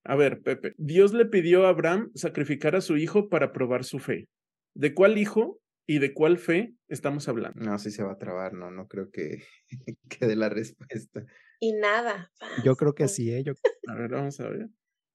A 0.05 0.15
ver, 0.15 0.41
Pepe, 0.43 0.75
Dios 0.77 1.13
le 1.13 1.27
pidió 1.27 1.67
a 1.67 1.71
Abraham 1.71 2.11
sacrificar 2.15 2.77
a 2.77 2.81
su 2.81 2.97
hijo 2.97 3.29
para 3.29 3.53
probar 3.53 3.85
su 3.85 3.99
fe. 3.99 4.29
¿De 4.75 4.95
cuál 4.95 5.19
hijo 5.19 5.59
y 5.87 5.99
de 5.99 6.13
cuál 6.15 6.39
fe 6.39 6.75
estamos 6.89 7.29
hablando? 7.29 7.61
No, 7.61 7.79
sí 7.79 7.91
se 7.91 8.03
va 8.03 8.13
a 8.13 8.19
trabar, 8.19 8.53
no, 8.53 8.71
no 8.71 8.87
creo 8.87 9.11
que, 9.11 9.43
que 10.09 10.27
dé 10.27 10.37
la 10.37 10.49
respuesta 10.49 11.25
y 11.61 11.75
nada. 11.75 12.33
Yo 12.65 12.75
creo 12.75 12.95
que 12.95 13.07
sí, 13.07 13.31
¿eh? 13.31 13.45
A 13.87 13.95
ver, 13.95 14.11
vamos 14.11 14.41
a 14.41 14.49
ver. 14.49 14.69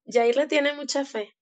Jair 0.05 0.35
le 0.35 0.47
tiene 0.47 0.73
mucha 0.73 1.03
fe. 1.05 1.33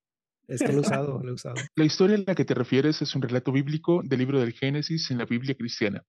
Es 0.47 0.61
que 0.61 0.71
lo 0.71 0.79
he 0.79 0.81
usado, 0.81 1.21
lo 1.21 1.29
he 1.29 1.33
usado. 1.33 1.55
La 1.75 1.85
historia 1.85 2.15
a 2.15 2.23
la 2.25 2.35
que 2.35 2.45
te 2.45 2.53
refieres 2.53 3.01
es 3.01 3.15
un 3.15 3.21
relato 3.21 3.51
bíblico 3.51 4.01
del 4.03 4.19
libro 4.19 4.39
del 4.39 4.53
Génesis 4.53 5.11
en 5.11 5.17
la 5.17 5.25
Biblia 5.25 5.55
cristiana. 5.55 6.03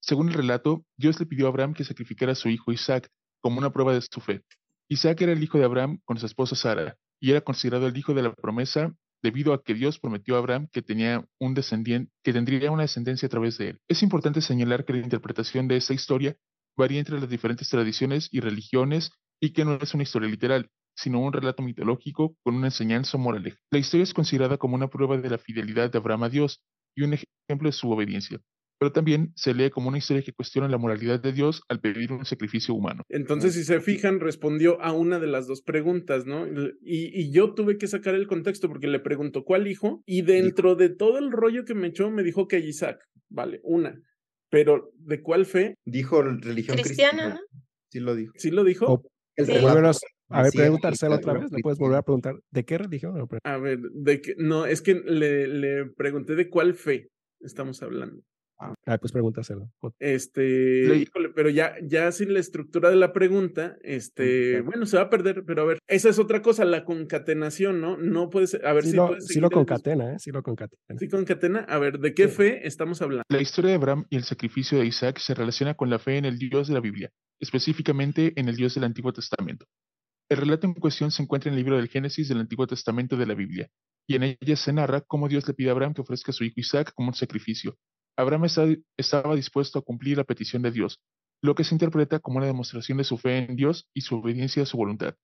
Según 0.00 0.28
el 0.28 0.34
relato, 0.34 0.84
Dios 0.96 1.18
le 1.20 1.26
pidió 1.26 1.46
a 1.46 1.48
Abraham 1.50 1.74
que 1.74 1.84
sacrificara 1.84 2.32
a 2.32 2.36
su 2.36 2.48
hijo 2.48 2.72
Isaac 2.72 3.08
como 3.40 3.58
una 3.58 3.72
prueba 3.72 3.94
de 3.94 4.00
su 4.00 4.20
fe. 4.20 4.42
Isaac 4.88 5.20
era 5.22 5.32
el 5.32 5.42
hijo 5.42 5.58
de 5.58 5.64
Abraham 5.64 6.00
con 6.04 6.18
su 6.18 6.26
esposa 6.26 6.56
Sara 6.56 6.96
y 7.20 7.30
era 7.30 7.40
considerado 7.40 7.86
el 7.86 7.96
hijo 7.96 8.14
de 8.14 8.22
la 8.22 8.32
promesa 8.32 8.94
debido 9.22 9.52
a 9.52 9.62
que 9.62 9.74
Dios 9.74 9.98
prometió 9.98 10.36
a 10.36 10.38
Abraham 10.38 10.68
que 10.70 10.82
tenía 10.82 11.24
un 11.38 11.54
descendiente, 11.54 12.12
que 12.22 12.32
tendría 12.32 12.70
una 12.70 12.82
descendencia 12.82 13.26
a 13.26 13.30
través 13.30 13.58
de 13.58 13.70
él. 13.70 13.80
Es 13.88 14.02
importante 14.02 14.40
señalar 14.40 14.84
que 14.84 14.92
la 14.92 15.00
interpretación 15.00 15.66
de 15.68 15.76
esta 15.76 15.94
historia 15.94 16.36
varía 16.78 17.00
entre 17.00 17.20
las 17.20 17.28
diferentes 17.28 17.68
tradiciones 17.68 18.28
y 18.32 18.40
religiones 18.40 19.10
y 19.40 19.52
que 19.52 19.64
no 19.64 19.78
es 19.82 19.92
una 19.92 20.04
historia 20.04 20.28
literal, 20.28 20.70
sino 20.96 21.20
un 21.20 21.32
relato 21.32 21.62
mitológico 21.62 22.36
con 22.42 22.54
una 22.54 22.68
enseñanza 22.68 23.18
moral. 23.18 23.58
La 23.70 23.78
historia 23.78 24.04
es 24.04 24.14
considerada 24.14 24.56
como 24.56 24.76
una 24.76 24.88
prueba 24.88 25.18
de 25.18 25.28
la 25.28 25.38
fidelidad 25.38 25.90
de 25.90 25.98
Abraham 25.98 26.22
a 26.22 26.28
Dios 26.28 26.62
y 26.96 27.02
un 27.02 27.14
ejemplo 27.14 27.68
de 27.68 27.72
su 27.72 27.90
obediencia, 27.90 28.40
pero 28.78 28.92
también 28.92 29.32
se 29.34 29.54
lee 29.54 29.70
como 29.70 29.88
una 29.88 29.98
historia 29.98 30.22
que 30.22 30.32
cuestiona 30.32 30.68
la 30.68 30.78
moralidad 30.78 31.20
de 31.20 31.32
Dios 31.32 31.62
al 31.68 31.80
pedir 31.80 32.12
un 32.12 32.24
sacrificio 32.24 32.74
humano. 32.74 33.02
Entonces, 33.08 33.54
si 33.54 33.64
se 33.64 33.80
fijan, 33.80 34.20
respondió 34.20 34.80
a 34.80 34.92
una 34.92 35.18
de 35.18 35.26
las 35.26 35.46
dos 35.46 35.62
preguntas, 35.62 36.26
¿no? 36.26 36.46
Y, 36.80 37.10
y 37.12 37.32
yo 37.32 37.54
tuve 37.54 37.76
que 37.76 37.88
sacar 37.88 38.14
el 38.14 38.28
contexto 38.28 38.68
porque 38.68 38.86
le 38.86 39.00
preguntó 39.00 39.44
cuál 39.44 39.66
hijo 39.66 40.02
y 40.06 40.22
dentro 40.22 40.76
de 40.76 40.90
todo 40.90 41.18
el 41.18 41.32
rollo 41.32 41.64
que 41.64 41.74
me 41.74 41.88
echó 41.88 42.10
me 42.10 42.22
dijo 42.22 42.46
que 42.46 42.60
Isaac, 42.60 43.00
vale, 43.28 43.60
una. 43.64 44.00
Pero, 44.50 44.90
¿de 44.94 45.22
cuál 45.22 45.46
fe? 45.46 45.74
Dijo 45.84 46.22
religión 46.22 46.76
cristiana. 46.76 47.40
Sí 47.90 48.00
lo 48.00 48.14
dijo. 48.14 48.32
¿Sí 48.36 48.50
lo 48.50 48.64
dijo? 48.64 49.02
a 50.30 50.42
ver, 50.42 50.52
preguntárselo 50.52 51.16
otra 51.16 51.34
vez. 51.34 51.50
¿Le 51.50 51.60
puedes 51.62 51.78
volver 51.78 51.98
a 51.98 52.02
preguntar 52.02 52.34
de 52.50 52.64
qué 52.64 52.78
religión? 52.78 53.14
A 53.44 53.56
ver, 53.58 53.78
de 53.78 54.20
qué, 54.20 54.34
no, 54.38 54.66
es 54.66 54.82
que 54.82 54.94
le, 54.94 55.46
le 55.46 55.86
pregunté 55.96 56.34
de 56.34 56.48
cuál 56.48 56.74
fe 56.74 57.08
estamos 57.40 57.82
hablando. 57.82 58.22
Ah, 58.60 58.98
pues 58.98 59.12
pregúntaselo. 59.12 59.70
Este, 60.00 61.06
pero 61.34 61.48
ya, 61.48 61.76
ya 61.80 62.10
sin 62.10 62.34
la 62.34 62.40
estructura 62.40 62.90
de 62.90 62.96
la 62.96 63.12
pregunta, 63.12 63.76
este, 63.82 64.62
bueno, 64.62 64.84
se 64.84 64.96
va 64.96 65.04
a 65.04 65.10
perder, 65.10 65.44
pero 65.44 65.62
a 65.62 65.64
ver, 65.64 65.78
esa 65.86 66.08
es 66.08 66.18
otra 66.18 66.42
cosa, 66.42 66.64
la 66.64 66.84
concatenación, 66.84 67.80
¿no? 67.80 67.96
No 67.96 68.30
puedes, 68.30 68.54
a 68.54 68.72
ver 68.72 68.84
si 68.84 68.96
lo, 68.96 69.20
sí 69.20 69.38
lo 69.38 69.50
concatena, 69.50 70.14
¿eh? 70.14 70.16
Sí 70.18 70.32
lo 70.32 70.42
concatena. 70.42 70.98
Sí 70.98 71.08
concatena, 71.08 71.60
a 71.60 71.78
ver, 71.78 72.00
¿de 72.00 72.14
qué 72.14 72.26
fe 72.26 72.66
estamos 72.66 73.00
hablando? 73.00 73.22
La 73.28 73.40
historia 73.40 73.70
de 73.70 73.76
Abraham 73.76 74.06
y 74.10 74.16
el 74.16 74.24
sacrificio 74.24 74.78
de 74.78 74.86
Isaac 74.86 75.18
se 75.18 75.34
relaciona 75.34 75.74
con 75.74 75.88
la 75.88 76.00
fe 76.00 76.16
en 76.16 76.24
el 76.24 76.38
Dios 76.38 76.66
de 76.66 76.74
la 76.74 76.80
Biblia, 76.80 77.10
específicamente 77.40 78.32
en 78.34 78.48
el 78.48 78.56
Dios 78.56 78.74
del 78.74 78.84
Antiguo 78.84 79.12
Testamento. 79.12 79.66
El 80.28 80.38
relato 80.38 80.66
en 80.66 80.74
cuestión 80.74 81.12
se 81.12 81.22
encuentra 81.22 81.48
en 81.48 81.56
el 81.56 81.62
libro 81.62 81.76
del 81.76 81.88
Génesis 81.88 82.28
del 82.28 82.40
Antiguo 82.40 82.66
Testamento 82.66 83.16
de 83.16 83.26
la 83.26 83.34
Biblia, 83.34 83.68
y 84.08 84.16
en 84.16 84.22
ella 84.22 84.56
se 84.56 84.72
narra 84.72 85.02
cómo 85.02 85.28
Dios 85.28 85.46
le 85.46 85.54
pide 85.54 85.68
a 85.68 85.72
Abraham 85.72 85.94
que 85.94 86.00
ofrezca 86.00 86.32
a 86.32 86.34
su 86.34 86.42
hijo 86.42 86.54
Isaac 86.56 86.92
como 86.94 87.10
un 87.10 87.14
sacrificio, 87.14 87.76
Abraham 88.18 88.46
estaba 88.96 89.36
dispuesto 89.36 89.78
a 89.78 89.82
cumplir 89.82 90.16
la 90.16 90.24
petición 90.24 90.60
de 90.62 90.72
Dios, 90.72 91.00
lo 91.40 91.54
que 91.54 91.62
se 91.62 91.74
interpreta 91.74 92.18
como 92.18 92.38
una 92.38 92.46
demostración 92.46 92.98
de 92.98 93.04
su 93.04 93.16
fe 93.16 93.38
en 93.38 93.54
Dios 93.54 93.88
y 93.94 94.00
su 94.00 94.16
obediencia 94.16 94.64
a 94.64 94.66
su 94.66 94.76
voluntad. 94.76 95.14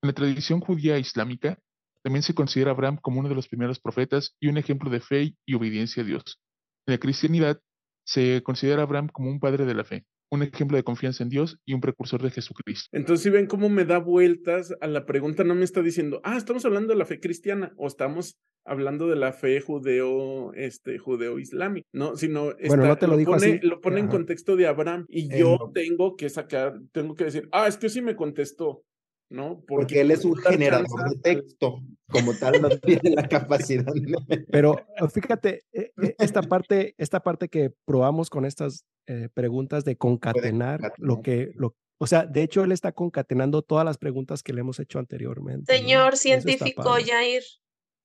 En 0.00 0.08
la 0.08 0.12
tradición 0.12 0.60
judía 0.60 0.96
e 0.96 1.00
islámica, 1.00 1.58
También 2.04 2.22
se 2.22 2.34
considera 2.34 2.70
a 2.70 2.74
Abraham 2.74 2.98
como 3.02 3.18
uno 3.18 3.28
de 3.28 3.34
los 3.34 3.48
primeros 3.48 3.80
profetas 3.80 4.36
y 4.38 4.46
un 4.46 4.58
ejemplo 4.58 4.90
de 4.90 5.00
fe 5.00 5.34
y 5.44 5.54
obediencia 5.54 6.04
a 6.04 6.06
Dios. 6.06 6.38
En 6.86 6.92
la 6.94 6.98
cristianidad 6.98 7.60
se 8.04 8.44
considera 8.44 8.82
a 8.82 8.84
Abraham 8.84 9.08
como 9.08 9.28
un 9.28 9.40
padre 9.40 9.64
de 9.64 9.74
la 9.74 9.82
fe, 9.82 10.06
un 10.30 10.42
ejemplo 10.42 10.76
de 10.76 10.82
confianza 10.82 11.22
en 11.22 11.28
Dios 11.30 11.58
y 11.64 11.74
un 11.74 11.80
precursor 11.80 12.22
de 12.22 12.30
Jesucristo. 12.30 12.88
Entonces, 12.92 13.22
si 13.22 13.30
ven 13.30 13.46
cómo 13.46 13.68
me 13.68 13.84
da 13.84 13.98
vueltas 13.98 14.74
a 14.80 14.86
la 14.86 15.06
pregunta, 15.06 15.44
no 15.44 15.54
me 15.54 15.64
está 15.64 15.82
diciendo, 15.82 16.20
ah, 16.24 16.36
estamos 16.36 16.64
hablando 16.64 16.92
de 16.92 16.98
la 16.98 17.04
fe 17.06 17.20
cristiana 17.20 17.72
o 17.76 17.86
estamos 17.86 18.36
hablando 18.64 19.06
de 19.06 19.14
la 19.16 19.32
fe 19.32 19.60
judeo, 19.60 20.52
este, 20.54 20.98
judeo-islámica, 20.98 21.86
¿no? 21.92 22.16
Sino 22.16 22.52
Bueno, 22.66 22.86
no 22.86 22.96
te 22.96 23.06
lo 23.06 23.16
dijo 23.16 23.30
pone, 23.32 23.46
así. 23.58 23.66
lo 23.66 23.80
pone 23.80 24.00
en 24.00 24.08
contexto 24.08 24.56
de 24.56 24.66
Abraham 24.66 25.06
y 25.08 25.32
Eh, 25.32 25.38
yo 25.40 25.56
no. 25.60 25.70
tengo 25.72 26.16
que 26.16 26.28
sacar, 26.28 26.80
tengo 26.92 27.14
que 27.14 27.24
decir, 27.24 27.48
ah, 27.52 27.68
es 27.68 27.76
que 27.76 27.88
sí 27.88 28.02
me 28.02 28.16
contestó, 28.16 28.82
¿no? 29.28 29.62
Porque 29.66 30.00
él 30.00 30.10
es 30.10 30.24
un 30.24 30.36
generador 30.36 30.86
chance 30.86 31.14
de 31.16 31.20
texto. 31.22 31.80
Como 32.08 32.34
tal, 32.34 32.62
no 32.62 32.68
tiene 32.80 33.10
la 33.16 33.28
capacidad. 33.28 33.84
de- 33.92 34.46
Pero 34.50 34.76
fíjate, 35.12 35.64
eh, 35.72 35.92
eh, 36.02 36.14
esta 36.18 36.42
parte, 36.42 36.94
esta 36.98 37.20
parte 37.20 37.48
que 37.48 37.72
probamos 37.84 38.30
con 38.30 38.44
estas 38.44 38.84
eh, 39.08 39.28
preguntas 39.34 39.84
de 39.84 39.96
concatenar, 39.96 40.92
lo 40.98 41.20
que, 41.22 41.50
lo, 41.56 41.76
o 41.98 42.06
sea, 42.06 42.26
de 42.26 42.42
hecho 42.42 42.62
él 42.62 42.72
está 42.72 42.92
concatenando 42.92 43.62
todas 43.62 43.84
las 43.84 43.98
preguntas 43.98 44.42
que 44.42 44.52
le 44.52 44.60
hemos 44.60 44.78
hecho 44.80 44.98
anteriormente. 44.98 45.76
Señor 45.76 46.16
científico. 46.16 46.82
Jair, 47.04 47.42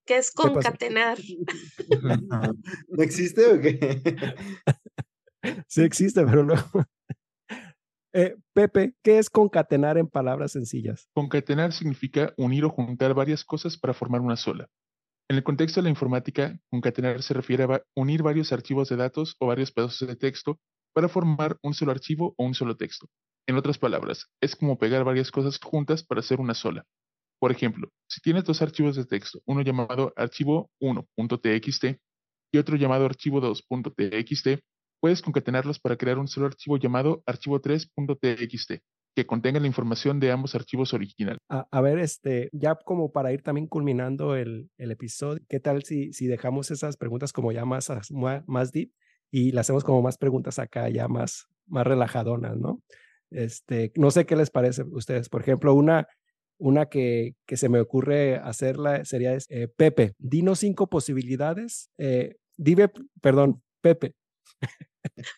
¿qué 0.05 0.17
es 0.17 0.32
concatenar? 0.32 1.17
¿No 2.89 3.03
existe 3.03 3.45
o 3.45 3.59
qué? 3.61 4.01
Sí 5.67 5.82
existe, 5.82 6.24
pero 6.24 6.43
no. 6.45 6.53
Eh, 8.14 8.36
Pepe, 8.53 8.93
¿qué 9.03 9.20
es 9.20 9.30
concatenar 9.30 9.97
en 9.97 10.07
palabras 10.07 10.51
sencillas? 10.51 11.09
Concatenar 11.14 11.72
significa 11.72 12.34
unir 12.38 12.66
o 12.66 12.70
juntar 12.70 13.14
varias 13.14 13.45
cosas 13.45 13.78
para 13.78 13.93
formar 13.93 14.22
una 14.22 14.36
sola. 14.36 14.68
En 15.30 15.38
el 15.38 15.43
contexto 15.43 15.80
de 15.80 15.86
la 15.86 15.89
informática, 15.89 16.59
concatenar 16.70 17.24
se 17.24 17.34
refiere 17.34 17.64
a 17.64 17.82
unir 17.95 18.22
varios 18.22 18.51
archivos 18.51 18.89
de 18.89 18.97
datos 18.97 19.38
o 19.39 19.47
varios 19.47 19.72
pedazos 19.72 20.05
de 20.05 20.18
texto 20.18 20.59
para 20.93 21.07
formar 21.07 21.57
un 21.62 21.74
solo 21.74 21.91
archivo 21.91 22.36
o 22.38 22.43
un 22.43 22.53
solo 22.53 22.76
texto. 22.76 23.07
En 23.47 23.55
otras 23.55 23.78
palabras, 23.78 24.28
es 24.41 24.57
como 24.57 24.78
pegar 24.78 25.05
varias 25.05 25.32
cosas 25.32 25.57
juntas 25.57 26.03
para 26.03 26.20
hacer 26.20 26.41
una 26.41 26.53
sola. 26.53 26.86
Por 27.39 27.51
ejemplo, 27.51 27.89
si 28.09 28.20
tienes 28.22 28.43
dos 28.43 28.62
archivos 28.62 28.97
de 28.97 29.05
texto, 29.05 29.39
uno 29.45 29.62
llamado 29.62 30.14
archivo 30.18 30.70
1.txt 30.82 31.86
y 32.53 32.57
otro 32.57 32.76
llamado 32.76 33.05
archivo 33.05 33.41
2.txt, 33.41 34.62
puedes 35.02 35.22
concatenarlos 35.22 35.80
para 35.80 35.97
crear 35.97 36.18
un 36.20 36.28
solo 36.28 36.45
archivo 36.45 36.78
llamado 36.78 37.24
archivo 37.26 37.60
3.txt, 37.60 38.82
que 39.16 39.26
contenga 39.26 39.60
la 39.60 39.68
información 39.68 40.20
de 40.20 40.32
ambos 40.32 40.56
archivos 40.56 40.93
originales. 40.93 41.39
A, 41.49 41.68
a 41.70 41.82
ver, 41.82 41.99
este, 41.99 42.49
ya 42.54 42.76
como 42.76 43.12
para 43.12 43.34
ir 43.34 43.41
también 43.41 43.68
culminando 43.68 44.36
el, 44.36 44.70
el 44.78 44.91
episodio, 44.91 45.41
¿qué 45.49 45.60
tal 45.60 45.84
si, 45.84 46.14
si 46.14 46.28
dejamos 46.28 46.72
esas 46.72 46.95
preguntas 46.95 47.34
como 47.34 47.52
ya 47.52 47.66
más, 47.66 47.91
más 48.45 48.72
deep 48.72 48.91
y 49.32 49.52
le 49.52 49.60
hacemos 49.60 49.84
como 49.84 50.02
más 50.02 50.18
preguntas 50.18 50.60
acá, 50.60 50.88
ya 50.89 51.08
más, 51.08 51.47
más 51.68 51.86
relajadonas, 51.86 52.58
¿no? 52.58 52.82
Este, 53.32 53.91
no 53.95 54.12
sé 54.12 54.26
qué 54.26 54.36
les 54.36 54.52
parece 54.52 54.84
a 54.84 54.86
ustedes. 54.86 55.30
Por 55.30 55.41
ejemplo, 55.41 55.74
una, 55.74 56.08
una 56.58 56.88
que, 56.88 57.36
que 57.47 57.58
se 57.58 57.70
me 57.70 57.80
ocurre 57.80 58.36
hacerla 58.36 59.04
sería, 59.06 59.36
eh, 59.49 59.68
Pepe, 59.76 60.14
dinos 60.20 60.60
cinco 60.60 60.88
posibilidades. 60.89 61.89
eh, 61.97 62.36
dime, 62.58 62.89
perdón, 63.22 63.64
Pepe, 63.82 64.14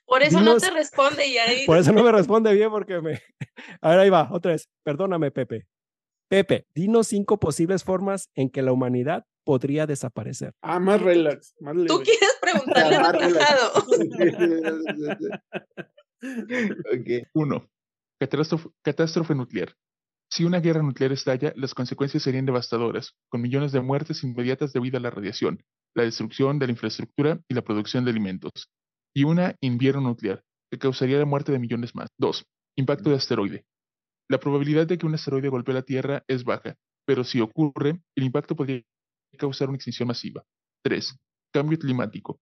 Por 0.06 0.24
eso 0.24 0.42
no 0.42 0.58
te 0.58 0.70
responde 0.72 1.24
Jair. 1.34 1.66
por 1.66 1.78
eso 1.78 1.92
no 1.92 2.04
me 2.04 2.12
responde 2.12 2.54
bien 2.54 2.70
porque 2.70 3.02
me... 3.02 3.22
A 3.82 3.90
ver, 3.90 4.00
ahí 4.00 4.10
va, 4.10 4.30
otra 4.32 4.52
vez. 4.52 4.70
Perdóname, 4.84 5.32
Pepe. 5.32 5.68
Pepe, 6.30 6.66
dinos 6.74 7.08
cinco 7.08 7.40
posibles 7.40 7.84
formas 7.84 8.30
en 8.34 8.50
que 8.50 8.62
la 8.62 8.72
humanidad 8.72 9.26
podría 9.44 9.86
desaparecer. 9.86 10.54
Ah, 10.62 10.80
más 10.80 11.02
relax, 11.02 11.54
más. 11.60 11.76
Tú 11.86 12.02
quieres 12.02 12.38
preguntarle. 12.42 12.98
Ok. 16.94 17.28
1. 17.34 17.70
Catástrofe, 18.20 18.70
catástrofe 18.82 19.36
nuclear. 19.36 19.76
Si 20.30 20.46
una 20.46 20.60
guerra 20.60 20.82
nuclear 20.82 21.12
estalla, 21.12 21.54
las 21.56 21.76
consecuencias 21.76 22.24
serían 22.24 22.46
devastadoras, 22.46 23.16
con 23.30 23.42
millones 23.42 23.72
de 23.72 23.82
muertes 23.82 24.24
inmediatas 24.24 24.74
debido 24.74 24.98
a 24.98 25.02
la 25.02 25.12
radiación, 25.12 25.64
la 25.94 26.04
destrucción 26.04 26.58
de 26.58 26.68
la 26.68 26.72
infraestructura 26.72 27.40
y 27.48 27.54
la 27.54 27.62
producción 27.62 28.06
de 28.06 28.12
alimentos. 28.12 28.72
Y 29.16 29.24
una 29.26 29.56
invierno 29.62 30.02
nuclear, 30.02 30.44
que 30.72 30.80
causaría 30.80 31.20
la 31.20 31.26
muerte 31.26 31.52
de 31.52 31.60
millones 31.60 31.94
más. 31.96 32.10
2. 32.18 32.46
Impacto 32.78 33.10
de 33.10 33.18
asteroide. 33.18 33.66
La 34.30 34.40
probabilidad 34.40 34.88
de 34.88 34.98
que 34.98 35.06
un 35.06 35.14
asteroide 35.14 35.50
golpee 35.50 35.74
la 35.74 35.84
Tierra 35.84 36.24
es 36.28 36.44
baja, 36.44 36.76
pero 37.06 37.24
si 37.24 37.42
ocurre, 37.42 38.02
el 38.16 38.24
impacto 38.24 38.56
podría 38.56 38.82
causar 39.38 39.70
una 39.70 39.76
extinción 39.76 40.08
masiva. 40.08 40.44
3. 40.84 41.16
Cambio 41.54 41.78
climático. 41.78 42.40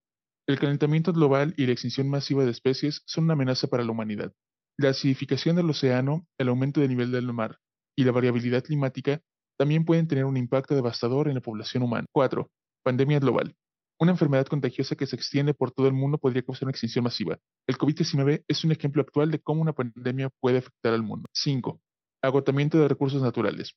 El 0.48 0.60
calentamiento 0.60 1.14
global 1.14 1.54
y 1.58 1.66
la 1.66 1.74
extinción 1.74 2.10
masiva 2.10 2.46
de 2.46 2.52
especies 2.52 3.02
son 3.06 3.26
una 3.26 3.34
amenaza 3.34 3.68
para 3.68 3.84
la 3.84 3.92
humanidad. 3.92 4.32
La 4.78 4.90
acidificación 4.90 5.56
del 5.56 5.70
océano, 5.70 6.26
el 6.38 6.50
aumento 6.50 6.82
del 6.82 6.90
nivel 6.90 7.12
del 7.12 7.32
mar 7.34 7.58
y 7.96 8.04
la 8.04 8.12
variabilidad 8.12 8.64
climática 8.64 9.22
también 9.58 9.86
pueden 9.86 10.08
tener 10.08 10.26
un 10.26 10.38
impacto 10.38 10.74
devastador 10.74 11.28
en 11.28 11.36
la 11.36 11.42
población 11.42 11.84
humana. 11.84 12.08
4. 12.12 12.50
Pandemia 12.84 13.20
global. 13.20 13.56
Una 14.02 14.14
enfermedad 14.14 14.48
contagiosa 14.48 14.96
que 14.96 15.06
se 15.06 15.16
extiende 15.16 15.54
por 15.54 15.70
todo 15.70 15.86
el 15.86 15.94
mundo 15.94 16.18
podría 16.18 16.42
causar 16.42 16.64
una 16.64 16.72
extinción 16.72 17.04
masiva. 17.04 17.38
El 17.68 17.78
COVID-19 17.78 18.44
es 18.48 18.66
un 18.66 18.72
ejemplo 18.72 19.04
actual 19.04 19.30
de 19.30 19.38
cómo 19.38 19.62
una 19.62 19.74
pandemia 19.74 20.32
puede 20.40 20.58
afectar 20.58 20.96
al 20.96 21.04
mundo. 21.04 21.30
5. 21.34 21.80
Agotamiento 22.24 22.80
de 22.80 22.88
recursos 22.88 23.22
naturales. 23.22 23.76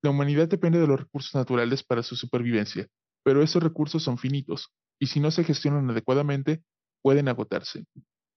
La 0.00 0.10
humanidad 0.10 0.46
depende 0.46 0.78
de 0.78 0.86
los 0.86 1.00
recursos 1.00 1.34
naturales 1.34 1.82
para 1.82 2.04
su 2.04 2.14
supervivencia, 2.14 2.86
pero 3.24 3.42
esos 3.42 3.60
recursos 3.60 4.00
son 4.04 4.16
finitos, 4.16 4.68
y 5.00 5.08
si 5.08 5.18
no 5.18 5.32
se 5.32 5.42
gestionan 5.42 5.90
adecuadamente, 5.90 6.62
pueden 7.02 7.26
agotarse. 7.26 7.84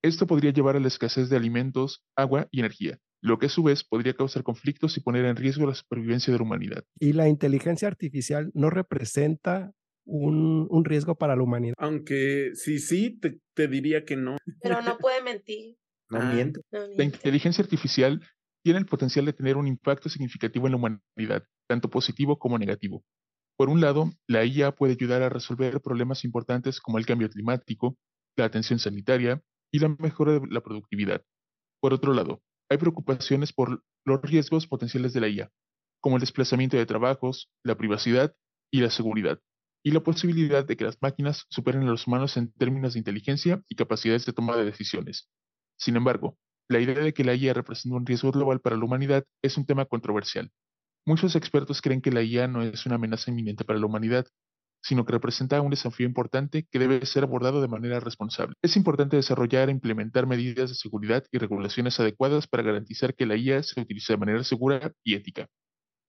Esto 0.02 0.26
podría 0.26 0.52
llevar 0.52 0.76
a 0.76 0.80
la 0.80 0.88
escasez 0.88 1.30
de 1.30 1.38
alimentos, 1.38 2.04
agua 2.16 2.48
y 2.50 2.62
energía, 2.62 2.98
lo 3.22 3.38
que 3.38 3.46
a 3.46 3.50
su 3.50 3.62
vez 3.62 3.84
podría 3.84 4.16
causar 4.16 4.42
conflictos 4.42 4.98
y 4.98 5.02
poner 5.02 5.26
en 5.26 5.36
riesgo 5.36 5.68
la 5.68 5.76
supervivencia 5.76 6.34
de 6.34 6.40
la 6.40 6.46
humanidad. 6.46 6.84
Y 7.00 7.14
la 7.14 7.30
inteligencia 7.30 7.88
artificial 7.88 8.50
no 8.56 8.72
representa 8.72 9.72
un, 10.08 10.68
un 10.70 10.86
riesgo 10.86 11.16
para 11.16 11.36
la 11.36 11.44
humanidad. 11.44 11.76
Aunque 11.78 12.52
sí, 12.54 12.80
sí, 12.80 13.20
te, 13.20 13.40
te 13.54 13.68
diría 13.68 14.06
que 14.06 14.16
no. 14.16 14.38
Pero 14.62 14.82
no 14.82 14.98
puede 15.10 15.22
mentir. 15.22 15.78
No 16.10 16.20
Ah. 16.20 16.32
miento. 16.34 16.62
no 16.72 16.80
La 16.80 16.88
miente. 16.88 17.04
inteligencia 17.04 17.64
artificial 17.64 18.22
tiene 18.64 18.80
el 18.80 18.86
potencial 18.86 19.26
de 19.26 19.34
tener 19.34 19.58
un 19.58 19.68
impacto 19.68 20.10
significativo 20.10 20.68
en 20.68 20.72
la 20.72 20.78
humanidad, 20.78 21.44
tanto 21.70 21.90
positivo 21.90 22.40
como 22.40 22.58
negativo. 22.58 23.04
Por 23.58 23.70
un 23.70 23.82
lado, 23.82 24.12
la 24.28 24.46
IA 24.46 24.72
puede 24.74 24.94
ayudar 24.94 25.22
a 25.24 25.30
resolver 25.30 25.82
problemas 25.82 26.24
importantes 26.24 26.80
como 26.80 26.98
el 26.98 27.06
cambio 27.06 27.30
climático, 27.30 27.98
la 28.38 28.46
atención 28.46 28.80
sanitaria 28.80 29.42
y 29.72 29.80
la 29.80 29.90
mejora 29.90 30.34
de 30.34 30.42
la 30.50 30.62
productividad. 30.62 31.24
Por 31.82 31.94
otro 31.94 32.14
lado, 32.14 32.42
hay 32.70 32.78
preocupaciones 32.78 33.54
por 33.54 33.84
los 34.06 34.22
riesgos 34.22 34.68
potenciales 34.68 35.14
de 35.14 35.22
la 35.22 35.28
IA, 35.28 35.52
como 36.02 36.18
el 36.18 36.22
desplazamiento 36.22 36.78
de 36.78 36.86
trabajos, 36.86 37.50
la 37.64 37.76
privacidad 37.76 38.36
y 38.72 38.82
la 38.82 38.90
seguridad, 38.90 39.40
y 39.88 39.92
la 39.92 40.02
posibilidad 40.02 40.66
de 40.66 40.76
que 40.76 40.84
las 40.84 41.02
máquinas 41.02 41.46
superen 41.50 41.84
a 41.84 41.86
los 41.92 42.08
humanos 42.08 42.36
en 42.36 42.52
términos 42.52 42.92
de 42.94 43.00
inteligencia 43.00 43.64
y 43.70 43.76
capacidades 43.76 44.26
de 44.26 44.34
toma 44.34 44.58
de 44.58 44.66
decisiones. 44.66 45.30
Sin 45.78 45.96
embargo, 45.96 46.38
la 46.68 46.82
idea 46.82 47.00
de 47.00 47.14
que 47.14 47.24
la 47.24 47.34
IA 47.36 47.54
representa 47.54 47.96
un 47.96 48.06
riesgo 48.06 48.34
global 48.34 48.60
para 48.60 48.76
la 48.76 48.84
humanidad 48.84 49.24
es 49.42 49.56
un 49.56 49.66
tema 49.66 49.86
controversial. 49.86 50.52
Muchos 51.06 51.38
expertos 51.38 51.82
creen 51.82 52.02
que 52.02 52.12
la 52.12 52.22
IA 52.22 52.50
no 52.50 52.64
es 52.64 52.86
una 52.86 52.96
amenaza 52.96 53.32
inminente 53.32 53.64
para 53.64 53.80
la 53.80 53.86
humanidad, 53.86 54.26
sino 54.82 55.06
que 55.06 55.14
representa 55.14 55.62
un 55.62 55.70
desafío 55.70 56.06
importante 56.06 56.68
que 56.70 56.80
debe 56.80 57.06
ser 57.06 57.24
abordado 57.24 57.62
de 57.62 57.70
manera 57.70 58.02
responsable. 58.02 58.56
Es 58.62 58.76
importante 58.76 59.16
desarrollar 59.16 59.70
e 59.70 59.72
implementar 59.72 60.28
medidas 60.28 60.70
de 60.70 60.76
seguridad 60.76 61.24
y 61.32 61.38
regulaciones 61.38 61.98
adecuadas 62.02 62.48
para 62.48 62.64
garantizar 62.64 63.16
que 63.16 63.26
la 63.26 63.38
IA 63.38 63.64
se 63.64 63.80
utilice 63.80 64.12
de 64.12 64.18
manera 64.18 64.44
segura 64.44 64.92
y 65.06 65.16
ética. 65.16 65.48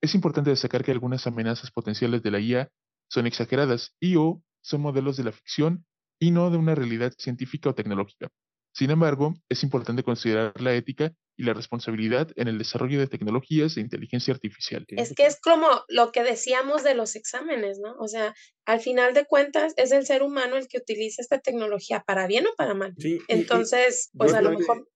Es 0.01 0.15
importante 0.15 0.51
destacar 0.51 0.85
que 0.85 0.91
algunas 0.93 1.27
amenazas 1.27 1.71
potenciales 1.71 2.23
de 2.23 2.31
la 2.33 2.41
IA 2.41 2.69
son 3.09 3.27
exageradas 3.27 3.95
y 4.01 4.17
o 4.17 4.43
son 4.61 4.81
modelos 4.83 5.17
de 5.17 5.25
la 5.25 5.33
ficción 5.33 5.87
y 6.21 6.31
no 6.31 6.51
de 6.51 6.57
una 6.59 6.75
realidad 6.75 7.13
científica 7.17 7.71
o 7.71 7.75
tecnológica. 7.75 8.29
Sin 8.75 8.91
embargo, 8.91 9.35
es 9.49 9.63
importante 9.63 10.03
considerar 10.03 10.61
la 10.61 10.75
ética 10.75 11.13
y 11.37 11.45
la 11.45 11.55
responsabilidad 11.55 12.31
en 12.37 12.49
el 12.49 12.59
desarrollo 12.59 12.99
de 12.99 13.07
tecnologías 13.07 13.75
de 13.77 13.81
inteligencia 13.81 14.35
artificial. 14.35 14.85
Es 14.91 15.15
que 15.15 15.27
es 15.27 15.41
como 15.41 15.69
lo 15.89 16.11
que 16.13 16.23
decíamos 16.25 16.83
de 16.83 16.95
los 16.95 17.15
exámenes, 17.17 17.79
¿no? 17.79 17.95
O 17.99 18.09
sea, 18.09 18.35
al 18.67 18.81
final 18.81 19.15
de 19.15 19.25
cuentas 19.25 19.73
es 19.77 19.93
el 19.93 20.05
ser 20.05 20.23
humano 20.23 20.57
el 20.57 20.69
que 20.69 20.79
utiliza 20.79 21.23
esta 21.23 21.39
tecnología 21.39 22.03
para 22.07 22.27
bien 22.27 22.47
o 22.47 22.55
para 22.57 22.75
mal. 22.75 22.95
Sí, 22.99 23.15
y- 23.15 23.15
y- 23.15 23.19
Entonces, 23.29 24.11
pues 24.17 24.35
a 24.35 24.43
lo 24.43 24.51
mejor... 24.51 24.89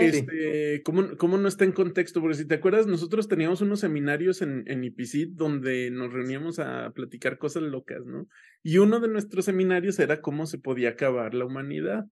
Este, 0.00 0.82
¿cómo, 0.82 1.16
¿Cómo 1.16 1.38
no 1.38 1.48
está 1.48 1.64
en 1.64 1.72
contexto? 1.72 2.20
Porque 2.20 2.36
si 2.36 2.46
te 2.46 2.56
acuerdas, 2.56 2.86
nosotros 2.86 3.28
teníamos 3.28 3.60
unos 3.60 3.80
seminarios 3.80 4.42
en, 4.42 4.64
en 4.66 4.84
IPCIT 4.84 5.34
donde 5.34 5.90
nos 5.90 6.12
reuníamos 6.12 6.58
a 6.58 6.90
platicar 6.90 7.38
cosas 7.38 7.62
locas, 7.62 8.04
¿no? 8.04 8.28
Y 8.62 8.78
uno 8.78 9.00
de 9.00 9.08
nuestros 9.08 9.44
seminarios 9.44 9.98
era 9.98 10.20
cómo 10.20 10.46
se 10.46 10.58
podía 10.58 10.90
acabar 10.90 11.34
la 11.34 11.44
humanidad. 11.44 12.06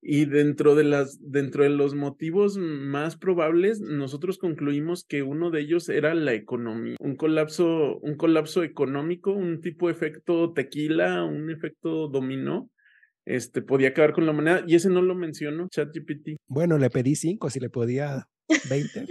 Y 0.00 0.26
dentro 0.26 0.76
de 0.76 0.84
las, 0.84 1.18
dentro 1.20 1.64
de 1.64 1.70
los 1.70 1.94
motivos 1.94 2.56
más 2.56 3.16
probables, 3.16 3.80
nosotros 3.80 4.38
concluimos 4.38 5.04
que 5.04 5.22
uno 5.22 5.50
de 5.50 5.60
ellos 5.60 5.88
era 5.88 6.14
la 6.14 6.34
economía. 6.34 6.96
Un 7.00 7.16
colapso, 7.16 7.98
un 7.98 8.16
colapso 8.16 8.62
económico, 8.62 9.32
un 9.32 9.60
tipo 9.60 9.88
de 9.88 9.94
efecto 9.94 10.52
tequila, 10.52 11.24
un 11.24 11.50
efecto 11.50 12.06
dominó, 12.08 12.70
este, 13.28 13.62
podía 13.62 13.88
acabar 13.88 14.12
con 14.14 14.24
la 14.26 14.32
moneda, 14.32 14.64
y 14.66 14.74
ese 14.74 14.88
no 14.88 15.02
lo 15.02 15.14
mencionó 15.14 15.68
ChatGPT. 15.68 16.36
Bueno, 16.48 16.78
le 16.78 16.88
pedí 16.90 17.14
cinco, 17.14 17.50
si 17.50 17.60
le 17.60 17.68
podía 17.70 18.26
20. 18.70 19.06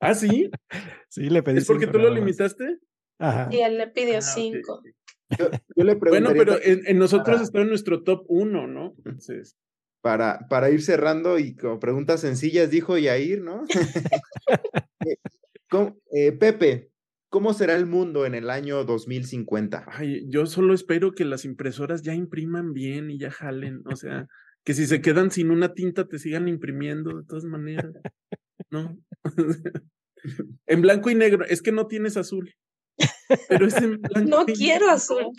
¿Ah, 0.00 0.14
sí? 0.14 0.50
Sí, 1.08 1.30
le 1.30 1.42
pedí 1.42 1.58
¿Es 1.58 1.66
porque 1.66 1.86
tú 1.86 1.98
lo 1.98 2.10
limitaste? 2.12 2.78
Ajá. 3.18 3.48
Y 3.52 3.58
él 3.58 3.78
le 3.78 3.88
pidió 3.88 4.18
Ah, 4.18 4.20
cinco. 4.22 4.82
Yo, 5.38 5.50
yo 5.76 5.84
le 5.84 5.94
Bueno, 5.94 6.30
pero 6.36 6.54
en, 6.62 6.82
en 6.86 6.98
nosotros 6.98 7.36
para- 7.36 7.42
está 7.44 7.60
en 7.60 7.68
nuestro 7.68 8.02
top 8.02 8.24
uno, 8.28 8.66
¿no? 8.66 8.94
Entonces, 8.98 9.56
para, 10.00 10.46
para 10.48 10.70
ir 10.70 10.82
cerrando 10.82 11.38
y 11.38 11.54
con 11.54 11.78
preguntas 11.80 12.20
sencillas, 12.20 12.70
dijo 12.70 12.96
Yair, 12.98 13.42
¿no? 13.42 13.64
Eh, 15.06 15.16
¿cómo- 15.70 15.96
eh, 16.12 16.32
Pepe, 16.32 16.90
¿cómo 17.28 17.52
será 17.54 17.74
el 17.74 17.86
mundo 17.86 18.26
en 18.26 18.34
el 18.34 18.50
año 18.50 18.84
2050? 18.84 19.84
ay, 19.88 20.28
yo 20.28 20.46
solo 20.46 20.74
espero 20.74 21.12
que 21.12 21.24
las 21.24 21.44
impresoras 21.44 22.02
ya 22.02 22.14
impriman 22.14 22.72
bien 22.72 23.10
y 23.10 23.18
ya 23.18 23.30
jalen. 23.30 23.82
O 23.86 23.96
sea, 23.96 24.26
que 24.64 24.74
si 24.74 24.86
se 24.86 25.00
quedan 25.00 25.30
sin 25.30 25.50
una 25.50 25.74
tinta 25.74 26.06
te 26.06 26.18
sigan 26.18 26.48
imprimiendo 26.48 27.16
de 27.18 27.24
todas 27.24 27.44
maneras. 27.44 27.92
¿No? 28.70 28.98
en 30.66 30.82
blanco 30.82 31.10
y 31.10 31.14
negro. 31.14 31.44
Es 31.44 31.62
que 31.62 31.72
no 31.72 31.86
tienes 31.86 32.16
azul. 32.16 32.54
Pero 33.48 33.66
es 33.66 33.76
en 33.76 34.00
blanco 34.02 34.28
No 34.28 34.44
y 34.46 34.52
quiero 34.52 34.86
negro. 34.86 34.90
azul. 34.90 35.32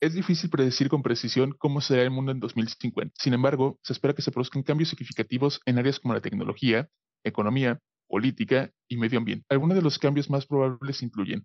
Es 0.00 0.14
difícil 0.14 0.50
predecir 0.50 0.88
con 0.88 1.02
precisión 1.02 1.54
cómo 1.58 1.80
será 1.80 2.02
el 2.02 2.10
mundo 2.10 2.32
en 2.32 2.40
2050. 2.40 3.14
Sin 3.18 3.34
embargo, 3.34 3.78
se 3.82 3.92
espera 3.92 4.14
que 4.14 4.22
se 4.22 4.32
produzcan 4.32 4.62
cambios 4.62 4.90
significativos 4.90 5.60
en 5.66 5.78
áreas 5.78 6.00
como 6.00 6.14
la 6.14 6.20
tecnología, 6.20 6.88
economía, 7.24 7.80
política 8.08 8.70
y 8.88 8.96
medio 8.96 9.18
ambiente. 9.18 9.44
Algunos 9.48 9.76
de 9.76 9.82
los 9.82 9.98
cambios 9.98 10.30
más 10.30 10.46
probables 10.46 11.02
incluyen 11.02 11.44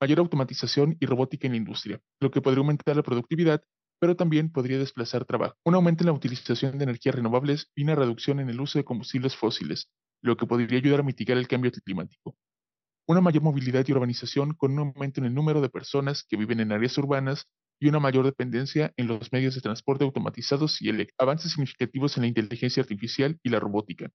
mayor 0.00 0.20
automatización 0.20 0.96
y 0.98 1.06
robótica 1.06 1.46
en 1.46 1.52
la 1.52 1.58
industria, 1.58 2.00
lo 2.20 2.30
que 2.30 2.40
podría 2.40 2.60
aumentar 2.60 2.96
la 2.96 3.02
productividad, 3.02 3.62
pero 4.00 4.16
también 4.16 4.50
podría 4.50 4.78
desplazar 4.78 5.26
trabajo. 5.26 5.56
Un 5.64 5.74
aumento 5.74 6.02
en 6.02 6.06
la 6.06 6.12
utilización 6.12 6.78
de 6.78 6.84
energías 6.84 7.14
renovables 7.14 7.70
y 7.74 7.82
una 7.82 7.94
reducción 7.94 8.40
en 8.40 8.48
el 8.48 8.60
uso 8.60 8.78
de 8.78 8.84
combustibles 8.84 9.36
fósiles, 9.36 9.88
lo 10.22 10.36
que 10.36 10.46
podría 10.46 10.78
ayudar 10.78 11.00
a 11.00 11.02
mitigar 11.02 11.36
el 11.36 11.48
cambio 11.48 11.70
climático. 11.70 12.34
Una 13.06 13.20
mayor 13.20 13.42
movilidad 13.42 13.84
y 13.86 13.92
urbanización 13.92 14.54
con 14.54 14.72
un 14.72 14.78
aumento 14.78 15.20
en 15.20 15.26
el 15.26 15.34
número 15.34 15.60
de 15.60 15.68
personas 15.68 16.24
que 16.26 16.36
viven 16.36 16.60
en 16.60 16.72
áreas 16.72 16.96
urbanas 16.96 17.46
y 17.78 17.88
una 17.88 17.98
mayor 17.98 18.24
dependencia 18.24 18.92
en 18.96 19.06
los 19.06 19.32
medios 19.32 19.54
de 19.54 19.60
transporte 19.60 20.04
automatizados 20.04 20.80
y 20.80 20.88
eléctricos. 20.88 21.16
Avances 21.18 21.52
significativos 21.52 22.16
en 22.16 22.22
la 22.22 22.28
inteligencia 22.28 22.82
artificial 22.82 23.38
y 23.42 23.50
la 23.50 23.58
robótica, 23.58 24.10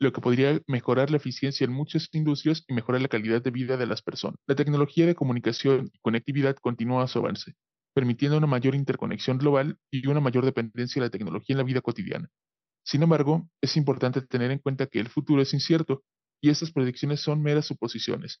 lo 0.00 0.12
que 0.12 0.20
podría 0.20 0.60
mejorar 0.66 1.10
la 1.10 1.16
eficiencia 1.16 1.64
en 1.64 1.72
muchas 1.72 2.08
industrias 2.12 2.64
y 2.68 2.74
mejorar 2.74 3.02
la 3.02 3.08
calidad 3.08 3.42
de 3.42 3.50
vida 3.50 3.76
de 3.76 3.86
las 3.86 4.02
personas. 4.02 4.38
La 4.46 4.54
tecnología 4.54 5.06
de 5.06 5.14
comunicación 5.14 5.90
y 5.92 5.98
conectividad 5.98 6.56
continúa 6.56 7.08
su 7.08 7.18
avance, 7.18 7.54
permitiendo 7.94 8.38
una 8.38 8.46
mayor 8.46 8.74
interconexión 8.74 9.38
global 9.38 9.78
y 9.90 10.06
una 10.06 10.20
mayor 10.20 10.44
dependencia 10.44 11.00
de 11.00 11.06
la 11.06 11.10
tecnología 11.10 11.54
en 11.54 11.58
la 11.58 11.64
vida 11.64 11.80
cotidiana. 11.80 12.28
Sin 12.84 13.02
embargo, 13.02 13.48
es 13.60 13.76
importante 13.76 14.22
tener 14.22 14.50
en 14.50 14.60
cuenta 14.60 14.86
que 14.86 15.00
el 15.00 15.08
futuro 15.08 15.42
es 15.42 15.52
incierto 15.52 16.04
y 16.40 16.50
estas 16.50 16.70
predicciones 16.70 17.20
son 17.20 17.42
meras 17.42 17.66
suposiciones. 17.66 18.40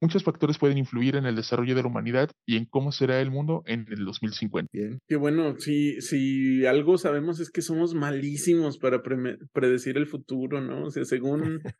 Muchos 0.00 0.22
factores 0.22 0.58
pueden 0.58 0.78
influir 0.78 1.16
en 1.16 1.26
el 1.26 1.34
desarrollo 1.36 1.74
de 1.74 1.82
la 1.82 1.88
humanidad 1.88 2.30
y 2.46 2.56
en 2.56 2.66
cómo 2.66 2.92
será 2.92 3.20
el 3.20 3.30
mundo 3.30 3.62
en 3.66 3.86
el 3.90 4.04
2050. 4.04 4.68
Bien. 4.72 4.98
Que 5.08 5.16
bueno, 5.16 5.56
si, 5.58 6.00
si 6.00 6.64
algo 6.66 6.98
sabemos 6.98 7.40
es 7.40 7.50
que 7.50 7.62
somos 7.62 7.94
malísimos 7.94 8.78
para 8.78 9.02
preme- 9.02 9.38
predecir 9.52 9.96
el 9.96 10.06
futuro, 10.06 10.60
¿no? 10.60 10.84
O 10.84 10.90
sea, 10.90 11.04
según, 11.04 11.60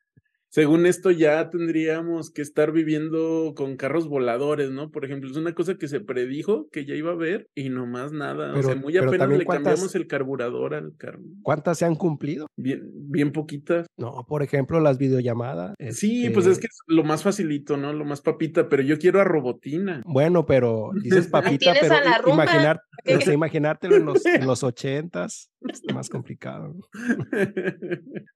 según 0.51 0.87
esto 0.87 1.11
ya 1.11 1.51
tendríamos 1.51 2.31
que 2.31 2.43
estar 2.43 2.73
viviendo 2.73 3.53
con 3.57 3.77
carros 3.77 4.09
voladores, 4.09 4.71
¿no? 4.71 4.91
Por 4.91 5.05
ejemplo, 5.05 5.31
es 5.31 5.37
una 5.37 5.55
cosa 5.55 5.75
que 5.77 5.89
se 5.89 6.01
predijo 6.01 6.69
que 6.73 6.85
ya 6.87 6.95
iba 6.95 7.11
a 7.11 7.15
haber 7.15 7.49
y 7.55 7.69
no 7.69 7.87
más 7.87 8.13
nada. 8.13 8.51
o 8.53 8.55
Pero- 8.55 8.69
sea, 8.69 8.77
muy 8.77 8.97
apenas 8.97 9.29
le 9.29 9.45
cuántas- 9.45 9.65
cambiamos 9.75 9.95
el 9.95 10.07
carburador 10.07 10.75
al 10.75 10.97
carro. 10.97 11.21
¿Cuántas 11.43 11.79
se 11.79 11.85
han 11.85 11.95
cumplido? 11.97 12.47
Bien, 12.57 12.81
bien 12.93 13.33
poquitas. 13.33 13.87
No, 13.97 14.25
por 14.29 14.43
ejemplo, 14.43 14.81
las 14.81 14.99
videollamadas. 14.99 15.75
Sí, 15.91 16.31
pues 16.31 16.47
es 16.47 16.53
este, 16.53 16.63
que 16.63 16.67
es 16.69 16.79
lo 16.87 17.05
más 17.05 17.23
facilito, 17.23 17.77
¿no? 17.77 17.93
Lo 17.93 18.05
más 18.05 18.21
papita, 18.21 18.69
pero 18.69 18.83
yo 18.83 18.99
quiero 18.99 19.21
a 19.21 19.25
Robotina. 19.25 20.03
Bueno, 20.07 20.47
pero 20.47 20.91
dices 21.03 21.27
papita, 21.61 21.75
pero 21.81 21.95
a 21.95 22.01
la 22.01 22.23
imaginar, 22.33 22.81
o 23.17 23.21
sea, 23.21 23.33
imaginártelo 23.35 23.97
en 23.97 24.05
los, 24.07 24.25
en 24.27 24.47
los 24.47 24.63
ochentas, 24.65 25.51
está 25.69 25.95
más 25.95 26.09
complicado. 26.09 26.75
¿no? 26.75 26.85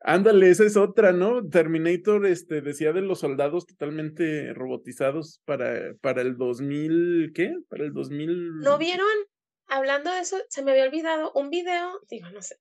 Ándale, 0.04 0.50
esa 0.50 0.64
es 0.64 0.76
otra, 0.76 1.12
¿no? 1.12 1.46
Terminator 1.48 2.01
este, 2.26 2.60
decía 2.60 2.92
de 2.92 3.02
los 3.02 3.20
soldados 3.20 3.66
totalmente 3.66 4.52
robotizados 4.54 5.40
para, 5.44 5.94
para 6.00 6.22
el 6.22 6.36
2000, 6.36 7.32
¿qué? 7.34 7.54
Para 7.68 7.84
el 7.84 7.92
2000. 7.92 8.58
¿No 8.60 8.78
vieron? 8.78 9.06
Hablando 9.66 10.10
de 10.12 10.20
eso, 10.20 10.36
se 10.50 10.62
me 10.62 10.72
había 10.72 10.84
olvidado 10.84 11.32
un 11.34 11.48
video, 11.48 12.00
digo, 12.08 12.28
no 12.30 12.42
sé, 12.42 12.56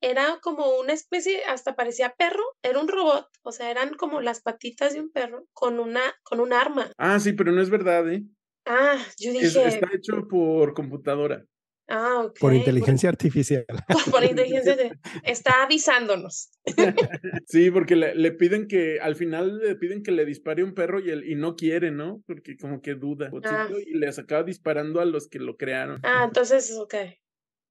era 0.00 0.38
como 0.40 0.78
una 0.78 0.92
especie, 0.92 1.44
hasta 1.44 1.74
parecía 1.74 2.14
perro, 2.16 2.42
era 2.62 2.78
un 2.78 2.86
robot, 2.88 3.28
o 3.42 3.50
sea, 3.50 3.70
eran 3.70 3.94
como 3.94 4.20
las 4.20 4.42
patitas 4.42 4.92
de 4.92 5.00
un 5.00 5.10
perro 5.10 5.48
con 5.54 5.80
una, 5.80 6.00
con 6.22 6.38
un 6.40 6.52
arma. 6.52 6.92
Ah, 6.98 7.18
sí, 7.18 7.32
pero 7.32 7.50
no 7.50 7.60
es 7.60 7.70
verdad, 7.70 8.08
¿eh? 8.12 8.22
Ah, 8.64 8.96
yo 9.18 9.30
Es- 9.32 9.56
dije, 9.56 9.66
está 9.66 9.88
hecho 9.92 10.28
por 10.28 10.74
computadora. 10.74 11.44
Ah. 11.88 12.28
Por 12.40 12.54
inteligencia 12.54 13.08
artificial. 13.08 13.64
Por, 14.10 14.24
inteligencia, 14.24 14.76
está 15.24 15.62
avisándonos. 15.62 16.50
Sí, 17.46 17.70
porque 17.70 17.96
le, 17.96 18.14
le 18.14 18.32
piden 18.32 18.68
que, 18.68 19.00
al 19.00 19.16
final 19.16 19.58
le 19.58 19.74
piden 19.74 20.02
que 20.02 20.12
le 20.12 20.24
dispare 20.24 20.62
un 20.62 20.74
perro 20.74 21.00
y, 21.00 21.10
él, 21.10 21.24
y 21.28 21.34
no 21.34 21.56
quiere, 21.56 21.90
¿no? 21.90 22.22
Porque 22.26 22.56
como 22.56 22.80
que 22.80 22.94
duda. 22.94 23.30
Ah. 23.44 23.68
Y 23.84 23.98
les 23.98 24.18
acaba 24.18 24.42
disparando 24.42 25.00
a 25.00 25.04
los 25.04 25.28
que 25.28 25.38
lo 25.38 25.56
crearon. 25.56 26.00
Ah, 26.02 26.24
entonces, 26.24 26.72
ok. 26.78 26.94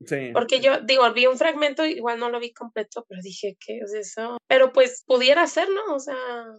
Sí. 0.06 0.32
Porque 0.34 0.60
yo, 0.62 0.82
digo, 0.82 1.12
vi 1.14 1.28
un 1.28 1.38
fragmento, 1.38 1.86
igual 1.86 2.20
no 2.20 2.30
lo 2.30 2.40
vi 2.40 2.54
completo, 2.54 3.06
pero 3.08 3.22
dije, 3.22 3.58
¿qué 3.60 3.80
es 3.80 3.94
eso? 3.94 4.38
Pero 4.48 4.72
pues 4.74 5.04
pudiera 5.06 5.46
ser, 5.48 5.68
¿no? 5.70 5.96
O 5.96 6.00
sea, 6.00 6.16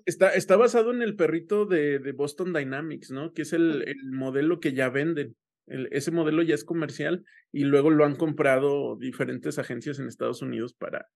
Está, 0.06 0.30
está 0.34 0.56
basado 0.56 0.92
en 0.92 1.02
el 1.02 1.16
perrito 1.16 1.66
de, 1.66 1.98
de 1.98 2.12
Boston 2.12 2.52
Dynamics, 2.52 3.10
¿no? 3.10 3.32
Que 3.32 3.42
es 3.42 3.52
el, 3.52 3.82
el 3.88 4.12
modelo 4.12 4.60
que 4.60 4.72
ya 4.72 4.88
venden. 4.90 5.36
El- 5.66 5.88
ese 5.92 6.10
modelo 6.10 6.42
ya 6.42 6.54
es 6.54 6.64
comercial 6.64 7.24
y 7.52 7.64
luego 7.64 7.90
lo 7.90 8.04
han 8.04 8.16
comprado 8.16 8.96
diferentes 8.96 9.58
agencias 9.58 9.98
en 9.98 10.06
Estados 10.08 10.42
Unidos 10.42 10.74
para, 10.74 11.06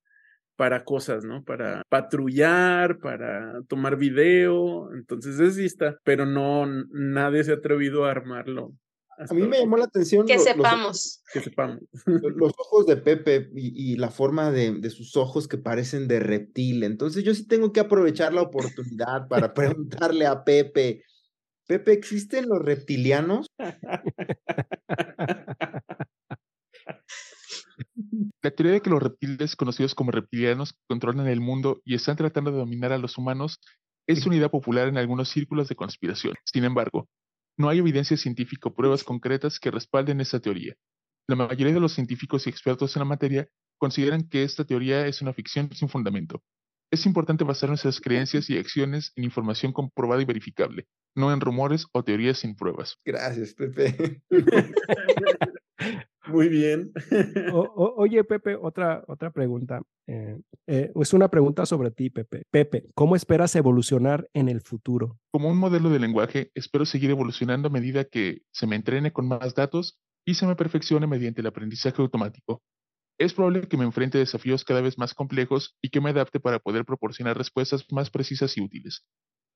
para 0.57 0.84
cosas, 0.84 1.24
¿no? 1.24 1.44
Para 1.44 1.82
patrullar, 1.88 2.99
para 2.99 3.61
tomar 3.68 3.97
video. 3.97 4.92
Entonces, 4.94 5.55
sí 5.55 5.64
está, 5.64 5.99
pero 6.05 6.26
no, 6.26 6.66
nadie 6.90 7.44
se 7.44 7.53
ha 7.53 7.57
atrevido 7.57 8.05
a 8.05 8.11
armarlo. 8.11 8.72
A 9.18 9.32
mí 9.32 9.42
me 9.49 9.59
llamó 9.61 9.78
la 9.78 9.86
atención 9.86 10.26
que 10.26 10.34
lo- 10.34 10.38
los, 10.40 10.44
sepamos. 10.44 11.22
que 11.32 11.40
sepamos. 11.40 11.80
los 12.05 12.53
ojos 12.59 12.86
de 12.86 12.99
Pepe 12.99 13.49
y, 13.55 13.92
y 13.92 13.97
la 13.97 14.11
forma 14.11 14.51
de, 14.53 14.74
de 14.78 14.90
sus 14.90 15.16
ojos 15.16 15.49
que 15.49 15.57
parecen 15.57 16.07
de 16.07 16.20
reptil. 16.20 16.82
Entonces 16.82 17.24
yo 17.24 17.34
sí 17.34 17.47
tengo 17.47 17.72
que 17.72 17.80
aprovechar 17.80 18.34
la 18.34 18.42
oportunidad 18.42 19.26
para 19.28 19.55
preguntarle 20.14 20.26
a 20.26 20.44
Pepe, 20.44 21.03
Pepe, 21.66 21.92
¿existen 21.92 22.48
los 22.48 22.64
reptilianos? 22.64 23.48
La 28.42 28.50
teoría 28.52 28.74
de 28.74 28.80
que 28.80 28.90
los 28.90 29.02
reptiles 29.02 29.56
conocidos 29.56 29.94
como 29.94 30.12
reptilianos 30.12 30.74
controlan 30.86 31.26
el 31.26 31.40
mundo 31.40 31.80
y 31.84 31.96
están 31.96 32.16
tratando 32.16 32.52
de 32.52 32.58
dominar 32.58 32.92
a 32.92 32.98
los 32.98 33.18
humanos 33.18 33.58
es 34.06 34.24
una 34.24 34.36
idea 34.36 34.48
popular 34.48 34.86
en 34.86 34.96
algunos 34.96 35.28
círculos 35.28 35.68
de 35.68 35.74
conspiración. 35.74 36.34
Sin 36.44 36.64
embargo, 36.64 37.08
no 37.58 37.68
hay 37.68 37.78
evidencia 37.78 38.16
científica 38.16 38.68
o 38.68 38.74
pruebas 38.74 39.02
concretas 39.02 39.58
que 39.58 39.72
respalden 39.72 40.20
esta 40.20 40.38
teoría. 40.38 40.74
La 41.26 41.34
mayoría 41.34 41.74
de 41.74 41.80
los 41.80 41.92
científicos 41.92 42.46
y 42.46 42.50
expertos 42.50 42.94
en 42.94 43.00
la 43.00 43.06
materia 43.06 43.48
consideran 43.78 44.28
que 44.28 44.44
esta 44.44 44.64
teoría 44.64 45.06
es 45.06 45.22
una 45.22 45.32
ficción 45.32 45.70
sin 45.72 45.88
fundamento. 45.88 46.42
Es 46.92 47.04
importante 47.04 47.42
basar 47.42 47.68
nuestras 47.68 48.00
creencias 48.00 48.48
y 48.48 48.58
acciones 48.58 49.12
en 49.16 49.24
información 49.24 49.72
comprobada 49.72 50.22
y 50.22 50.24
verificable, 50.24 50.86
no 51.16 51.32
en 51.32 51.40
rumores 51.40 51.86
o 51.92 52.02
teorías 52.04 52.38
sin 52.38 52.54
pruebas. 52.54 52.98
Gracias, 53.04 53.54
Pepe. 53.54 54.22
Muy 56.28 56.48
bien. 56.48 56.90
O- 57.52 57.60
o- 57.60 57.94
oye, 58.02 58.24
Pepe, 58.24 58.56
otra, 58.56 59.04
otra 59.06 59.30
pregunta. 59.30 59.80
Eh, 60.08 60.40
eh, 60.66 60.92
es 61.00 61.12
una 61.12 61.28
pregunta 61.28 61.66
sobre 61.66 61.90
ti, 61.92 62.10
Pepe. 62.10 62.42
Pepe, 62.50 62.86
¿cómo 62.94 63.14
esperas 63.14 63.54
evolucionar 63.54 64.28
en 64.34 64.48
el 64.48 64.60
futuro? 64.60 65.18
Como 65.32 65.48
un 65.48 65.58
modelo 65.58 65.88
de 65.90 66.00
lenguaje, 66.00 66.50
espero 66.54 66.84
seguir 66.84 67.10
evolucionando 67.10 67.68
a 67.68 67.70
medida 67.70 68.04
que 68.04 68.42
se 68.52 68.66
me 68.66 68.74
entrene 68.76 69.12
con 69.12 69.28
más 69.28 69.54
datos 69.54 70.00
y 70.26 70.34
se 70.34 70.46
me 70.46 70.56
perfeccione 70.56 71.06
mediante 71.06 71.40
el 71.42 71.46
aprendizaje 71.46 72.02
automático. 72.02 72.60
Es 73.18 73.32
probable 73.32 73.68
que 73.68 73.76
me 73.76 73.84
enfrente 73.84 74.18
a 74.18 74.20
desafíos 74.20 74.64
cada 74.64 74.80
vez 74.80 74.98
más 74.98 75.14
complejos 75.14 75.76
y 75.80 75.90
que 75.90 76.00
me 76.00 76.10
adapte 76.10 76.40
para 76.40 76.58
poder 76.58 76.84
proporcionar 76.84 77.38
respuestas 77.38 77.84
más 77.92 78.10
precisas 78.10 78.56
y 78.58 78.62
útiles. 78.62 79.06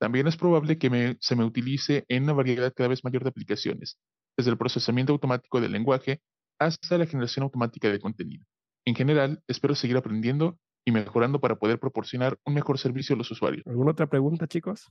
También 0.01 0.26
es 0.26 0.36
probable 0.36 0.78
que 0.78 0.88
me- 0.90 1.16
se 1.20 1.36
me 1.36 1.44
utilice 1.44 2.05
en 2.09 2.24
una 2.24 2.32
variedad 2.32 2.72
cada 2.74 2.88
vez 2.88 3.05
mayor 3.05 3.22
de 3.22 3.28
aplicaciones, 3.28 3.98
desde 4.36 4.51
el 4.51 4.57
procesamiento 4.59 5.12
automático 5.12 5.61
del 5.61 5.72
lenguaje 5.72 6.20
hasta 6.59 6.96
la 6.98 7.07
generación 7.07 7.42
automática 7.44 7.90
de 7.90 8.01
contenido. 8.01 8.44
En 8.86 8.94
general, 8.94 9.42
espero 9.46 9.74
seguir 9.74 9.96
aprendiendo 9.98 10.59
y 10.86 10.92
mejorando 10.92 11.38
para 11.40 11.57
poder 11.57 11.78
proporcionar 11.78 12.38
un 12.46 12.55
mejor 12.55 12.78
servicio 12.78 13.14
a 13.14 13.18
los 13.18 13.30
usuarios. 13.30 13.62
¿Alguna 13.66 13.90
otra 13.92 14.09
pregunta, 14.09 14.46
chicos? 14.46 14.90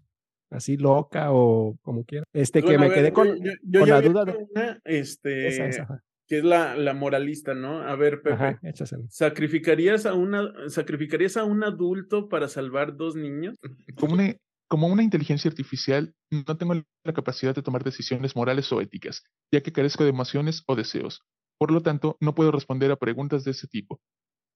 Así 0.51 0.77
loca 0.77 1.31
o 1.31 1.75
como 1.81 2.03
quieran. 2.05 2.25
Este, 2.33 2.61
que 2.61 2.65
Bueno, 2.67 2.81
me 2.81 2.89
ver, 2.89 2.97
quedé 2.97 3.13
con, 3.13 3.27
yo, 3.43 3.51
yo 3.63 3.79
con 3.79 3.89
ya 3.89 3.95
la 3.95 4.01
duda 4.01 4.25
de... 4.25 4.37
una, 4.37 4.79
este, 4.83 5.47
Esa, 5.47 5.65
esa, 5.67 5.83
ajá. 5.83 6.03
que 6.27 6.39
es 6.39 6.43
la, 6.43 6.75
la 6.75 6.93
moralista, 6.93 7.53
¿no? 7.55 7.81
A 7.81 7.95
ver, 7.95 8.21
Pepe, 8.21 8.33
Ajá, 8.35 8.59
échasela. 8.63 9.03
¿sacrificarías 9.09 10.05
a 10.05 10.13
una, 10.13 10.51
sacrificarías 10.69 11.37
a 11.37 11.43
un 11.45 11.63
adulto 11.63 12.29
para 12.29 12.47
salvar 12.47 12.95
dos 12.95 13.15
niños? 13.15 13.55
Como 13.95 14.13
una, 14.13 14.35
como 14.69 14.87
una 14.87 15.03
inteligencia 15.03 15.49
artificial, 15.49 16.13
no 16.29 16.57
tengo 16.57 16.75
la 16.75 17.13
capacidad 17.13 17.55
de 17.55 17.63
tomar 17.63 17.83
decisiones 17.83 18.35
morales 18.35 18.71
o 18.71 18.79
éticas, 18.81 19.23
ya 19.51 19.61
que 19.61 19.73
carezco 19.73 20.03
de 20.03 20.11
emociones 20.11 20.63
o 20.67 20.75
deseos. 20.75 21.23
Por 21.57 21.71
lo 21.71 21.81
tanto, 21.81 22.17
no 22.21 22.35
puedo 22.35 22.51
responder 22.51 22.91
a 22.91 22.95
preguntas 22.95 23.43
de 23.43 23.51
ese 23.51 23.67
tipo. 23.67 23.99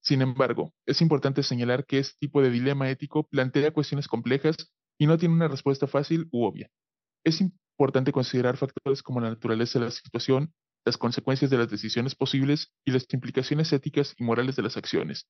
Sin 0.03 0.21
embargo, 0.21 0.71
es 0.85 1.01
importante 1.01 1.41
señalar 1.41 1.85
que 1.85 1.97
este 1.97 2.15
tipo 2.19 2.41
de 2.41 2.51
dilema 2.51 2.89
ético 2.89 3.23
plantea 3.27 3.73
cuestiones 3.73 4.07
complejas 4.07 4.55
y 4.99 5.07
no 5.07 5.17
tiene 5.17 5.33
una 5.33 5.47
respuesta 5.47 5.87
fácil 5.87 6.27
u 6.31 6.45
obvia. 6.45 6.69
Es 7.25 7.41
importante 7.41 8.11
considerar 8.11 8.57
factores 8.57 9.01
como 9.01 9.19
la 9.19 9.29
naturaleza 9.29 9.79
de 9.79 9.85
la 9.85 9.91
situación, 9.91 10.53
las 10.85 10.97
consecuencias 10.97 11.49
de 11.49 11.57
las 11.57 11.69
decisiones 11.69 12.13
posibles 12.13 12.71
y 12.85 12.91
las 12.91 13.05
implicaciones 13.11 13.73
éticas 13.73 14.13
y 14.17 14.23
morales 14.23 14.55
de 14.55 14.61
las 14.61 14.77
acciones. 14.77 15.27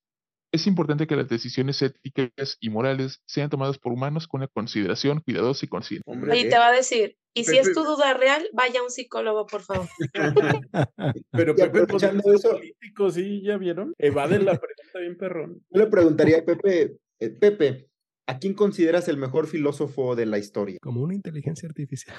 Es 0.54 0.68
importante 0.68 1.08
que 1.08 1.16
las 1.16 1.28
decisiones 1.28 1.82
éticas 1.82 2.58
y 2.60 2.70
morales 2.70 3.22
sean 3.26 3.50
tomadas 3.50 3.80
por 3.80 3.92
humanos 3.92 4.28
con 4.28 4.42
una 4.42 4.48
consideración 4.48 5.20
cuidadosa 5.22 5.66
y 5.66 5.70
consciente. 5.70 6.04
Hombre, 6.06 6.32
Ahí 6.32 6.48
te 6.48 6.58
va 6.60 6.68
a 6.68 6.72
decir, 6.72 7.18
y 7.34 7.46
si 7.46 7.58
es 7.58 7.74
tu 7.74 7.84
duda 7.84 8.14
real, 8.14 8.48
vaya 8.54 8.82
a 8.82 8.84
un 8.84 8.92
psicólogo, 8.92 9.48
por 9.48 9.62
favor. 9.64 9.88
pero 11.32 11.54
Y 11.54 11.56
Pepe, 11.56 11.86
pues, 11.88 12.04
aprovechando 12.04 12.34
es 12.34 12.40
eso- 12.40 12.52
político, 12.52 13.10
¿sí? 13.10 13.42
¿Ya 13.42 13.58
vieron? 13.58 13.94
Evade 13.98 14.38
la 14.38 14.60
pregunta 14.60 15.00
bien 15.00 15.18
perrón. 15.18 15.60
Yo 15.72 15.82
le 15.82 15.88
preguntaría 15.88 16.38
a 16.38 16.46
Pepe, 16.46 16.98
eh, 17.20 17.30
Pepe, 17.32 17.90
¿a 18.28 18.38
quién 18.38 18.54
consideras 18.54 19.08
el 19.08 19.18
mejor 19.18 19.48
filósofo 19.48 20.16
de 20.16 20.28
la 20.28 20.38
historia? 20.38 20.78
Como 20.84 21.02
una 21.02 21.16
inteligencia 21.16 21.68
artificial. 21.68 22.16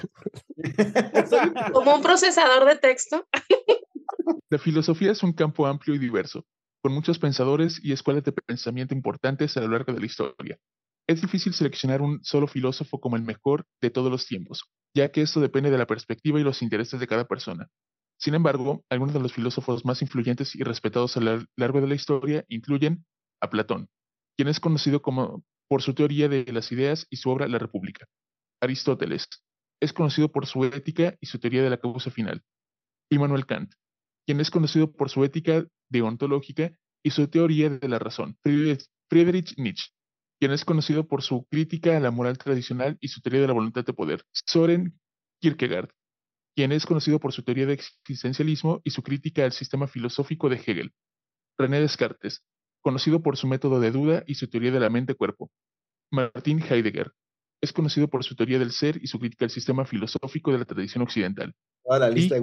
Como 1.71 1.95
un 1.95 2.01
procesador 2.01 2.65
de 2.65 2.75
texto. 2.77 3.25
La 4.49 4.59
filosofía 4.59 5.11
es 5.11 5.23
un 5.23 5.33
campo 5.33 5.65
amplio 5.65 5.95
y 5.95 5.99
diverso, 5.99 6.45
con 6.85 6.93
muchos 6.93 7.17
pensadores 7.17 7.79
y 7.83 7.93
escuelas 7.93 8.23
de 8.25 8.31
pensamiento 8.31 8.93
importantes 8.93 9.57
a 9.57 9.61
lo 9.61 9.69
largo 9.69 9.91
de 9.91 9.99
la 9.99 10.05
historia. 10.05 10.59
Es 11.07 11.19
difícil 11.19 11.51
seleccionar 11.51 12.03
un 12.03 12.23
solo 12.23 12.45
filósofo 12.45 12.99
como 12.99 13.15
el 13.15 13.23
mejor 13.23 13.65
de 13.81 13.89
todos 13.89 14.11
los 14.11 14.27
tiempos, 14.27 14.65
ya 14.93 15.11
que 15.11 15.23
esto 15.23 15.41
depende 15.41 15.71
de 15.71 15.79
la 15.79 15.87
perspectiva 15.87 16.39
y 16.39 16.43
los 16.43 16.61
intereses 16.61 16.99
de 16.99 17.07
cada 17.07 17.25
persona. 17.25 17.69
Sin 18.19 18.35
embargo, 18.35 18.85
algunos 18.87 19.15
de 19.15 19.19
los 19.19 19.33
filósofos 19.33 19.83
más 19.83 20.03
influyentes 20.03 20.55
y 20.55 20.61
respetados 20.61 21.17
a 21.17 21.21
lo 21.21 21.43
largo 21.57 21.81
de 21.81 21.87
la 21.87 21.95
historia 21.95 22.45
incluyen 22.49 23.03
a 23.41 23.49
Platón, 23.49 23.89
quien 24.37 24.47
es 24.47 24.59
conocido 24.59 25.01
como 25.01 25.43
por 25.67 25.81
su 25.81 25.95
teoría 25.95 26.29
de 26.29 26.45
las 26.53 26.71
ideas 26.71 27.07
y 27.09 27.15
su 27.15 27.31
obra 27.31 27.47
La 27.47 27.57
República. 27.57 28.05
Aristóteles 28.61 29.27
es 29.81 29.91
conocido 29.91 30.31
por 30.31 30.45
su 30.45 30.63
ética 30.65 31.15
y 31.19 31.25
su 31.25 31.39
teoría 31.39 31.63
de 31.63 31.71
la 31.71 31.77
causa 31.77 32.11
final. 32.11 32.43
Immanuel 33.09 33.47
Kant, 33.47 33.73
quien 34.27 34.39
es 34.39 34.51
conocido 34.51 34.91
por 34.91 35.09
su 35.09 35.23
ética 35.23 35.65
deontológica 35.89 36.77
y 37.03 37.11
su 37.11 37.27
teoría 37.27 37.69
de 37.69 37.87
la 37.87 37.99
razón. 37.99 38.37
Friedrich 38.41 39.57
Nietzsche, 39.57 39.91
quien 40.39 40.51
es 40.51 40.65
conocido 40.65 41.07
por 41.07 41.21
su 41.21 41.45
crítica 41.45 41.95
a 41.95 41.99
la 41.99 42.11
moral 42.11 42.37
tradicional 42.37 42.97
y 42.99 43.09
su 43.09 43.21
teoría 43.21 43.41
de 43.41 43.47
la 43.47 43.53
voluntad 43.53 43.85
de 43.85 43.93
poder. 43.93 44.23
Soren 44.31 44.99
Kierkegaard, 45.41 45.89
quien 46.55 46.71
es 46.71 46.85
conocido 46.85 47.19
por 47.19 47.33
su 47.33 47.43
teoría 47.43 47.65
de 47.65 47.73
existencialismo 47.73 48.81
y 48.83 48.91
su 48.91 49.03
crítica 49.03 49.43
al 49.43 49.51
sistema 49.51 49.87
filosófico 49.87 50.49
de 50.49 50.55
Hegel. 50.55 50.93
René 51.57 51.79
Descartes, 51.79 52.43
conocido 52.81 53.21
por 53.21 53.37
su 53.37 53.47
método 53.47 53.79
de 53.79 53.91
duda 53.91 54.23
y 54.25 54.35
su 54.35 54.47
teoría 54.47 54.71
de 54.71 54.79
la 54.79 54.89
mente-cuerpo. 54.89 55.51
Martin 56.11 56.61
Heidegger, 56.61 57.11
es 57.61 57.73
conocido 57.73 58.07
por 58.07 58.23
su 58.23 58.35
teoría 58.35 58.59
del 58.59 58.71
ser 58.71 58.99
y 59.01 59.07
su 59.07 59.19
crítica 59.19 59.45
al 59.45 59.51
sistema 59.51 59.85
filosófico 59.85 60.51
de 60.51 60.59
la 60.59 60.65
tradición 60.65 61.03
occidental. 61.03 61.53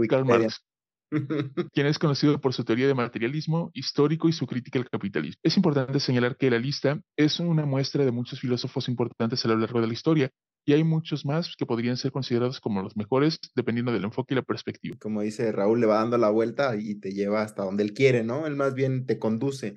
Y 0.05 0.09
Karl. 0.09 0.25
Marx, 0.25 0.65
quien 1.73 1.87
es 1.87 1.99
conocido 1.99 2.41
por 2.41 2.55
su 2.55 2.65
teoría 2.65 2.87
de 2.87 2.95
materialismo 2.95 3.71
histórico 3.75 4.29
y 4.29 4.33
su 4.33 4.47
crítica 4.47 4.79
al 4.79 4.89
capitalismo. 4.89 5.41
Es 5.43 5.57
importante 5.57 6.01
señalar 6.01 6.37
que 6.37 6.51
la 6.51 6.59
lista 6.59 7.01
es 7.17 7.41
una 7.41 7.67
muestra 7.67 8.05
de 8.05 8.11
muchos 8.11 8.41
filósofos 8.41 8.89
importantes 8.89 9.45
a 9.45 9.49
lo 9.49 9.57
largo 9.57 9.81
de 9.81 9.87
la 9.87 9.93
historia, 9.93 10.31
y 10.65 10.75
hay 10.75 10.85
muchos 10.85 11.25
más 11.25 11.57
que 11.57 11.67
podrían 11.67 11.97
ser 11.97 12.13
considerados 12.13 12.61
como 12.61 12.83
los 12.83 12.97
mejores 12.97 13.39
dependiendo 13.55 13.93
del 13.93 14.05
enfoque 14.05 14.35
y 14.35 14.37
la 14.37 14.43
perspectiva. 14.43 14.97
Como 15.01 15.21
dice 15.23 15.51
Raúl, 15.51 15.81
le 15.81 15.87
va 15.87 15.97
dando 15.97 16.19
la 16.19 16.31
vuelta 16.31 16.77
y 16.77 16.95
te 16.95 17.13
lleva 17.13 17.43
hasta 17.43 17.65
donde 17.65 17.83
él 17.83 17.93
quiere, 17.93 18.23
¿no? 18.23 18.47
Él 18.47 18.55
más 18.55 18.75
bien 18.75 19.07
te 19.07 19.19
conduce. 19.19 19.75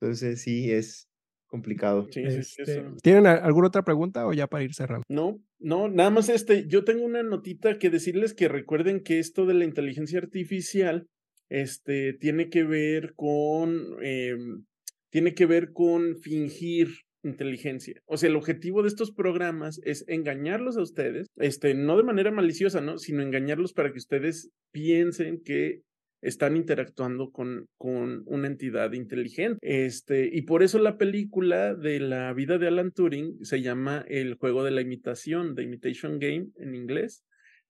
Entonces 0.00 0.40
sí, 0.40 0.72
es 0.72 1.11
complicado. 1.52 2.08
Sí, 2.10 2.22
sí, 2.30 2.42
sí, 2.42 2.62
Este, 2.62 2.72
eso. 2.72 2.96
¿Tienen 3.02 3.26
alguna 3.26 3.68
otra 3.68 3.84
pregunta 3.84 4.26
o 4.26 4.32
ya 4.32 4.46
para 4.46 4.64
ir 4.64 4.72
cerrando? 4.72 5.04
No, 5.10 5.38
no, 5.60 5.88
nada 5.88 6.08
más 6.08 6.30
este, 6.30 6.66
yo 6.66 6.82
tengo 6.82 7.04
una 7.04 7.22
notita 7.22 7.78
que 7.78 7.90
decirles 7.90 8.32
que 8.32 8.48
recuerden 8.48 9.02
que 9.02 9.18
esto 9.18 9.44
de 9.44 9.52
la 9.52 9.66
inteligencia 9.66 10.18
artificial, 10.18 11.06
este, 11.50 12.14
tiene 12.14 12.48
que 12.48 12.64
ver 12.64 13.12
con, 13.14 14.02
em, 14.02 14.64
tiene 15.10 15.34
que 15.34 15.44
ver 15.44 15.72
con 15.72 16.16
fingir 16.16 16.88
inteligencia. 17.22 18.00
O 18.06 18.16
sea, 18.16 18.30
el 18.30 18.36
objetivo 18.36 18.80
de 18.80 18.88
estos 18.88 19.12
programas 19.12 19.78
es 19.84 20.06
engañarlos 20.08 20.78
a 20.78 20.82
ustedes, 20.82 21.26
este, 21.36 21.74
no 21.74 21.98
de 21.98 22.02
manera 22.02 22.30
maliciosa, 22.30 22.80
¿no? 22.80 22.96
Sino 22.96 23.22
engañarlos 23.22 23.74
para 23.74 23.92
que 23.92 23.98
ustedes 23.98 24.48
piensen 24.72 25.42
que 25.44 25.82
están 26.22 26.56
interactuando 26.56 27.30
con, 27.32 27.68
con 27.76 28.22
una 28.26 28.46
entidad 28.46 28.92
inteligente. 28.92 29.58
Este, 29.60 30.30
y 30.32 30.42
por 30.42 30.62
eso 30.62 30.78
la 30.78 30.96
película 30.96 31.74
de 31.74 32.00
la 32.00 32.32
vida 32.32 32.58
de 32.58 32.68
Alan 32.68 32.92
Turing 32.92 33.44
se 33.44 33.60
llama 33.60 34.04
El 34.08 34.34
juego 34.34 34.64
de 34.64 34.70
la 34.70 34.80
imitación, 34.80 35.54
The 35.54 35.64
Imitation 35.64 36.18
Game 36.20 36.46
en 36.56 36.74
inglés, 36.74 37.24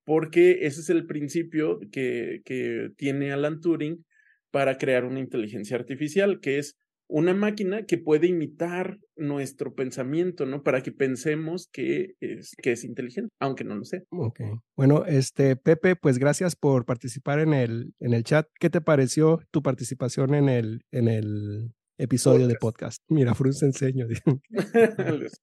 porque 0.05 0.67
ese 0.67 0.81
es 0.83 0.91
el 0.91 1.07
principio 1.07 1.81
que, 1.91 2.43
que 2.45 2.91
tiene 2.97 3.33
Alan 3.33 3.61
Turing 3.61 4.05
para 4.51 4.77
crear 4.77 5.07
una 5.07 5.21
inteligencia 5.21 5.77
artificial, 5.77 6.39
que 6.39 6.59
es 6.59 6.77
una 7.13 7.35
máquina 7.35 7.85
que 7.85 7.99
puede 7.99 8.29
imitar 8.29 8.99
nuestro 9.17 9.75
pensamiento, 9.75 10.47
¿no? 10.47 10.63
Para 10.63 10.83
que 10.83 10.93
pensemos 10.93 11.69
que 11.71 12.15
es, 12.21 12.55
que 12.63 12.73
es 12.73 12.85
inteligente, 12.85 13.29
aunque 13.39 13.65
no 13.65 13.75
lo 13.75 13.85
sea. 13.85 14.01
Ok. 14.11 14.41
Bueno, 14.77 15.05
este, 15.05 15.57
Pepe, 15.57 15.95
pues 15.95 16.19
gracias 16.19 16.57
por 16.57 16.87
participar 16.87 17.39
en 17.39 17.53
el, 17.53 17.95
en 18.01 18.15
el 18.15 18.25
chat. 18.25 18.49
¿Qué 18.59 18.71
te 18.71 18.81
pareció 18.81 19.41
tu 19.51 19.63
participación 19.63 20.35
en 20.35 20.49
el, 20.49 20.87
en 20.91 21.09
el 21.09 21.75
episodio 21.99 22.49
de 22.49 22.55
podcast? 22.55 23.03
Mira, 23.09 23.35
frunce 23.35 23.67
en 23.67 23.75
ceño. 23.75 24.07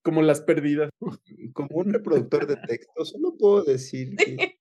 Como 0.01 0.23
las 0.23 0.41
perdidas. 0.41 0.89
Como 1.53 1.69
un 1.77 1.93
reproductor 1.93 2.47
de 2.47 2.57
texto, 2.67 3.05
solo 3.05 3.35
puedo 3.37 3.63
decir 3.63 4.15
que 4.15 4.58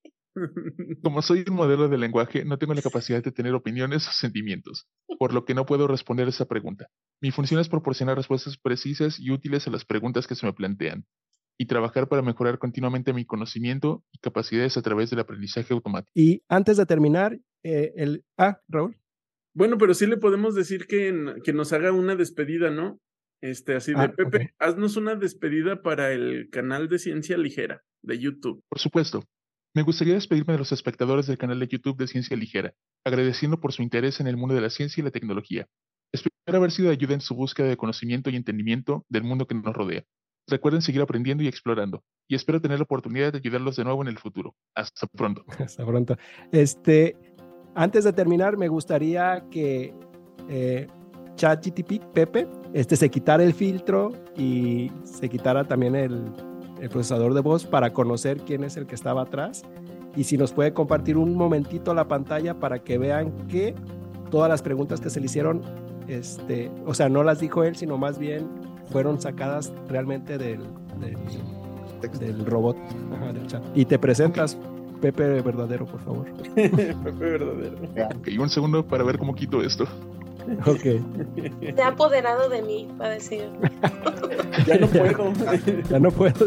Como 1.02 1.22
soy 1.22 1.44
un 1.48 1.54
modelo 1.54 1.88
de 1.88 1.98
lenguaje, 1.98 2.44
no 2.44 2.58
tengo 2.58 2.74
la 2.74 2.82
capacidad 2.82 3.22
de 3.22 3.32
tener 3.32 3.54
opiniones 3.54 4.06
o 4.08 4.12
sentimientos, 4.12 4.86
por 5.18 5.32
lo 5.32 5.44
que 5.44 5.54
no 5.54 5.66
puedo 5.66 5.86
responder 5.86 6.28
esa 6.28 6.46
pregunta. 6.46 6.88
Mi 7.20 7.30
función 7.30 7.60
es 7.60 7.68
proporcionar 7.68 8.16
respuestas 8.16 8.56
precisas 8.58 9.18
y 9.18 9.30
útiles 9.30 9.66
a 9.66 9.70
las 9.70 9.84
preguntas 9.84 10.26
que 10.26 10.34
se 10.34 10.46
me 10.46 10.52
plantean, 10.52 11.04
y 11.58 11.66
trabajar 11.66 12.08
para 12.08 12.22
mejorar 12.22 12.58
continuamente 12.58 13.12
mi 13.12 13.24
conocimiento 13.24 14.04
y 14.12 14.18
capacidades 14.18 14.76
a 14.76 14.82
través 14.82 15.10
del 15.10 15.18
aprendizaje 15.20 15.74
automático. 15.74 16.12
Y 16.14 16.42
antes 16.48 16.76
de 16.76 16.86
terminar, 16.86 17.38
eh, 17.64 17.92
el... 17.96 18.24
Ah, 18.36 18.60
Raúl. 18.68 18.96
Bueno, 19.54 19.76
pero 19.76 19.92
sí 19.94 20.06
le 20.06 20.16
podemos 20.18 20.54
decir 20.54 20.86
que, 20.86 21.08
en- 21.08 21.42
que 21.42 21.52
nos 21.52 21.72
haga 21.72 21.90
una 21.90 22.14
despedida, 22.14 22.70
¿no? 22.70 23.00
Este, 23.40 23.74
así 23.74 23.92
de 23.92 23.98
Ah, 24.02 24.12
Pepe, 24.16 24.52
haznos 24.58 24.96
una 24.96 25.14
despedida 25.16 25.82
para 25.82 26.12
el 26.12 26.48
canal 26.50 26.88
de 26.88 26.98
Ciencia 26.98 27.36
Ligera 27.38 27.82
de 28.02 28.18
YouTube. 28.18 28.62
Por 28.68 28.78
supuesto, 28.78 29.24
me 29.74 29.82
gustaría 29.82 30.14
despedirme 30.14 30.54
de 30.54 30.58
los 30.58 30.72
espectadores 30.72 31.26
del 31.26 31.38
canal 31.38 31.60
de 31.60 31.68
YouTube 31.68 31.98
de 31.98 32.06
Ciencia 32.06 32.36
Ligera, 32.36 32.74
agradeciendo 33.04 33.60
por 33.60 33.72
su 33.72 33.82
interés 33.82 34.20
en 34.20 34.26
el 34.26 34.36
mundo 34.36 34.54
de 34.54 34.60
la 34.60 34.70
ciencia 34.70 35.00
y 35.00 35.04
la 35.04 35.10
tecnología. 35.10 35.66
Espero 36.12 36.32
haber 36.58 36.70
sido 36.70 36.88
de 36.88 36.94
ayuda 36.94 37.14
en 37.14 37.20
su 37.20 37.34
búsqueda 37.34 37.68
de 37.68 37.76
conocimiento 37.76 38.30
y 38.30 38.36
entendimiento 38.36 39.04
del 39.08 39.24
mundo 39.24 39.46
que 39.46 39.54
nos 39.54 39.74
rodea. 39.74 40.04
Recuerden 40.46 40.80
seguir 40.80 41.02
aprendiendo 41.02 41.42
y 41.42 41.48
explorando, 41.48 42.02
y 42.26 42.34
espero 42.34 42.60
tener 42.60 42.78
la 42.78 42.84
oportunidad 42.84 43.32
de 43.32 43.38
ayudarlos 43.38 43.76
de 43.76 43.84
nuevo 43.84 44.00
en 44.00 44.08
el 44.08 44.18
futuro. 44.18 44.54
Hasta 44.74 45.06
pronto. 45.06 45.44
Hasta 45.58 45.84
pronto. 45.84 46.16
Este, 46.50 47.16
antes 47.74 48.04
de 48.04 48.12
terminar, 48.14 48.56
me 48.56 48.68
gustaría 48.68 49.44
que 49.50 49.94
eh, 50.48 50.86
ChatGTP, 51.34 52.12
Pepe, 52.14 52.48
este, 52.72 52.96
se 52.96 53.10
quitara 53.10 53.44
el 53.44 53.52
filtro 53.52 54.12
y 54.34 54.90
se 55.04 55.28
quitara 55.28 55.64
también 55.64 55.94
el, 55.94 56.32
el 56.80 56.88
procesador 56.88 57.34
de 57.34 57.40
voz 57.40 57.66
para 57.66 57.92
conocer 57.92 58.38
quién 58.38 58.64
es 58.64 58.76
el 58.76 58.86
que 58.86 58.94
estaba 58.94 59.22
atrás. 59.22 59.62
Y 60.16 60.24
si 60.24 60.36
nos 60.36 60.52
puede 60.52 60.72
compartir 60.72 61.16
un 61.16 61.34
momentito 61.34 61.94
la 61.94 62.08
pantalla 62.08 62.54
para 62.54 62.80
que 62.80 62.98
vean 62.98 63.30
que 63.48 63.74
todas 64.30 64.48
las 64.48 64.62
preguntas 64.62 65.00
que 65.00 65.10
se 65.10 65.20
le 65.20 65.26
hicieron, 65.26 65.62
este, 66.08 66.70
o 66.86 66.94
sea, 66.94 67.08
no 67.08 67.22
las 67.22 67.40
dijo 67.40 67.62
él, 67.62 67.76
sino 67.76 67.98
más 67.98 68.18
bien 68.18 68.48
fueron 68.90 69.20
sacadas 69.20 69.72
realmente 69.88 70.38
del, 70.38 70.60
del, 72.18 72.46
robot, 72.46 72.76
ajá, 73.14 73.32
del 73.32 73.46
chat. 73.46 73.62
Y 73.74 73.84
te 73.84 73.98
presentas, 73.98 74.56
Pepe 75.00 75.40
verdadero, 75.42 75.86
por 75.86 76.00
favor. 76.00 76.26
Pepe 76.54 77.12
verdadero. 77.12 77.76
Ok, 78.16 78.28
un 78.38 78.48
segundo 78.48 78.84
para 78.84 79.04
ver 79.04 79.18
cómo 79.18 79.34
quito 79.34 79.62
esto. 79.62 79.86
Ok. 80.66 80.82
Se 81.76 81.82
ha 81.82 81.88
apoderado 81.88 82.48
de 82.48 82.62
mí, 82.62 82.88
va 83.00 83.06
a 83.06 83.10
decir. 83.10 83.48
Ya 84.66 84.76
no 84.78 84.86
puedo. 84.90 85.32
Ya 85.88 85.98
no 85.98 86.10
puedo. 86.10 86.46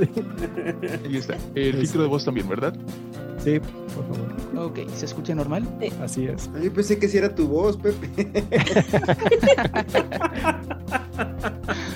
Ahí 1.06 1.18
está. 1.18 1.38
El 1.56 1.78
filtro 1.78 2.02
de 2.04 2.08
voz 2.10 2.26
también, 2.26 2.48
¿verdad? 2.50 2.76
Sí, 3.44 3.60
por 3.60 4.06
favor. 4.08 4.68
Ok, 4.68 4.80
¿se 4.96 5.06
escucha 5.06 5.34
normal? 5.34 5.64
Así 6.04 6.28
es. 6.28 6.50
Yo 6.62 6.72
pensé 6.74 7.00
que 7.00 7.08
si 7.08 7.18
era 7.18 7.34
tu 7.34 7.48
voz, 7.48 7.78
Pepe. 7.78 8.10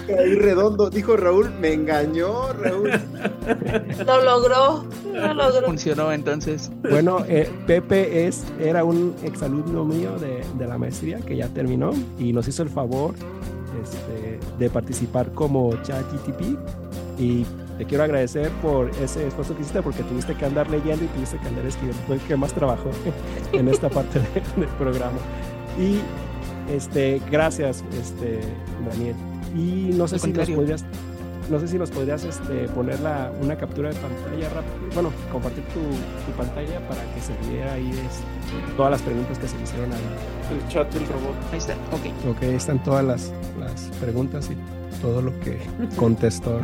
Ahí 0.08 0.36
redondo, 0.36 0.90
dijo 0.90 1.18
Raúl, 1.18 1.50
me 1.60 1.74
engañó, 1.74 2.54
Raúl. 2.54 2.92
Lo 4.06 4.24
logró, 4.24 4.86
lo 5.14 5.34
logró. 5.34 5.66
Funcionó 5.68 6.12
entonces. 6.12 6.72
Bueno, 6.90 7.20
eh, 7.28 7.50
Pepe 7.68 8.28
es, 8.28 8.44
era 8.60 8.84
un 8.84 9.16
exalumno 9.24 9.84
mío 9.86 10.18
de, 10.20 10.44
de 10.58 10.68
la 10.68 10.78
maestría 10.78 11.20
que 11.20 11.36
ya 11.38 11.48
terminó 11.50 11.92
y 12.20 12.34
nos 12.34 12.48
hizo 12.48 12.64
el 12.64 12.70
favor 12.70 13.14
este, 13.84 14.40
de 14.58 14.70
participar 14.70 15.32
como 15.34 15.72
ChatGTP 15.84 16.58
y 17.20 17.46
te 17.78 17.86
quiero 17.86 18.04
agradecer 18.04 18.50
por 18.62 18.90
ese 19.02 19.28
esfuerzo 19.28 19.56
que 19.56 19.62
hiciste 19.62 19.82
porque 19.82 20.02
tuviste 20.04 20.34
que 20.36 20.46
andar 20.46 20.70
leyendo 20.70 21.04
y 21.06 21.08
tuviste 21.10 21.38
que 21.40 21.48
andar 21.48 21.66
escribiendo. 21.66 22.02
Fue 22.08 22.16
el 22.16 22.22
que 22.22 22.36
más 22.36 22.54
trabajó 22.54 22.90
en 23.54 23.68
esta 23.68 23.90
parte 23.90 24.20
de- 24.20 24.62
del 24.62 24.70
programa. 24.78 25.18
Y 25.80 26.00
este, 26.74 27.22
gracias, 27.30 27.84
este, 28.00 28.40
Daniel. 28.90 29.16
Y 29.56 29.92
no 29.96 30.08
sé 30.08 30.16
Al 30.16 30.22
si 30.22 30.32
nos 30.34 30.50
podrías, 30.50 30.86
no 31.50 31.60
sé 31.60 31.68
si 31.68 31.78
nos 31.78 31.90
podrías 31.92 32.24
este, 32.26 32.68
poner 32.70 33.00
la- 33.00 33.32
una 33.42 33.56
captura 33.56 33.90
de 33.90 33.96
pantalla 33.96 34.50
rápido, 34.50 34.74
bueno, 34.94 35.12
compartir 35.32 35.64
tu, 35.66 35.80
tu 35.80 36.38
pantalla 36.38 36.80
para 36.90 37.02
que 37.14 37.22
se 37.22 37.34
viera 37.50 37.74
ahí 37.74 37.90
este, 37.90 38.76
todas 38.76 38.92
las 38.92 39.02
preguntas 39.02 39.38
que 39.40 39.48
se 39.48 39.56
le 39.58 39.64
hicieron 39.64 39.92
a 39.94 39.96
El 39.96 40.68
chat 40.70 40.94
del 40.94 41.08
robot. 41.08 41.36
Ahí 41.52 41.58
está, 41.58 41.74
ok. 41.92 42.36
Ok, 42.36 42.44
ahí 42.44 42.56
están 42.56 42.84
todas 42.84 43.06
las, 43.06 43.32
las 43.60 43.82
preguntas 44.02 44.50
y 44.52 45.02
todo 45.02 45.22
lo 45.22 45.32
que 45.40 45.60
contestó. 45.98 46.58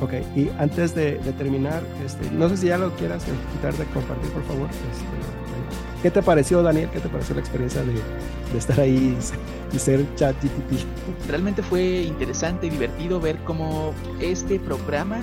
ok, 0.00 0.12
y 0.34 0.48
antes 0.58 0.94
de, 0.94 1.18
de 1.18 1.32
terminar, 1.34 1.82
este, 2.04 2.30
no 2.32 2.48
sé 2.48 2.56
si 2.56 2.66
ya 2.66 2.78
lo 2.78 2.90
quieras 2.96 3.24
quitar 3.52 3.74
de 3.74 3.84
compartir, 3.92 4.30
por 4.32 4.42
favor. 4.44 4.68
Este, 4.70 5.43
¿Qué 6.04 6.10
te 6.10 6.20
pareció, 6.20 6.62
Daniel? 6.62 6.90
¿Qué 6.92 7.00
te 7.00 7.08
pareció 7.08 7.34
la 7.34 7.40
experiencia 7.40 7.80
de, 7.82 7.94
de 7.94 8.58
estar 8.58 8.78
ahí 8.78 9.16
y 9.72 9.78
ser- 9.78 10.04
chat 10.16 10.36
GTP? 10.36 10.84
Realmente 11.30 11.62
fue 11.62 12.02
interesante 12.02 12.66
y 12.66 12.68
divertido 12.70 13.18
ver 13.20 13.38
cómo 13.44 13.94
este 14.20 14.60
programa 14.60 15.22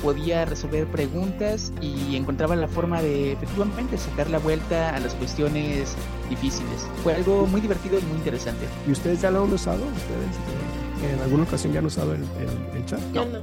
podía 0.00 0.44
resolver 0.44 0.86
preguntas 0.86 1.72
y 1.80 2.14
encontraba 2.14 2.54
la 2.54 2.68
forma 2.68 3.02
de 3.02 3.32
efectivamente 3.32 3.98
sacar 3.98 4.30
la 4.30 4.38
vuelta 4.38 4.94
a 4.94 5.00
las 5.00 5.14
cuestiones 5.14 5.96
difíciles. 6.30 6.86
Fue 7.02 7.12
algo 7.14 7.48
muy 7.48 7.60
divertido 7.60 7.98
y 7.98 8.02
muy 8.02 8.18
interesante. 8.18 8.66
¿Y 8.86 8.92
ustedes 8.92 9.20
ya 9.20 9.32
lo 9.32 9.42
han 9.42 9.52
usado? 9.52 9.78
¿Ustedes 9.82 11.10
eh, 11.10 11.14
en 11.16 11.20
alguna 11.22 11.42
ocasión 11.42 11.72
ya 11.72 11.80
han 11.80 11.86
usado 11.86 12.14
el, 12.14 12.20
el- 12.22 12.76
el 12.78 12.86
chat? 12.86 13.00
Yo 13.12 13.24
no. 13.26 13.40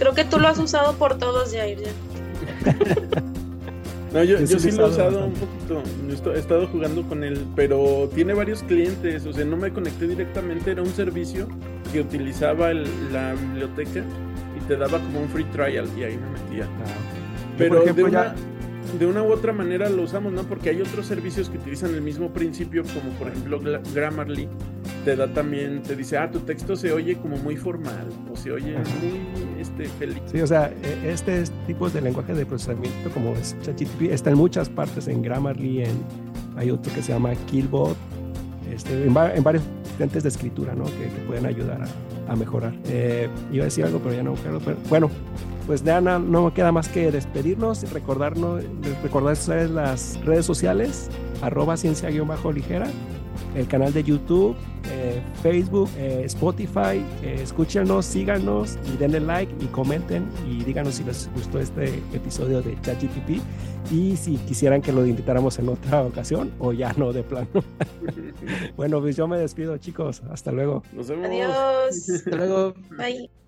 Creo 0.00 0.14
que 0.14 0.24
tú 0.24 0.40
lo 0.40 0.48
has 0.48 0.58
usado 0.58 0.94
por 0.94 1.16
todos, 1.16 1.52
Jair. 1.54 1.78
ya. 1.80 1.92
No, 4.12 4.24
yo, 4.24 4.38
Yo 4.40 4.58
sí 4.58 4.70
lo 4.72 4.86
he 4.86 4.90
usado 4.90 5.26
un 5.26 5.34
poquito. 5.34 5.82
He 6.34 6.38
estado 6.38 6.66
jugando 6.68 7.02
con 7.06 7.22
él, 7.24 7.44
pero 7.54 8.08
tiene 8.14 8.32
varios 8.32 8.62
clientes. 8.62 9.26
O 9.26 9.32
sea, 9.32 9.44
no 9.44 9.56
me 9.56 9.70
conecté 9.72 10.06
directamente. 10.08 10.70
Era 10.70 10.82
un 10.82 10.88
servicio 10.92 11.46
que 11.92 12.00
utilizaba 12.00 12.70
el- 12.70 12.86
la 13.12 13.34
biblioteca 13.34 14.02
y 14.56 14.60
te 14.66 14.76
daba 14.76 14.98
como 14.98 15.20
un 15.20 15.28
free 15.28 15.44
trial 15.44 15.86
y 15.98 16.04
ahí 16.04 16.16
me 16.16 16.30
metía. 16.40 16.64
Yo, 16.64 16.68
Pero 17.58 17.82
ejemplo, 17.82 18.06
de, 18.06 18.12
ya- 18.12 18.34
una, 18.92 18.98
de 18.98 19.06
una 19.06 19.22
u 19.22 19.32
otra 19.32 19.52
manera 19.52 19.90
lo 19.90 20.02
usamos, 20.02 20.32
¿no? 20.32 20.42
Porque 20.44 20.70
hay 20.70 20.80
otros 20.80 21.04
servicios 21.06 21.50
que 21.50 21.58
utilizan 21.58 21.94
el 21.94 22.00
mismo 22.00 22.30
principio, 22.32 22.84
como 22.84 23.10
por 23.18 23.28
ejemplo 23.28 23.60
Grammarly. 23.94 24.48
Te 25.04 25.16
da 25.16 25.26
también, 25.28 25.82
te 25.82 25.94
dice, 25.96 26.16
ah, 26.16 26.30
tu 26.30 26.40
texto 26.40 26.76
se 26.76 26.92
oye 26.92 27.16
como 27.16 27.36
muy 27.36 27.56
formal 27.56 28.06
o 28.32 28.36
se 28.36 28.52
oye 28.52 28.76
Ajá. 28.76 28.84
muy 29.02 29.47
este, 29.84 29.88
feliz. 29.98 30.18
Sí, 30.30 30.40
o 30.40 30.46
sea, 30.46 30.72
e- 30.82 31.10
este 31.12 31.42
es- 31.42 31.52
tipo 31.66 31.88
de 31.90 32.00
lenguaje 32.00 32.34
de 32.34 32.44
procesamiento 32.46 33.10
como 33.10 33.32
es 33.34 33.56
ChatGPT 33.62 34.02
está 34.12 34.30
en 34.30 34.36
muchas 34.38 34.68
partes, 34.68 35.08
en 35.08 35.22
Grammarly, 35.22 35.82
en, 35.84 35.90
hay 36.56 36.70
otro 36.70 36.92
que 36.92 37.02
se 37.02 37.12
llama 37.12 37.30
Killbot, 37.46 37.96
este, 38.72 38.92
en, 39.06 39.16
en 39.16 39.42
varios 39.44 39.62
asistentes 39.84 40.22
de 40.24 40.28
escritura, 40.28 40.74
¿no? 40.74 40.84
Que, 40.84 40.90
que 40.90 41.22
pueden 41.26 41.46
ayudar 41.46 41.82
a, 42.28 42.32
a 42.32 42.36
mejorar. 42.36 42.74
Eh, 42.88 43.28
iba 43.52 43.62
a 43.62 43.66
decir 43.66 43.84
algo, 43.84 43.98
pero 43.98 44.14
ya 44.14 44.22
no 44.22 44.32
acuerdo. 44.34 44.60
Pero, 44.64 44.76
bueno, 44.88 45.10
pues 45.66 45.82
ya 45.84 46.00
no, 46.00 46.18
no 46.18 46.52
queda 46.54 46.72
más 46.72 46.88
que 46.88 47.10
despedirnos 47.10 47.82
y 47.82 47.86
recordarnos, 47.86 48.62
recordar 49.02 49.36
las 49.70 50.18
redes 50.24 50.46
sociales, 50.46 51.08
arroba 51.42 51.76
ciencia-ligera, 51.76 52.86
el 53.54 53.66
canal 53.68 53.92
de 53.92 54.02
YouTube, 54.02 54.56
eh, 54.90 55.20
Facebook, 55.42 55.88
eh, 55.96 56.22
Spotify. 56.24 57.02
eh, 57.22 57.40
escúchenos, 57.42 58.04
síganos 58.04 58.78
y 58.92 58.96
denle 58.96 59.20
like 59.20 59.52
y 59.60 59.66
comenten 59.66 60.26
y 60.48 60.64
díganos 60.64 60.94
si 60.94 61.04
les 61.04 61.30
gustó 61.34 61.58
este 61.58 61.86
episodio 62.12 62.62
de 62.62 62.80
ChatGPT 62.80 63.42
y 63.90 64.16
si 64.16 64.36
quisieran 64.38 64.82
que 64.82 64.92
lo 64.92 65.06
invitáramos 65.06 65.58
en 65.58 65.68
otra 65.68 66.02
ocasión 66.02 66.52
o 66.58 66.72
ya 66.72 66.92
no 66.94 67.12
de 67.12 67.22
plano. 67.22 67.48
bueno, 68.76 69.00
pues 69.00 69.16
yo 69.16 69.26
me 69.26 69.38
despido, 69.38 69.76
chicos. 69.78 70.22
Hasta 70.30 70.52
luego. 70.52 70.82
Nos 70.92 71.08
vemos. 71.08 71.26
Adiós. 71.26 72.10
Hasta 72.10 72.36
luego. 72.36 72.74
Bye. 72.96 73.47